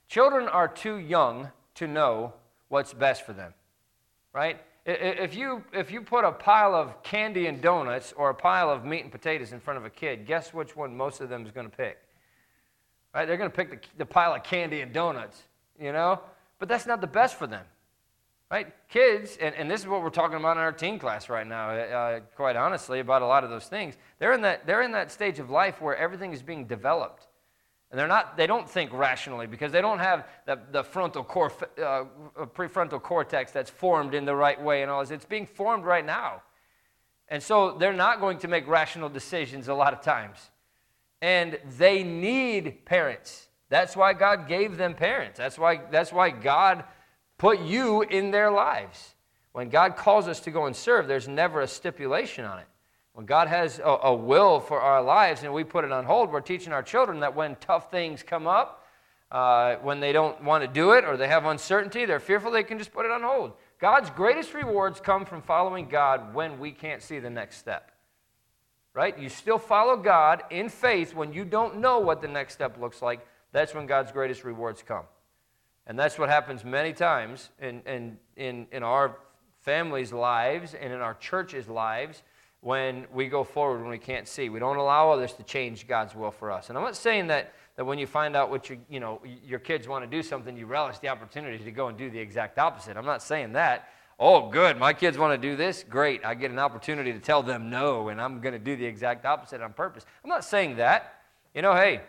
children 0.08 0.48
are 0.48 0.68
too 0.68 0.96
young 0.96 1.50
to 1.74 1.86
know 1.86 2.32
what's 2.68 2.94
best 2.94 3.26
for 3.26 3.32
them, 3.34 3.52
right? 4.32 4.60
If 4.84 5.36
you, 5.36 5.62
if 5.72 5.92
you 5.92 6.00
put 6.00 6.24
a 6.24 6.32
pile 6.32 6.74
of 6.74 7.02
candy 7.02 7.46
and 7.46 7.60
donuts 7.60 8.12
or 8.16 8.30
a 8.30 8.34
pile 8.34 8.68
of 8.68 8.84
meat 8.84 9.02
and 9.02 9.12
potatoes 9.12 9.52
in 9.52 9.60
front 9.60 9.78
of 9.78 9.84
a 9.84 9.90
kid, 9.90 10.26
guess 10.26 10.52
which 10.52 10.74
one 10.74 10.96
most 10.96 11.20
of 11.20 11.28
them 11.28 11.46
is 11.46 11.52
going 11.52 11.70
to 11.70 11.76
pick? 11.76 11.98
Right? 13.14 13.26
They're 13.26 13.36
going 13.36 13.50
to 13.50 13.56
pick 13.56 13.70
the, 13.70 13.88
the 13.98 14.06
pile 14.06 14.34
of 14.34 14.42
candy 14.42 14.80
and 14.80 14.92
donuts, 14.92 15.42
you 15.78 15.92
know? 15.92 16.20
But 16.58 16.68
that's 16.68 16.86
not 16.86 17.00
the 17.00 17.06
best 17.06 17.36
for 17.36 17.46
them. 17.46 17.64
Right? 18.50 18.72
Kids, 18.88 19.38
and, 19.40 19.54
and 19.54 19.70
this 19.70 19.80
is 19.80 19.86
what 19.86 20.02
we're 20.02 20.10
talking 20.10 20.36
about 20.36 20.58
in 20.58 20.62
our 20.62 20.72
teen 20.72 20.98
class 20.98 21.28
right 21.30 21.46
now, 21.46 21.70
uh, 21.70 22.20
quite 22.36 22.54
honestly, 22.54 23.00
about 23.00 23.22
a 23.22 23.26
lot 23.26 23.44
of 23.44 23.50
those 23.50 23.66
things. 23.66 23.96
They're 24.18 24.34
in, 24.34 24.42
that, 24.42 24.66
they're 24.66 24.82
in 24.82 24.92
that 24.92 25.10
stage 25.10 25.38
of 25.38 25.48
life 25.48 25.80
where 25.80 25.96
everything 25.96 26.32
is 26.32 26.42
being 26.42 26.66
developed. 26.66 27.26
And 27.90 27.98
they're 27.98 28.08
not, 28.08 28.36
they 28.36 28.46
don't 28.46 28.68
think 28.68 28.92
rationally 28.92 29.46
because 29.46 29.72
they 29.72 29.82
don't 29.82 29.98
have 29.98 30.26
the, 30.46 30.58
the 30.70 30.82
frontal 30.84 31.24
core, 31.24 31.52
uh, 31.78 32.04
prefrontal 32.54 33.02
cortex 33.02 33.52
that's 33.52 33.70
formed 33.70 34.14
in 34.14 34.24
the 34.24 34.34
right 34.34 34.60
way 34.60 34.82
and 34.82 34.90
all 34.90 35.00
this. 35.00 35.10
It's 35.10 35.26
being 35.26 35.46
formed 35.46 35.84
right 35.84 36.04
now. 36.04 36.42
And 37.28 37.42
so 37.42 37.72
they're 37.72 37.92
not 37.92 38.20
going 38.20 38.38
to 38.40 38.48
make 38.48 38.68
rational 38.68 39.08
decisions 39.08 39.68
a 39.68 39.74
lot 39.74 39.94
of 39.94 40.02
times. 40.02 40.50
And 41.22 41.58
they 41.78 42.02
need 42.02 42.84
parents. 42.84 43.46
That's 43.70 43.96
why 43.96 44.12
God 44.12 44.48
gave 44.48 44.76
them 44.76 44.94
parents. 44.94 45.38
That's 45.38 45.56
why, 45.56 45.80
that's 45.90 46.12
why 46.12 46.28
God 46.28 46.84
put 47.38 47.60
you 47.60 48.02
in 48.02 48.30
their 48.30 48.50
lives. 48.50 49.14
When 49.52 49.70
God 49.70 49.96
calls 49.96 50.28
us 50.28 50.40
to 50.40 50.50
go 50.50 50.66
and 50.66 50.76
serve, 50.76 51.08
there's 51.08 51.28
never 51.28 51.62
a 51.62 51.66
stipulation 51.66 52.44
on 52.44 52.58
it. 52.58 52.66
When 53.14 53.26
God 53.26 53.48
has 53.48 53.78
a, 53.78 53.82
a, 53.82 54.14
will 54.14 54.58
for 54.58 54.80
our 54.80 55.02
lives 55.02 55.42
and 55.42 55.52
we 55.52 55.64
put 55.64 55.84
it 55.84 55.92
on 55.92 56.04
hold, 56.04 56.32
we're 56.32 56.40
teaching 56.40 56.72
our 56.72 56.82
children 56.82 57.20
that 57.20 57.34
when 57.34 57.56
tough 57.56 57.90
things 57.90 58.22
come 58.22 58.46
up, 58.46 58.86
uh, 59.30 59.76
when 59.76 60.00
they 60.00 60.12
don't 60.12 60.42
want 60.42 60.62
to 60.62 60.68
do 60.68 60.92
it 60.92 61.04
or 61.04 61.16
they 61.16 61.28
have 61.28 61.44
uncertainty, 61.44 62.04
they're 62.04 62.20
fearful, 62.20 62.50
they 62.50 62.62
can 62.62 62.78
just 62.78 62.92
put 62.92 63.04
it 63.04 63.10
on 63.10 63.22
hold. 63.22 63.52
God's 63.78 64.10
greatest 64.10 64.54
rewards 64.54 65.00
come 65.00 65.24
from 65.24 65.42
following 65.42 65.88
God 65.88 66.34
when 66.34 66.58
we 66.58 66.72
can't 66.72 67.02
see 67.02 67.18
the 67.18 67.30
next 67.30 67.56
step. 67.58 67.91
Right? 68.94 69.18
You 69.18 69.28
still 69.28 69.58
follow 69.58 69.96
God 69.96 70.42
in 70.50 70.68
faith 70.68 71.14
when 71.14 71.32
you 71.32 71.44
don't 71.44 71.78
know 71.78 71.98
what 71.98 72.20
the 72.20 72.28
next 72.28 72.54
step 72.54 72.78
looks 72.78 73.00
like. 73.00 73.26
That's 73.52 73.74
when 73.74 73.86
God's 73.86 74.12
greatest 74.12 74.44
rewards 74.44 74.82
come. 74.82 75.04
And 75.86 75.98
that's 75.98 76.18
what 76.18 76.28
happens 76.28 76.64
many 76.64 76.92
times 76.92 77.50
in, 77.60 77.82
in, 77.86 78.18
in, 78.36 78.66
in 78.70 78.82
our 78.82 79.16
families' 79.60 80.12
lives 80.12 80.74
and 80.74 80.92
in 80.92 81.00
our 81.00 81.14
churches' 81.14 81.68
lives 81.68 82.22
when 82.60 83.06
we 83.12 83.28
go 83.28 83.42
forward 83.42 83.80
when 83.80 83.90
we 83.90 83.98
can't 83.98 84.28
see. 84.28 84.48
We 84.48 84.60
don't 84.60 84.76
allow 84.76 85.10
others 85.10 85.32
to 85.34 85.42
change 85.42 85.88
God's 85.88 86.14
will 86.14 86.30
for 86.30 86.52
us. 86.52 86.68
And 86.68 86.78
I'm 86.78 86.84
not 86.84 86.96
saying 86.96 87.26
that, 87.28 87.54
that 87.76 87.84
when 87.84 87.98
you 87.98 88.06
find 88.06 88.36
out 88.36 88.50
what 88.50 88.70
you, 88.70 88.78
you 88.88 89.00
know, 89.00 89.20
your 89.44 89.58
kids 89.58 89.88
want 89.88 90.04
to 90.04 90.10
do 90.10 90.22
something, 90.22 90.56
you 90.56 90.66
relish 90.66 90.98
the 90.98 91.08
opportunity 91.08 91.62
to 91.64 91.70
go 91.72 91.88
and 91.88 91.98
do 91.98 92.08
the 92.08 92.20
exact 92.20 92.58
opposite. 92.58 92.96
I'm 92.96 93.04
not 93.04 93.22
saying 93.22 93.54
that. 93.54 93.88
Oh, 94.24 94.48
good, 94.48 94.78
my 94.78 94.92
kids 94.92 95.18
want 95.18 95.32
to 95.32 95.48
do 95.48 95.56
this. 95.56 95.82
Great, 95.82 96.24
I 96.24 96.34
get 96.36 96.52
an 96.52 96.58
opportunity 96.60 97.12
to 97.12 97.18
tell 97.18 97.42
them 97.42 97.68
no, 97.68 98.08
and 98.08 98.20
I'm 98.20 98.40
going 98.40 98.52
to 98.52 98.58
do 98.60 98.76
the 98.76 98.84
exact 98.84 99.26
opposite 99.26 99.60
on 99.60 99.72
purpose. 99.72 100.06
I'm 100.22 100.30
not 100.30 100.44
saying 100.44 100.76
that. 100.76 101.22
You 101.56 101.62
know, 101.62 101.74
hey, 101.74 102.02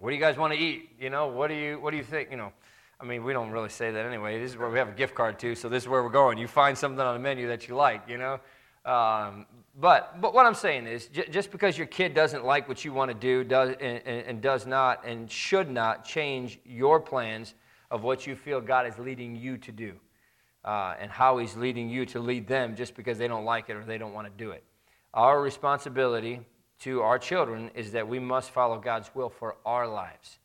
what 0.00 0.10
do 0.10 0.16
you 0.16 0.20
guys 0.20 0.36
want 0.36 0.52
to 0.52 0.58
eat? 0.58 0.90
You 0.98 1.10
know, 1.10 1.28
what 1.28 1.46
do 1.46 1.54
you, 1.54 1.78
what 1.78 1.92
do 1.92 1.96
you 1.96 2.02
think? 2.02 2.32
You 2.32 2.38
know, 2.38 2.52
I 3.00 3.04
mean, 3.04 3.22
we 3.22 3.32
don't 3.32 3.52
really 3.52 3.68
say 3.68 3.92
that 3.92 4.04
anyway. 4.04 4.40
This 4.40 4.50
is 4.50 4.56
where 4.56 4.68
we 4.68 4.80
have 4.80 4.88
a 4.88 4.94
gift 4.94 5.14
card 5.14 5.38
too, 5.38 5.54
so 5.54 5.68
this 5.68 5.84
is 5.84 5.88
where 5.88 6.02
we're 6.02 6.08
going. 6.08 6.38
You 6.38 6.48
find 6.48 6.76
something 6.76 6.98
on 6.98 7.14
the 7.14 7.20
menu 7.20 7.46
that 7.46 7.68
you 7.68 7.76
like, 7.76 8.08
you 8.08 8.18
know. 8.18 8.40
Um, 8.84 9.46
but, 9.78 10.20
but 10.20 10.34
what 10.34 10.44
I'm 10.44 10.54
saying 10.54 10.88
is, 10.88 11.06
j- 11.06 11.28
just 11.30 11.52
because 11.52 11.78
your 11.78 11.86
kid 11.86 12.14
doesn't 12.14 12.44
like 12.44 12.68
what 12.68 12.84
you 12.84 12.92
want 12.92 13.12
to 13.12 13.16
do 13.16 13.44
does, 13.44 13.76
and, 13.80 14.02
and, 14.04 14.40
does 14.40 14.66
not 14.66 15.06
and 15.06 15.30
should 15.30 15.70
not 15.70 16.04
change 16.04 16.58
your 16.64 16.98
plans 16.98 17.54
of 17.92 18.02
what 18.02 18.26
you 18.26 18.34
feel 18.34 18.60
God 18.60 18.88
is 18.88 18.98
leading 18.98 19.36
you 19.36 19.56
to 19.58 19.70
do 19.70 19.94
uh, 20.64 20.94
and 20.98 21.10
how 21.10 21.38
He's 21.38 21.56
leading 21.56 21.88
you 21.88 22.06
to 22.06 22.20
lead 22.20 22.46
them 22.46 22.76
just 22.76 22.94
because 22.94 23.18
they 23.18 23.28
don't 23.28 23.44
like 23.44 23.68
it 23.68 23.76
or 23.76 23.84
they 23.84 23.98
don't 23.98 24.12
want 24.12 24.26
to 24.26 24.44
do 24.44 24.50
it. 24.50 24.64
Our 25.14 25.40
responsibility 25.42 26.40
to 26.80 27.02
our 27.02 27.18
children 27.18 27.70
is 27.74 27.92
that 27.92 28.08
we 28.08 28.18
must 28.18 28.50
follow 28.50 28.78
God's 28.78 29.10
will 29.14 29.28
for 29.28 29.56
our 29.64 29.86
lives. 29.86 30.38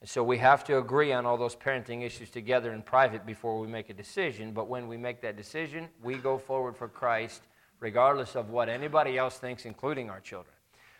And 0.00 0.08
so 0.10 0.22
we 0.22 0.38
have 0.38 0.64
to 0.64 0.78
agree 0.78 1.12
on 1.12 1.24
all 1.24 1.36
those 1.36 1.56
parenting 1.56 2.02
issues 2.02 2.30
together 2.30 2.72
in 2.72 2.82
private 2.82 3.24
before 3.24 3.58
we 3.58 3.66
make 3.66 3.90
a 3.90 3.94
decision. 3.94 4.52
But 4.52 4.68
when 4.68 4.86
we 4.86 4.96
make 4.96 5.22
that 5.22 5.36
decision, 5.36 5.88
we 6.02 6.16
go 6.16 6.36
forward 6.36 6.76
for 6.76 6.88
Christ 6.88 7.42
regardless 7.80 8.34
of 8.34 8.50
what 8.50 8.68
anybody 8.68 9.18
else 9.18 9.38
thinks, 9.38 9.64
including 9.66 10.10
our 10.10 10.20
children. 10.20 10.54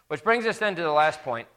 Which 0.09 0.23
brings 0.23 0.47
us 0.47 0.59
then 0.59 0.77
to 0.77 0.83
the 0.83 0.93
last 0.93 1.23
point. 1.23 1.49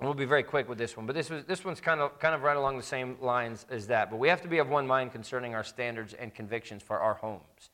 We'll 0.00 0.14
be 0.14 0.24
very 0.24 0.42
quick 0.42 0.68
with 0.68 0.76
this 0.76 0.96
one, 0.96 1.06
but 1.06 1.14
this, 1.14 1.30
was, 1.30 1.44
this 1.44 1.64
one's 1.64 1.80
kind 1.80 2.00
of, 2.00 2.18
kind 2.18 2.34
of 2.34 2.42
right 2.42 2.56
along 2.56 2.76
the 2.76 2.82
same 2.82 3.16
lines 3.20 3.64
as 3.70 3.86
that. 3.86 4.10
But 4.10 4.18
we 4.18 4.28
have 4.28 4.42
to 4.42 4.48
be 4.48 4.58
of 4.58 4.68
one 4.68 4.86
mind 4.86 5.12
concerning 5.12 5.54
our 5.54 5.62
standards 5.62 6.14
and 6.14 6.34
convictions 6.34 6.82
for 6.82 6.98
our 6.98 7.14
homes. 7.14 7.70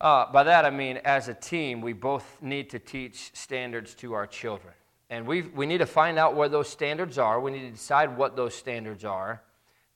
Uh, 0.00 0.30
by 0.30 0.44
that 0.44 0.64
I 0.64 0.70
mean, 0.70 0.98
as 1.04 1.28
a 1.28 1.34
team, 1.34 1.80
we 1.80 1.92
both 1.92 2.40
need 2.40 2.70
to 2.70 2.78
teach 2.78 3.30
standards 3.34 3.94
to 3.96 4.12
our 4.12 4.26
children. 4.26 4.74
And 5.10 5.26
we 5.26 5.42
we 5.42 5.64
need 5.64 5.78
to 5.78 5.86
find 5.86 6.18
out 6.18 6.36
where 6.36 6.48
those 6.48 6.68
standards 6.68 7.18
are. 7.18 7.40
We 7.40 7.50
need 7.50 7.64
to 7.64 7.70
decide 7.70 8.16
what 8.16 8.36
those 8.36 8.54
standards 8.54 9.04
are. 9.04 9.42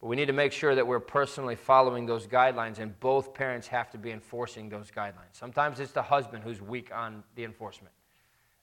But 0.00 0.08
we 0.08 0.16
need 0.16 0.26
to 0.26 0.32
make 0.32 0.50
sure 0.50 0.74
that 0.74 0.84
we're 0.84 0.98
personally 0.98 1.54
following 1.54 2.06
those 2.06 2.26
guidelines, 2.26 2.80
and 2.80 2.98
both 2.98 3.34
parents 3.34 3.68
have 3.68 3.88
to 3.90 3.98
be 3.98 4.10
enforcing 4.10 4.68
those 4.68 4.90
guidelines. 4.90 5.32
Sometimes 5.32 5.78
it's 5.78 5.92
the 5.92 6.02
husband 6.02 6.42
who's 6.42 6.60
weak 6.60 6.90
on 6.92 7.22
the 7.36 7.44
enforcement. 7.44 7.94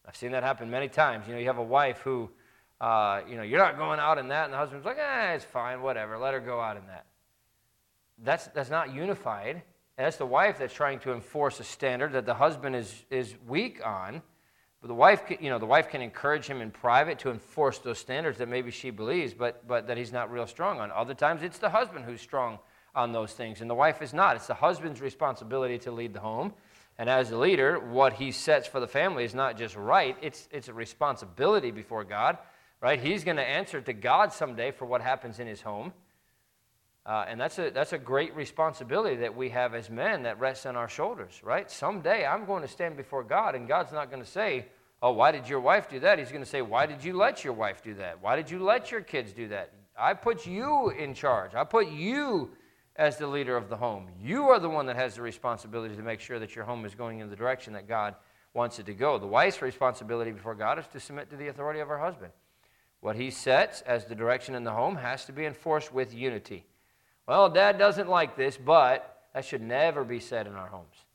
I've 0.06 0.18
seen 0.18 0.32
that 0.32 0.44
happen 0.44 0.70
many 0.70 0.90
times. 0.90 1.28
You 1.28 1.34
know, 1.34 1.40
you 1.40 1.46
have 1.46 1.60
a 1.60 1.64
wife 1.64 2.00
who, 2.00 2.30
uh, 2.82 3.22
you 3.28 3.36
know, 3.36 3.44
you're 3.44 3.60
not 3.60 3.78
going 3.78 4.00
out 4.00 4.18
in 4.18 4.30
that, 4.30 4.46
and 4.46 4.54
the 4.54 4.58
husband's 4.58 4.86
like, 4.86 4.98
eh, 4.98 5.34
it's 5.34 5.46
fine, 5.46 5.82
whatever, 5.82 6.18
let 6.18 6.34
her 6.34 6.40
go 6.40 6.60
out 6.60 6.78
in 6.78 6.86
that. 6.88 7.06
That's, 8.24 8.48
that's 8.48 8.70
not 8.70 8.94
unified. 8.94 9.62
And 9.98 10.06
that's 10.06 10.18
the 10.18 10.26
wife 10.26 10.58
that's 10.60 10.74
trying 10.74 11.00
to 11.00 11.14
enforce 11.14 11.60
a 11.60 11.64
standard 11.64 12.14
that 12.14 12.26
the 12.26 12.34
husband 12.34 12.76
is, 12.76 13.04
is 13.10 13.36
weak 13.46 13.86
on. 13.86 14.22
But 14.82 14.88
the 14.88 14.94
wife, 14.94 15.24
you 15.42 15.50
know, 15.50 15.60
the 15.60 15.66
wife 15.66 15.90
can 15.90 16.02
encourage 16.02 16.46
him 16.46 16.62
in 16.62 16.72
private 16.72 17.20
to 17.20 17.32
enforce 17.32 17.80
those 17.80 18.00
standards 18.00 18.38
that 18.38 18.48
maybe 18.48 18.72
she 18.72 18.92
believes, 18.92 19.34
but, 19.34 19.68
but 19.68 19.88
that 19.88 19.98
he's 19.98 20.14
not 20.14 20.32
real 20.32 20.48
strong 20.48 20.80
on. 20.80 20.90
Other 20.92 21.14
times, 21.14 21.44
it's 21.44 21.58
the 21.58 21.70
husband 21.70 22.06
who's 22.06 22.22
strong 22.22 22.60
on 22.96 23.12
those 23.12 23.34
things, 23.34 23.60
and 23.60 23.70
the 23.70 23.76
wife 23.76 24.02
is 24.02 24.14
not. 24.14 24.38
It's 24.38 24.48
the 24.48 24.54
husband's 24.54 25.02
responsibility 25.02 25.78
to 25.80 25.92
lead 25.92 26.14
the 26.14 26.22
home. 26.22 26.54
And 26.98 27.10
as 27.10 27.30
the 27.30 27.38
leader, 27.38 27.80
what 27.80 28.14
he 28.14 28.32
sets 28.32 28.68
for 28.68 28.80
the 28.80 28.88
family 28.88 29.26
is 29.26 29.36
not 29.36 29.58
just 29.58 29.76
right, 29.76 30.18
it's, 30.22 30.48
it's 30.52 30.70
a 30.70 30.74
responsibility 30.74 31.72
before 31.72 32.06
God, 32.06 32.38
right? 32.82 33.00
He's 33.00 33.24
going 33.24 33.38
to 33.38 33.48
answer 33.48 33.82
to 33.82 33.94
God 33.94 34.34
someday 34.34 34.72
for 34.72 34.86
what 34.86 35.02
happens 35.02 35.40
in 35.40 35.48
his 35.48 35.62
home. 35.62 35.94
Uh, 37.06 37.26
and 37.28 37.40
that's 37.40 37.58
a, 37.58 37.72
that's 37.72 37.94
a 37.94 37.98
great 37.98 38.36
responsibility 38.36 39.16
that 39.16 39.36
we 39.36 39.50
have 39.50 39.74
as 39.74 39.90
men 39.90 40.24
that 40.24 40.40
rests 40.40 40.66
on 40.66 40.76
our 40.76 40.88
shoulders, 40.88 41.42
right? 41.44 41.72
Someday 41.72 42.26
I'm 42.26 42.46
going 42.46 42.62
to 42.62 42.68
stand 42.68 42.98
before 42.98 43.24
God, 43.24 43.56
and 43.56 43.68
God's 43.68 43.92
not 43.92 44.12
going 44.12 44.24
to 44.24 44.30
say, 44.30 44.68
Oh, 45.02 45.14
why 45.14 45.32
did 45.32 45.48
your 45.48 45.62
wife 45.62 45.90
do 45.90 46.02
that? 46.02 46.20
He's 46.20 46.30
going 46.30 46.44
to 46.44 46.50
say, 46.50 46.62
Why 46.62 46.86
did 46.86 47.04
you 47.04 47.14
let 47.14 47.44
your 47.44 47.54
wife 47.54 47.82
do 47.82 47.94
that? 47.96 48.22
Why 48.22 48.36
did 48.36 48.52
you 48.52 48.60
let 48.60 48.92
your 48.92 49.02
kids 49.02 49.32
do 49.32 49.48
that? 49.48 49.72
I 49.98 50.14
put 50.14 50.46
you 50.46 50.90
in 50.90 51.14
charge. 51.14 51.56
I 51.56 51.64
put 51.64 51.90
you 51.90 52.52
as 52.96 53.18
the 53.18 53.28
leader 53.28 53.56
of 53.56 53.70
the 53.70 53.78
home. 53.78 54.10
You 54.22 54.50
are 54.50 54.60
the 54.60 54.70
one 54.70 54.86
that 54.88 54.98
has 54.98 55.16
the 55.16 55.22
responsibility 55.22 55.96
to 55.96 56.02
make 56.04 56.20
sure 56.20 56.38
that 56.40 56.56
your 56.56 56.66
home 56.66 56.86
is 56.86 56.96
going 56.96 57.20
in 57.20 57.30
the 57.30 57.36
direction 57.36 57.74
that 57.74 57.88
God 57.88 58.16
wants 58.54 58.78
it 58.80 58.86
to 58.88 58.94
go. 58.94 59.18
The 59.18 59.28
wife's 59.28 59.62
responsibility 59.62 60.32
before 60.32 60.56
God 60.56 60.80
is 60.80 60.88
to 60.88 61.00
submit 61.00 61.30
to 61.30 61.38
the 61.38 61.48
authority 61.48 61.80
of 61.80 61.88
her 61.88 61.98
husband. 61.98 62.34
What 63.02 63.16
he 63.16 63.32
sets 63.32 63.82
as 63.82 64.06
the 64.06 64.16
direction 64.16 64.56
in 64.56 64.64
the 64.64 64.72
home 64.72 64.98
has 64.98 65.26
to 65.26 65.32
be 65.32 65.46
enforced 65.46 65.94
with 65.94 66.14
unity. 66.14 66.66
Well, 67.28 67.50
dad 67.50 67.78
doesn't 67.78 68.10
like 68.10 68.36
this, 68.36 68.58
but 68.58 69.28
that 69.34 69.46
should 69.46 69.62
never 69.62 70.04
be 70.04 70.20
said 70.20 70.48
in 70.48 70.56
our 70.56 70.68
homes. 70.68 71.06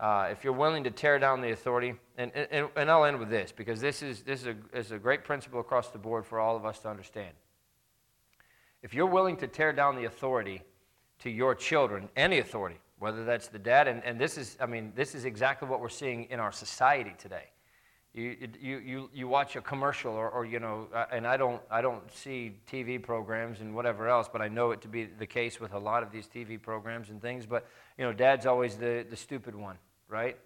Uh, 0.00 0.28
if 0.30 0.42
you're 0.42 0.52
willing 0.52 0.84
to 0.84 0.90
tear 0.90 1.18
down 1.18 1.40
the 1.40 1.52
authority, 1.52 1.94
and, 2.18 2.32
and, 2.34 2.68
and 2.76 2.90
I'll 2.90 3.04
end 3.04 3.18
with 3.18 3.30
this 3.30 3.52
because 3.52 3.80
this 3.80 4.02
is, 4.02 4.22
this 4.22 4.42
is 4.42 4.48
a, 4.48 4.76
is 4.76 4.90
a 4.90 4.98
great 4.98 5.24
principle 5.24 5.60
across 5.60 5.88
the 5.88 5.98
board 5.98 6.26
for 6.26 6.40
all 6.40 6.56
of 6.56 6.66
us 6.66 6.80
to 6.80 6.88
understand. 6.88 7.32
If 8.82 8.92
you're 8.92 9.06
willing 9.06 9.36
to 9.38 9.46
tear 9.46 9.72
down 9.72 9.96
the 9.96 10.04
authority 10.04 10.62
to 11.20 11.30
your 11.30 11.54
children, 11.54 12.08
any 12.16 12.40
authority, 12.40 12.80
whether 12.98 13.24
that's 13.24 13.48
the 13.48 13.58
dad, 13.58 13.88
and, 13.88 14.04
and 14.04 14.20
this 14.20 14.36
is, 14.36 14.58
I 14.60 14.66
mean, 14.66 14.92
this 14.94 15.14
is 15.14 15.24
exactly 15.24 15.68
what 15.68 15.80
we're 15.80 15.88
seeing 15.88 16.24
in 16.24 16.40
our 16.40 16.52
society 16.52 17.14
today. 17.16 17.44
You, 18.14 18.36
you, 18.60 18.78
you, 18.78 19.10
you 19.12 19.26
watch 19.26 19.56
a 19.56 19.60
commercial 19.60 20.12
or, 20.12 20.30
or, 20.30 20.46
you 20.46 20.60
know, 20.60 20.86
uh, 20.94 21.06
and 21.10 21.26
I 21.26 21.36
don't, 21.36 21.60
I 21.68 21.82
don't 21.82 22.00
see 22.12 22.54
TV 22.70 23.02
programs 23.02 23.60
and 23.60 23.74
whatever 23.74 24.08
else, 24.08 24.28
but 24.32 24.40
I 24.40 24.46
know 24.46 24.70
it 24.70 24.80
to 24.82 24.88
be 24.88 25.06
the 25.06 25.26
case 25.26 25.58
with 25.58 25.72
a 25.72 25.78
lot 25.78 26.04
of 26.04 26.12
these 26.12 26.28
TV 26.28 26.60
programs 26.62 27.10
and 27.10 27.20
things. 27.20 27.44
But, 27.44 27.66
you 27.98 28.04
know, 28.04 28.12
dad's 28.12 28.46
always 28.46 28.76
the, 28.76 29.04
the 29.10 29.16
stupid 29.16 29.56
one, 29.56 29.76
right? 30.08 30.38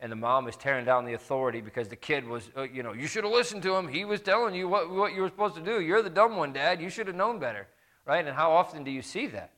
And 0.00 0.10
the 0.10 0.16
mom 0.16 0.48
is 0.48 0.56
tearing 0.56 0.84
down 0.84 1.04
the 1.04 1.12
authority 1.12 1.60
because 1.60 1.86
the 1.86 1.94
kid 1.94 2.26
was, 2.26 2.50
uh, 2.56 2.62
you 2.62 2.82
know, 2.82 2.92
you 2.92 3.06
should 3.06 3.22
have 3.22 3.32
listened 3.32 3.62
to 3.62 3.76
him. 3.76 3.86
He 3.86 4.04
was 4.04 4.20
telling 4.20 4.52
you 4.52 4.68
what, 4.68 4.90
what 4.90 5.14
you 5.14 5.22
were 5.22 5.28
supposed 5.28 5.54
to 5.54 5.62
do. 5.62 5.80
You're 5.80 6.02
the 6.02 6.10
dumb 6.10 6.36
one, 6.36 6.52
dad. 6.52 6.82
You 6.82 6.90
should 6.90 7.06
have 7.06 7.14
known 7.14 7.38
better, 7.38 7.68
right? 8.04 8.26
And 8.26 8.34
how 8.34 8.50
often 8.50 8.82
do 8.82 8.90
you 8.90 9.00
see 9.00 9.28
that, 9.28 9.52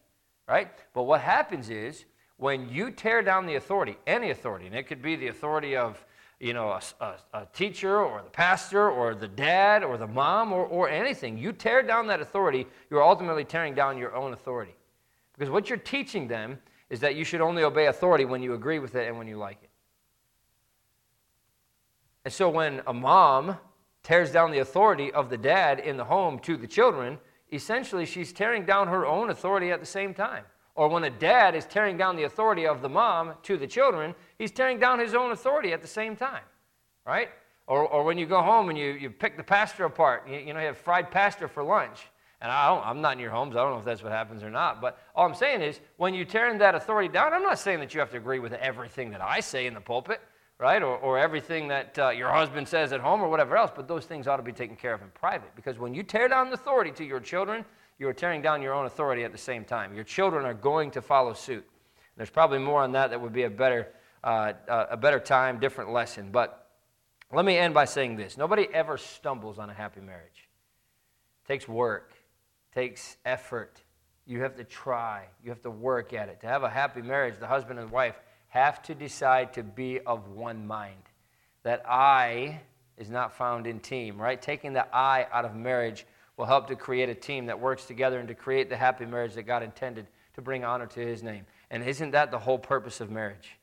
right? 0.47 0.69
But 0.93 1.05
what 1.05 1.23
happens 1.23 1.71
is 1.71 2.05
when 2.37 2.69
you 2.69 2.91
tear 2.91 3.23
down 3.23 3.47
the 3.47 3.55
authority, 3.55 3.97
any 4.07 4.29
authority, 4.29 4.67
and 4.67 4.75
it 4.75 4.83
could 4.83 5.01
be 5.01 5.17
the 5.17 5.29
authority 5.29 5.77
of, 5.77 6.05
you 6.41 6.53
know, 6.53 6.70
a, 6.70 6.82
a, 7.01 7.14
a, 7.32 7.47
teacher 7.53 8.01
or 8.01 8.22
the 8.22 8.30
pastor 8.30 8.91
or 8.91 9.14
the 9.14 9.28
dad 9.28 9.82
or 9.85 9.97
the 9.97 10.07
mom 10.07 10.53
or, 10.53 10.66
or 10.66 10.89
anything, 10.89 11.39
you 11.39 11.53
tear 11.53 11.82
down 11.82 12.07
that 12.09 12.20
authority, 12.20 12.66
you're 12.91 13.03
ultimately 13.03 13.45
tearing 13.45 13.74
down 13.74 13.97
your 13.97 14.14
own 14.14 14.32
authority. 14.32 14.74
Because 15.32 15.51
what 15.51 15.68
you're 15.68 15.78
teaching 15.78 16.28
them 16.28 16.59
is 16.91 17.01
that 17.01 17.16
you 17.16 17.24
should 17.24 17.41
only 17.41 17.62
obey 17.62 17.87
authority 17.87 18.24
when 18.24 18.43
you 18.43 18.55
agree 18.55 18.78
with 18.78 18.95
it 18.95 19.09
and 19.09 19.16
when 19.16 19.26
you 19.26 19.37
like 19.37 19.59
it. 19.62 19.70
And 22.24 22.32
so 22.32 22.49
when 22.49 22.82
a 22.87 22.93
mom 22.93 23.57
tears 24.03 24.30
down 24.30 24.51
the 24.51 24.59
authority 24.59 25.12
of 25.12 25.30
the 25.30 25.37
dad 25.37 25.80
in 25.80 25.97
the 25.97 26.05
home 26.05 26.39
to 26.41 26.57
the 26.57 26.66
children, 26.66 27.18
essentially 27.53 28.07
she's 28.07 28.32
tearing 28.32 28.64
down 28.64 28.89
her 28.89 29.07
own 29.07 29.30
authority 29.30 29.70
at 29.70 29.80
the 29.80 29.87
same 29.87 30.14
time. 30.14 30.45
Or 30.75 30.89
when 30.89 31.05
a 31.05 31.11
dad 31.11 31.55
is 31.55 31.66
tearing 31.66 31.97
down 31.97 32.16
the 32.16 32.25
authority 32.25 32.66
of 32.66 32.83
the 32.83 32.89
mom 32.89 33.35
to 33.45 33.57
the 33.57 33.66
children, 33.66 34.14
he's 34.39 34.51
tearing 34.51 34.79
down 34.79 34.99
his 34.99 35.14
own 35.14 35.31
authority 35.31 35.72
at 35.72 35.83
the 35.83 35.89
same 35.89 36.16
time, 36.16 36.43
right? 37.07 37.29
Or, 37.66 37.87
or 37.87 38.03
when 38.03 38.18
you 38.18 38.27
go 38.27 38.43
home 38.43 38.68
and 38.68 38.77
you, 38.77 38.91
you 38.93 39.11
pick 39.11 39.37
the 39.37 39.45
pastor 39.45 39.85
apart, 39.85 40.29
you, 40.29 40.39
you 40.39 40.53
know, 40.53 40.61
you 40.61 40.66
have 40.66 40.79
fried 40.79 41.11
pastor 41.11 41.49
for 41.49 41.62
lunch. 41.62 42.01
And 42.41 42.53
I 42.53 42.68
don't, 42.68 42.87
I'm 42.87 43.01
not 43.01 43.14
in 43.14 43.20
your 43.20 43.31
homes. 43.31 43.57
I 43.57 43.62
don't 43.62 43.70
know 43.70 43.79
if 43.79 43.87
that's 43.87 44.03
what 44.03 44.12
happens 44.12 44.43
or 44.43 44.51
not. 44.51 44.83
But 44.83 44.99
all 45.14 45.27
I'm 45.27 45.35
saying 45.35 45.62
is, 45.62 45.81
when 45.97 46.12
you 46.12 46.27
tear 46.27 46.57
that 46.59 46.75
authority 46.75 47.09
down, 47.09 47.33
I'm 47.33 47.43
not 47.43 47.59
saying 47.59 47.81
that 47.81 47.95
you 47.95 48.01
have 48.01 48.11
to 48.11 48.18
agree 48.18 48.39
with 48.39 48.53
everything 48.53 49.11
that 49.12 49.22
I 49.22 49.41
say 49.41 49.66
in 49.66 49.72
the 49.72 49.81
pulpit, 49.81 50.20
right? 50.59 50.83
Or, 50.83 50.99
or 50.99 51.18
everything 51.18 51.68
that 51.68 51.99
uh, 51.99 52.11
your 52.11 52.31
husband 52.31 52.68
says 52.68 52.93
at 52.93 53.01
home 53.01 53.22
or 53.22 53.31
whatever 53.31 53.57
else. 53.57 53.70
But 53.75 53.89
those 53.89 54.05
things 54.05 54.27
ought 54.27 54.37
to 54.37 54.43
be 54.43 54.53
taken 54.53 54.77
care 54.77 54.93
of 54.93 55.01
in 55.01 55.09
private. 55.14 55.57
Because 55.57 55.79
when 55.79 55.95
you 55.95 56.03
tear 56.03 56.29
down 56.29 56.49
the 56.49 56.55
authority 56.55 56.91
to 56.91 57.05
your 57.05 57.20
children, 57.20 57.64
you 57.99 58.09
are 58.09 58.13
tearing 58.13 58.43
down 58.43 58.63
your 58.63 58.75
own 58.75 58.87
authority 58.87 59.25
at 59.25 59.33
the 59.33 59.39
same 59.39 59.65
time. 59.65 59.95
Your 59.95 60.05
children 60.05 60.45
are 60.45 60.55
going 60.55 60.91
to 60.93 61.03
follow 61.03 61.33
suit. 61.33 61.65
There's 62.17 62.31
probably 62.31 62.59
more 62.59 62.83
on 62.83 62.93
that 62.93 63.11
that 63.11 63.21
would 63.21 63.33
be 63.33 63.45
a 63.45 63.51
better, 63.51 63.89
uh, 64.23 64.53
uh, 64.69 64.87
a 64.91 64.97
better 64.97 65.19
time, 65.19 65.59
different 65.59 65.93
lesson. 65.93 66.31
But 66.31 66.69
let 67.33 67.45
me 67.45 67.57
end 67.57 67.75
by 67.75 67.85
saying 67.85 68.17
this 68.17 68.37
nobody 68.37 68.67
ever 68.73 68.97
stumbles 68.97 69.59
on 69.59 69.71
a 69.71 69.75
happy 69.75 70.01
marriage. 70.01 70.49
It 71.45 71.49
takes 71.49 71.69
work, 71.69 72.13
takes 72.75 73.17
effort. 73.25 73.83
You 74.27 74.41
have 74.43 74.57
to 74.57 74.65
try, 74.65 75.27
you 75.43 75.51
have 75.51 75.61
to 75.63 75.71
work 75.71 76.15
at 76.15 76.29
it. 76.29 76.41
To 76.41 76.47
have 76.47 76.63
a 76.63 76.71
happy 76.71 77.03
marriage, 77.03 77.39
the 77.39 77.47
husband 77.47 77.79
and 77.79 77.91
wife 77.91 78.19
have 78.49 78.83
to 78.85 78.95
decide 78.95 79.53
to 79.55 79.63
be 79.63 80.01
of 80.01 80.29
one 80.29 80.67
mind. 80.67 81.03
That 81.63 81.85
I 81.89 82.61
is 82.97 83.11
not 83.11 83.37
found 83.37 83.67
in 83.67 83.81
team, 83.81 84.21
right? 84.21 84.41
Taking 84.41 84.73
the 84.73 84.87
I 84.95 85.27
out 85.33 85.45
of 85.45 85.55
marriage 85.55 86.07
will 86.37 86.47
help 86.47 86.66
to 86.68 86.76
create 86.76 87.09
a 87.09 87.14
team 87.14 87.47
that 87.47 87.61
works 87.61 87.85
together 87.85 88.18
and 88.18 88.28
to 88.28 88.35
create 88.35 88.68
the 88.68 88.76
happy 88.76 89.07
marriage 89.07 89.35
that 89.35 89.45
God 89.45 89.62
intended 89.62 90.07
to 90.35 90.43
bring 90.43 90.64
honor 90.64 90.87
to 90.87 91.01
His 91.01 91.22
name. 91.22 91.47
And 91.70 91.82
isn't 91.85 92.11
that 92.11 92.30
the 92.30 92.39
whole 92.39 92.59
purpose 92.59 93.01
of 93.01 93.11
marriage? 93.11 93.57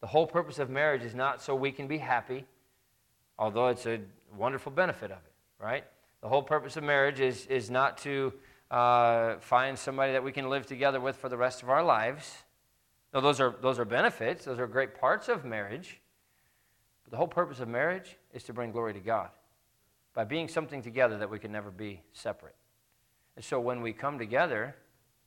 The 0.00 0.06
whole 0.06 0.26
purpose 0.26 0.58
of 0.58 0.70
marriage 0.70 1.02
is 1.02 1.14
not 1.14 1.42
so 1.42 1.54
we 1.54 1.72
can 1.72 1.86
be 1.86 1.98
happy, 1.98 2.44
although 3.38 3.68
it's 3.68 3.86
a 3.86 4.00
wonderful 4.36 4.72
benefit 4.72 5.10
of 5.10 5.18
it, 5.18 5.32
right? 5.62 5.84
The 6.22 6.28
whole 6.28 6.42
purpose 6.42 6.76
of 6.76 6.84
marriage 6.84 7.20
is, 7.20 7.46
is 7.46 7.70
not 7.70 7.98
to 7.98 8.32
uh, 8.70 9.36
find 9.40 9.78
somebody 9.78 10.12
that 10.12 10.22
we 10.22 10.32
can 10.32 10.48
live 10.48 10.66
together 10.66 11.00
with 11.00 11.16
for 11.16 11.28
the 11.28 11.36
rest 11.36 11.62
of 11.62 11.68
our 11.68 11.82
lives. 11.82 12.44
No, 13.12 13.20
those 13.20 13.40
are, 13.40 13.54
those 13.60 13.78
are 13.78 13.84
benefits, 13.84 14.44
those 14.44 14.60
are 14.60 14.66
great 14.68 14.98
parts 14.98 15.28
of 15.28 15.44
marriage. 15.44 16.00
But 17.04 17.10
the 17.10 17.16
whole 17.16 17.28
purpose 17.28 17.58
of 17.58 17.68
marriage 17.68 18.16
is 18.32 18.44
to 18.44 18.52
bring 18.52 18.70
glory 18.70 18.94
to 18.94 19.00
God 19.00 19.30
by 20.14 20.24
being 20.24 20.48
something 20.48 20.82
together 20.82 21.18
that 21.18 21.30
we 21.30 21.38
can 21.38 21.52
never 21.52 21.70
be 21.70 22.02
separate. 22.12 22.56
And 23.36 23.44
so 23.44 23.60
when 23.60 23.80
we 23.80 23.92
come 23.92 24.18
together, 24.18 24.74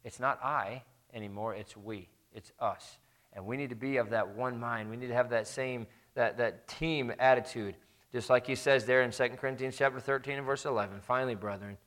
it's 0.04 0.20
not 0.20 0.44
I 0.44 0.84
anymore, 1.14 1.56
it's 1.56 1.78
we, 1.78 2.10
it's 2.34 2.52
us. 2.60 2.98
And 3.34 3.46
we 3.46 3.58
need 3.58 3.70
to 3.70 3.76
be 3.76 3.98
of 3.98 4.10
that 4.12 4.36
one 4.36 4.60
mind. 4.60 4.90
We 4.90 4.98
need 4.98 5.08
to 5.08 5.14
have 5.14 5.30
that 5.32 5.48
same, 5.48 5.88
that, 6.16 6.38
that 6.38 6.68
team 6.68 7.12
attitude. 7.20 7.76
Just 8.12 8.30
like 8.30 8.46
he 8.46 8.56
says 8.56 8.86
there 8.86 9.02
in 9.02 9.12
2 9.12 9.30
Corinthians 9.30 9.76
chapter 9.76 10.00
13 10.00 10.38
and 10.38 10.46
verse 10.46 10.66
11. 10.66 11.02
Finally, 11.02 11.36
brethren, 11.36 11.78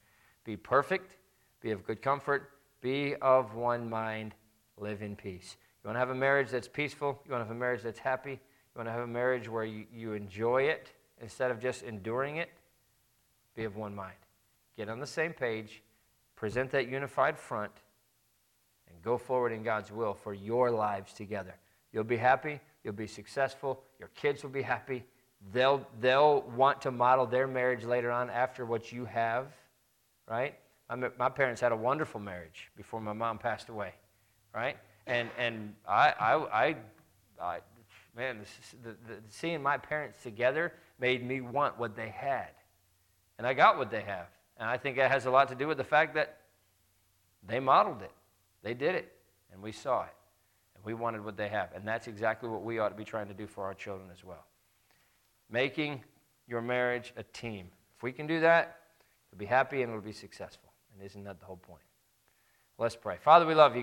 be 0.45 0.57
perfect, 0.57 1.17
be 1.61 1.71
of 1.71 1.87
good 1.87 2.03
comfort, 2.03 2.51
be 2.81 3.15
of 3.17 3.55
one 3.55 3.89
mind, 3.89 4.35
live 4.77 5.03
in 5.03 5.15
peace. 5.15 5.57
You 5.83 5.89
want 5.89 5.97
to 5.97 6.01
have 6.01 6.11
a 6.11 6.15
marriage 6.15 6.51
that's 6.51 6.67
peaceful? 6.67 7.21
You 7.25 7.33
want 7.33 7.43
to 7.43 7.47
have 7.47 7.57
a 7.57 7.59
marriage 7.59 7.83
that's 7.83 8.01
happy? 8.01 8.33
You 8.33 8.39
want 8.75 8.89
to 8.89 8.93
have 8.93 9.03
a 9.03 9.07
marriage 9.07 9.49
where 9.49 9.65
you, 9.65 9.87
you 9.95 10.15
enjoy 10.15 10.63
it 10.63 10.91
instead 11.21 11.53
of 11.53 11.61
just 11.61 11.83
enduring 11.83 12.39
it? 12.39 12.51
Be 13.57 13.65
of 13.65 13.77
one 13.77 13.95
mind. 13.95 14.15
Get 14.77 14.89
on 14.89 15.01
the 15.01 15.07
same 15.07 15.33
page, 15.33 15.83
present 16.37 16.71
that 16.71 16.89
unified 16.89 17.39
front, 17.39 17.73
and 18.89 19.03
go 19.03 19.19
forward 19.19 19.53
in 19.53 19.63
God's 19.63 19.91
will 19.91 20.15
for 20.15 20.35
your 20.35 20.71
lives 20.71 21.13
together. 21.13 21.55
You'll 21.93 22.05
be 22.05 22.19
happy, 22.19 22.61
you'll 22.85 22.93
be 22.93 23.07
successful, 23.07 23.83
your 23.99 24.11
kids 24.15 24.43
will 24.43 24.51
be 24.51 24.63
happy. 24.63 25.05
They'll, 25.53 25.87
they'll 26.01 26.43
want 26.57 26.83
to 26.83 26.91
model 26.91 27.27
their 27.27 27.47
marriage 27.47 27.85
later 27.85 28.11
on 28.11 28.31
after 28.31 28.65
what 28.65 28.93
you 28.93 29.05
have, 29.07 29.47
right? 30.29 30.55
my, 31.19 31.29
parents 31.29 31.61
had 31.61 31.73
a 31.73 31.77
wonderful 31.77 32.21
marriage 32.21 32.71
before 32.77 33.01
my 33.01 33.13
mom 33.13 33.39
passed 33.39 33.69
away, 33.69 33.93
right? 34.55 34.77
And, 35.07 35.29
and 35.39 35.75
I, 35.89 36.15
I, 36.19 36.35
I, 36.35 36.77
I 37.41 37.59
man, 38.17 38.39
the, 38.83 38.91
the, 38.91 39.21
seeing 39.29 39.63
my 39.63 39.79
parents 39.79 40.23
together 40.23 40.73
made 40.99 41.25
me 41.25 41.41
want 41.41 41.79
what 41.79 41.97
they 41.97 42.09
had. 42.09 42.51
And 43.39 43.47
I 43.47 43.55
got 43.55 43.79
what 43.79 43.91
they 43.91 44.03
have. 44.03 44.27
And 44.59 44.69
I 44.69 44.77
think 44.77 44.97
that 44.97 45.11
has 45.11 45.27
a 45.27 45.31
lot 45.31 45.49
to 45.49 45.55
do 45.55 45.67
with 45.69 45.77
the 45.77 45.85
fact 45.85 46.15
that 46.15 46.39
they 47.47 47.61
modeled 47.61 48.03
it, 48.03 48.13
they 48.63 48.75
did 48.75 48.95
it, 48.95 49.13
and 49.53 49.63
we 49.63 49.73
saw 49.73 50.03
it. 50.03 50.15
And 50.75 50.85
we 50.85 50.95
wanted 50.95 51.25
what 51.25 51.37
they 51.37 51.49
have. 51.49 51.71
And 51.75 51.87
that's 51.87 52.09
exactly 52.09 52.49
what 52.49 52.63
we 52.63 52.79
ought 52.79 52.89
to 52.89 52.95
be 52.95 53.05
trying 53.05 53.29
to 53.29 53.35
do 53.35 53.47
for 53.47 53.65
our 53.65 53.75
children 53.75 54.09
as 54.13 54.25
well. 54.25 54.45
Making 55.51 56.03
your 56.49 56.61
marriage 56.61 57.13
a 57.17 57.23
team. 57.23 57.69
If 57.97 58.03
we 58.03 58.13
can 58.13 58.27
do 58.27 58.41
that, 58.41 58.79
you'll 59.31 59.39
be 59.39 59.47
happy 59.47 59.83
and 59.83 59.91
it'll 59.91 60.03
be 60.03 60.13
successful. 60.13 60.73
And 60.95 61.05
isn't 61.05 61.25
that 61.25 61.41
the 61.41 61.47
whole 61.47 61.57
point? 61.57 61.83
Let's 62.79 62.97
pray. 62.97 63.17
Father, 63.23 63.47
we 63.47 63.55
love 63.55 63.73
you. 63.73 63.75